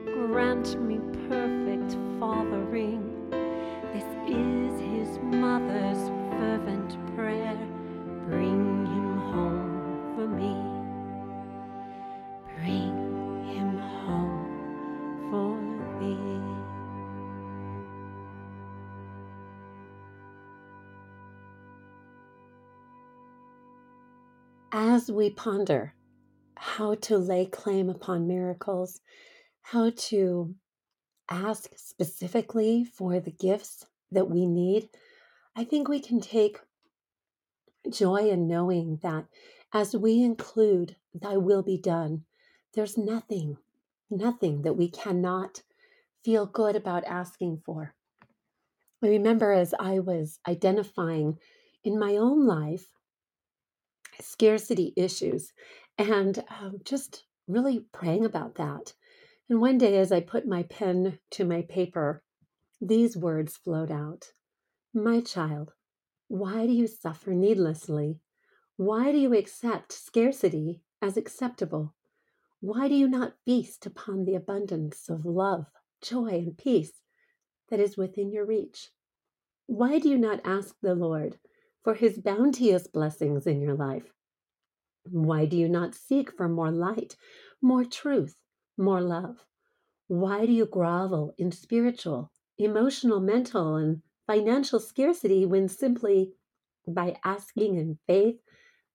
Grant 0.05 0.81
me 0.81 0.97
perfect 1.27 1.97
fathering. 2.21 3.03
This 3.91 4.07
is 4.29 4.79
his 4.79 5.19
mother's 5.19 6.07
fervent 6.39 6.91
prayer. 7.15 7.57
Bring 8.29 8.85
him 8.93 9.17
home 9.33 10.13
for 10.15 10.25
me. 10.25 10.53
Bring 12.55 12.95
him 13.53 13.77
home 14.05 14.39
for 15.29 15.51
thee. 15.99 16.39
As 24.71 25.11
we 25.11 25.29
ponder 25.31 25.93
how 26.59 26.95
to 26.95 27.17
lay 27.17 27.45
claim 27.45 27.89
upon 27.89 28.27
miracles, 28.27 29.01
how 29.61 29.91
to 29.95 30.55
ask 31.29 31.69
specifically 31.75 32.83
for 32.83 33.19
the 33.19 33.31
gifts 33.31 33.85
that 34.11 34.29
we 34.29 34.45
need, 34.45 34.89
I 35.55 35.63
think 35.63 35.87
we 35.87 35.99
can 35.99 36.21
take 36.21 36.59
joy 37.91 38.29
in 38.29 38.47
knowing 38.47 38.99
that 39.01 39.25
as 39.73 39.95
we 39.95 40.21
include 40.21 40.95
Thy 41.13 41.37
will 41.37 41.63
be 41.63 41.77
done, 41.77 42.23
there's 42.73 42.97
nothing, 42.97 43.57
nothing 44.09 44.61
that 44.61 44.73
we 44.73 44.89
cannot 44.89 45.63
feel 46.23 46.45
good 46.45 46.75
about 46.75 47.03
asking 47.05 47.61
for. 47.65 47.93
I 49.03 49.07
remember 49.07 49.51
as 49.51 49.73
I 49.79 49.99
was 49.99 50.39
identifying 50.47 51.37
in 51.83 51.99
my 51.99 52.17
own 52.17 52.45
life 52.45 52.87
scarcity 54.19 54.93
issues 54.95 55.53
and 55.97 56.43
um, 56.61 56.79
just 56.83 57.25
really 57.47 57.85
praying 57.91 58.25
about 58.25 58.55
that. 58.55 58.93
And 59.49 59.61
one 59.61 59.77
day, 59.77 59.97
as 59.97 60.11
I 60.11 60.19
put 60.19 60.45
my 60.45 60.63
pen 60.63 61.19
to 61.31 61.45
my 61.45 61.61
paper, 61.63 62.23
these 62.81 63.17
words 63.17 63.57
flowed 63.57 63.91
out 63.91 64.33
My 64.93 65.21
child, 65.21 65.73
why 66.27 66.67
do 66.67 66.73
you 66.73 66.87
suffer 66.87 67.31
needlessly? 67.31 68.19
Why 68.75 69.11
do 69.11 69.17
you 69.17 69.33
accept 69.33 69.91
scarcity 69.91 70.81
as 71.01 71.17
acceptable? 71.17 71.95
Why 72.59 72.87
do 72.87 72.95
you 72.95 73.07
not 73.07 73.37
feast 73.45 73.85
upon 73.85 74.25
the 74.25 74.35
abundance 74.35 75.09
of 75.09 75.25
love, 75.25 75.67
joy, 76.01 76.29
and 76.29 76.57
peace 76.57 77.01
that 77.69 77.79
is 77.79 77.97
within 77.97 78.31
your 78.31 78.45
reach? 78.45 78.91
Why 79.65 79.99
do 79.99 80.09
you 80.09 80.17
not 80.17 80.41
ask 80.43 80.75
the 80.81 80.95
Lord 80.95 81.39
for 81.83 81.93
his 81.93 82.19
bounteous 82.19 82.87
blessings 82.87 83.47
in 83.47 83.61
your 83.61 83.75
life? 83.75 84.13
Why 85.11 85.45
do 85.45 85.57
you 85.57 85.69
not 85.69 85.95
seek 85.95 86.31
for 86.31 86.47
more 86.47 86.71
light, 86.71 87.15
more 87.61 87.85
truth, 87.85 88.35
more 88.77 89.01
love? 89.01 89.45
Why 90.07 90.45
do 90.45 90.51
you 90.51 90.65
grovel 90.65 91.33
in 91.37 91.51
spiritual, 91.51 92.31
emotional, 92.57 93.19
mental, 93.19 93.75
and 93.75 94.01
financial 94.27 94.79
scarcity 94.79 95.45
when 95.45 95.69
simply 95.69 96.33
by 96.87 97.17
asking 97.23 97.75
in 97.75 97.97
faith, 98.07 98.39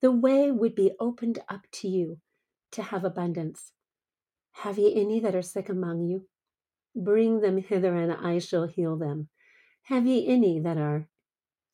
the 0.00 0.10
way 0.10 0.50
would 0.50 0.74
be 0.74 0.92
opened 0.98 1.38
up 1.48 1.62
to 1.72 1.88
you 1.88 2.18
to 2.72 2.82
have 2.82 3.04
abundance. 3.04 3.72
Have 4.52 4.78
ye 4.78 4.94
any 4.94 5.20
that 5.20 5.34
are 5.34 5.42
sick 5.42 5.68
among 5.68 6.02
you? 6.06 6.26
Bring 6.94 7.40
them 7.40 7.58
hither, 7.58 7.94
and 7.94 8.12
I 8.12 8.38
shall 8.38 8.66
heal 8.66 8.96
them. 8.96 9.28
Have 9.84 10.06
ye 10.06 10.26
any 10.26 10.60
that 10.60 10.78
are 10.78 11.08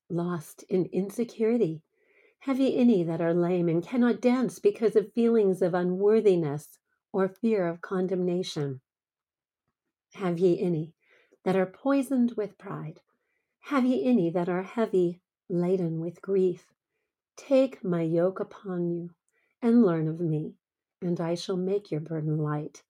lost 0.08 0.64
in 0.68 0.86
insecurity? 0.92 1.82
Have 2.42 2.60
ye 2.60 2.76
any 2.76 3.02
that 3.02 3.20
are 3.20 3.34
lame 3.34 3.68
and 3.68 3.82
cannot 3.82 4.20
dance 4.20 4.58
because 4.58 4.94
of 4.94 5.12
feelings 5.12 5.60
of 5.60 5.74
unworthiness 5.74 6.78
or 7.12 7.28
fear 7.28 7.66
of 7.66 7.80
condemnation? 7.80 8.80
Have 10.14 10.38
ye 10.38 10.60
any 10.60 10.94
that 11.44 11.56
are 11.56 11.66
poisoned 11.66 12.32
with 12.36 12.56
pride? 12.56 13.00
Have 13.60 13.84
ye 13.84 14.04
any 14.04 14.30
that 14.30 14.48
are 14.48 14.62
heavy 14.62 15.20
laden 15.48 16.00
with 16.00 16.22
grief? 16.22 16.72
Take 17.36 17.82
my 17.82 18.02
yoke 18.02 18.40
upon 18.40 18.88
you 18.88 19.10
and 19.60 19.84
learn 19.84 20.06
of 20.06 20.20
me, 20.20 20.54
and 21.02 21.20
I 21.20 21.34
shall 21.34 21.56
make 21.56 21.90
your 21.90 22.00
burden 22.00 22.38
light. 22.38 22.82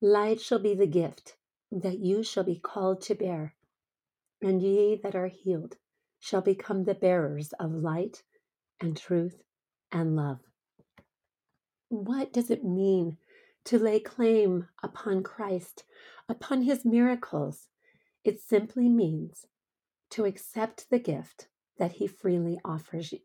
Light 0.00 0.40
shall 0.40 0.58
be 0.58 0.74
the 0.74 0.86
gift 0.86 1.36
that 1.70 2.00
you 2.00 2.22
shall 2.22 2.44
be 2.44 2.58
called 2.58 3.00
to 3.02 3.14
bear, 3.14 3.54
and 4.42 4.60
ye 4.60 4.96
that 4.96 5.14
are 5.14 5.28
healed 5.28 5.76
shall 6.18 6.42
become 6.42 6.84
the 6.84 6.94
bearers 6.94 7.52
of 7.60 7.72
light 7.72 8.24
and 8.80 8.96
truth 8.96 9.42
and 9.92 10.16
love. 10.16 10.40
What 11.88 12.32
does 12.32 12.50
it 12.50 12.64
mean 12.64 13.18
to 13.64 13.78
lay 13.78 14.00
claim 14.00 14.68
upon 14.82 15.22
Christ, 15.22 15.84
upon 16.28 16.62
his 16.62 16.84
miracles? 16.84 17.68
It 18.24 18.40
simply 18.40 18.88
means 18.88 19.46
to 20.10 20.24
accept 20.24 20.90
the 20.90 20.98
gift 20.98 21.48
that 21.78 21.92
he 21.92 22.06
freely 22.06 22.60
offers 22.64 23.12
you. 23.12 23.20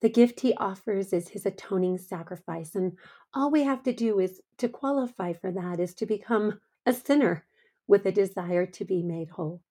The 0.00 0.08
gift 0.08 0.40
he 0.40 0.54
offers 0.54 1.12
is 1.12 1.28
his 1.28 1.46
atoning 1.46 1.98
sacrifice. 1.98 2.74
And 2.74 2.96
all 3.34 3.50
we 3.50 3.64
have 3.64 3.82
to 3.84 3.92
do 3.92 4.20
is 4.20 4.40
to 4.58 4.68
qualify 4.68 5.32
for 5.32 5.50
that 5.52 5.80
is 5.80 5.94
to 5.94 6.06
become 6.06 6.60
a 6.86 6.92
sinner 6.92 7.44
with 7.86 8.06
a 8.06 8.12
desire 8.12 8.66
to 8.66 8.84
be 8.84 9.02
made 9.02 9.30
whole. 9.30 9.62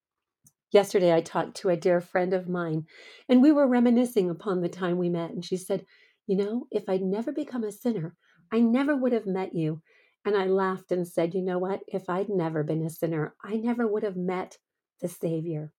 Yesterday, 0.72 1.14
I 1.14 1.22
talked 1.22 1.56
to 1.58 1.70
a 1.70 1.78
dear 1.78 2.02
friend 2.02 2.34
of 2.34 2.50
mine, 2.50 2.88
and 3.30 3.42
we 3.42 3.54
were 3.54 3.68
reminiscing 3.68 4.30
upon 4.30 4.62
the 4.62 4.70
time 4.70 4.98
we 4.98 5.10
met. 5.10 5.32
And 5.32 5.44
she 5.44 5.56
said, 5.56 5.86
You 6.26 6.36
know, 6.36 6.68
if 6.72 6.90
I'd 6.90 7.02
never 7.02 7.32
become 7.32 7.64
a 7.64 7.72
sinner, 7.72 8.16
I 8.52 8.60
never 8.60 8.96
would 8.96 9.14
have 9.14 9.26
met 9.26 9.56
you. 9.56 9.82
And 10.26 10.36
I 10.36 10.46
laughed 10.46 10.92
and 10.92 11.08
said, 11.08 11.34
You 11.34 11.42
know 11.42 11.58
what? 11.58 11.84
If 11.88 12.10
I'd 12.10 12.28
never 12.28 12.64
been 12.64 12.84
a 12.84 12.90
sinner, 12.90 13.34
I 13.42 13.56
never 13.56 13.88
would 13.88 14.04
have 14.04 14.18
met 14.18 14.58
the 15.00 15.08
Savior. 15.08 15.72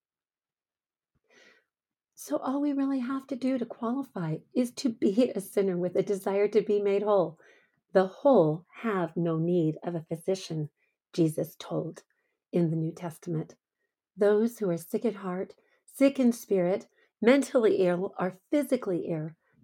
So, 2.15 2.39
all 2.39 2.61
we 2.61 2.73
really 2.73 3.01
have 3.01 3.27
to 3.29 3.37
do 3.37 3.59
to 3.59 3.67
qualify 3.67 4.39
is 4.55 4.73
to 4.73 4.89
be 4.89 5.31
a 5.35 5.41
sinner 5.41 5.77
with 5.77 5.97
a 5.97 6.03
desire 6.03 6.49
to 6.49 6.63
be 6.63 6.81
made 6.81 7.03
whole. 7.03 7.39
The 7.93 8.07
whole 8.07 8.65
have 8.83 9.17
no 9.17 9.39
need 9.39 9.77
of 9.85 9.95
a 9.95 10.05
physician, 10.09 10.71
Jesus 11.13 11.57
told 11.59 12.03
in 12.53 12.71
the 12.71 12.77
New 12.77 12.93
Testament. 12.93 13.55
Those 14.19 14.59
who 14.59 14.69
are 14.69 14.77
sick 14.77 15.05
at 15.05 15.15
heart, 15.15 15.55
sick 15.85 16.19
in 16.19 16.33
spirit, 16.33 16.89
mentally 17.23 17.77
ill, 17.87 18.15
or 18.19 18.41
physically 18.51 19.09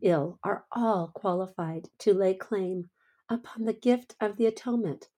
Ill, 0.01 0.39
are 0.45 0.65
all 0.71 1.09
qualified 1.09 1.89
to 1.99 2.15
lay 2.15 2.35
claim 2.35 2.89
upon 3.29 3.65
the 3.65 3.73
gift 3.73 4.15
of 4.21 4.37
the 4.37 4.47
atonement 4.47 5.09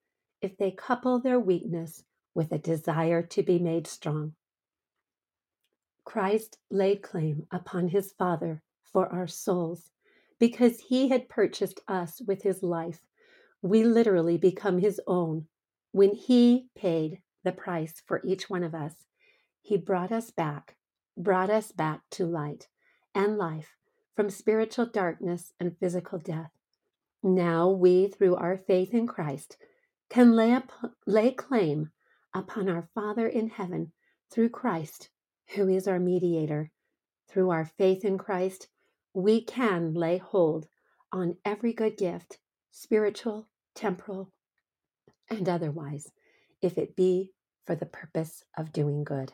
if 0.41 0.57
they 0.57 0.71
couple 0.71 1.19
their 1.19 1.39
weakness 1.39 2.05
with 2.35 2.51
a 2.51 2.59
desire 2.59 3.23
to 3.23 3.43
be 3.43 3.59
made 3.59 3.87
strong. 3.87 4.35
Christ 6.05 6.59
laid 6.71 7.03
claim 7.03 7.47
upon 7.51 7.89
his 7.89 8.13
Father 8.13 8.63
for 8.85 9.07
our 9.13 9.27
souls. 9.27 9.91
Because 10.39 10.81
he 10.81 11.09
had 11.09 11.29
purchased 11.29 11.81
us 11.89 12.23
with 12.23 12.43
his 12.43 12.63
life, 12.63 13.01
we 13.61 13.85
literally 13.85 14.39
become 14.39 14.79
his 14.79 14.99
own. 15.07 15.47
When 15.93 16.15
he 16.15 16.69
paid 16.75 17.21
the 17.43 17.53
price 17.53 18.01
for 18.07 18.23
each 18.25 18.49
one 18.49 18.63
of 18.63 18.75
us, 18.75 19.07
he 19.67 19.77
brought 19.77 20.13
us 20.13 20.31
back, 20.31 20.77
brought 21.17 21.51
us 21.51 21.73
back 21.73 22.03
to 22.09 22.25
light 22.25 22.69
and 23.17 23.37
life 23.37 23.75
from 24.15 24.31
spiritual 24.31 24.87
darkness 24.87 25.55
and 25.59 25.77
physical 25.77 26.21
death. 26.21 26.53
Now 27.21 27.69
we, 27.69 28.07
through 28.07 28.37
our 28.37 28.57
faith 28.57 28.95
in 28.95 29.09
Christ, 29.09 29.57
can 30.09 30.37
lay, 30.37 30.53
up, 30.53 30.71
lay 31.05 31.33
claim 31.33 31.91
upon 32.33 32.69
our 32.69 32.89
Father 32.95 33.27
in 33.27 33.49
heaven 33.49 33.91
through 34.31 34.51
Christ 34.51 35.11
who 35.57 35.69
is 35.69 35.89
our 35.89 35.99
mediator. 35.99 36.71
Through 37.29 37.51
our 37.51 37.65
faith 37.65 38.05
in 38.05 38.19
Christ, 38.19 38.69
we 39.15 39.43
can 39.43 39.95
lay 39.95 40.19
hold 40.19 40.69
on 41.13 41.39
every 41.45 41.73
good 41.73 41.97
gift, 41.97 42.39
spiritual, 42.71 43.49
temporal, 43.75 44.31
and 45.29 45.49
otherwise, 45.49 46.13
if 46.63 46.79
it 46.79 46.95
be 46.95 47.33
for 47.65 47.75
the 47.75 47.87
purpose 47.87 48.45
of 48.57 48.73
doing 48.73 49.03
good. 49.03 49.33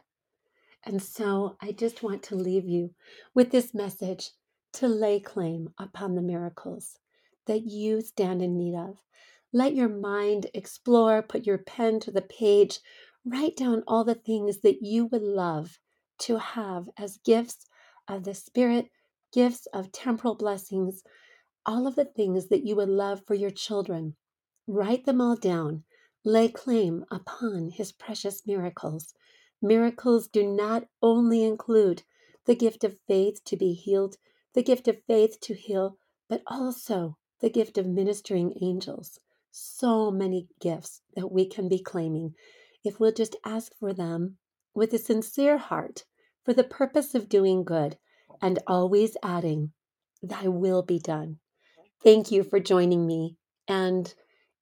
And 0.85 1.03
so 1.03 1.57
I 1.61 1.73
just 1.73 2.03
want 2.03 2.23
to 2.25 2.35
leave 2.35 2.67
you 2.67 2.95
with 3.35 3.51
this 3.51 3.73
message 3.73 4.31
to 4.75 4.89
lay 4.89 5.21
claim 5.21 5.71
upon 5.79 6.15
the 6.15 6.23
miracles 6.23 6.99
that 7.47 7.63
you 7.67 8.01
stand 8.01 8.43
in 8.43 8.57
need 8.57 8.75
of. 8.75 8.99
Let 9.53 9.75
your 9.75 9.89
mind 9.89 10.47
explore, 10.55 11.23
put 11.23 11.47
your 11.47 11.59
pen 11.59 12.01
to 12.01 12.11
the 12.11 12.23
page, 12.23 12.81
write 13.25 13.57
down 13.57 13.85
all 13.87 14.03
the 14.03 14.15
things 14.15 14.61
that 14.63 14.79
you 14.83 15.07
would 15.07 15.23
love 15.23 15.79
to 16.21 16.39
have 16.39 16.89
as 16.97 17.19
gifts 17.19 17.67
of 18.09 18.25
the 18.25 18.35
Spirit, 18.35 18.89
gifts 19.33 19.67
of 19.75 19.93
temporal 19.93 20.35
blessings, 20.35 21.03
all 21.67 21.87
of 21.87 21.95
the 21.95 22.05
things 22.05 22.49
that 22.49 22.65
you 22.65 22.77
would 22.77 22.89
love 22.89 23.23
for 23.27 23.35
your 23.35 23.51
children. 23.51 24.17
Write 24.67 25.05
them 25.05 25.21
all 25.21 25.37
down. 25.37 25.85
Lay 26.25 26.49
claim 26.49 27.05
upon 27.11 27.71
His 27.71 27.93
precious 27.93 28.47
miracles. 28.47 29.15
Miracles 29.65 30.27
do 30.27 30.45
not 30.45 30.89
only 31.01 31.45
include 31.45 32.03
the 32.47 32.57
gift 32.57 32.83
of 32.83 32.99
faith 33.07 33.45
to 33.45 33.57
be 33.57 33.73
healed, 33.75 34.17
the 34.55 34.63
gift 34.63 34.89
of 34.89 35.05
faith 35.05 35.39
to 35.41 35.55
heal, 35.55 35.99
but 36.29 36.43
also 36.49 37.17
the 37.41 37.49
gift 37.49 37.79
of 37.79 37.87
ministering 37.87 38.53
angels. 38.61 39.21
So 39.53 40.11
many 40.11 40.49
gifts 40.61 41.03
that 41.15 41.31
we 41.31 41.47
can 41.47 41.69
be 41.69 41.79
claiming 41.79 42.35
if 42.85 42.99
we'll 42.99 43.13
just 43.13 43.37
ask 43.45 43.73
for 43.79 43.93
them 43.93 44.39
with 44.75 44.93
a 44.95 44.99
sincere 44.99 45.59
heart 45.59 46.05
for 46.45 46.53
the 46.53 46.65
purpose 46.65 47.15
of 47.15 47.29
doing 47.29 47.63
good 47.63 47.97
and 48.41 48.59
always 48.67 49.17
adding, 49.23 49.73
Thy 50.23 50.49
will 50.49 50.83
be 50.83 50.99
done. 50.99 51.39
Thank 52.03 52.33
you 52.33 52.43
for 52.43 52.59
joining 52.59 53.07
me 53.07 53.37
and 53.69 54.13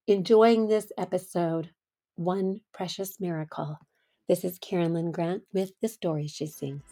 enjoying 0.05 0.67
this 0.67 0.91
episode, 0.95 1.71
One 2.15 2.61
Precious 2.71 3.19
Miracle. 3.19 3.79
This 4.27 4.43
is 4.43 4.59
Karyn 4.59 4.93
Lynn 4.93 5.11
Grant 5.11 5.43
with 5.51 5.73
The 5.81 5.87
Stories 5.87 6.31
She 6.31 6.45
Sings. 6.45 6.83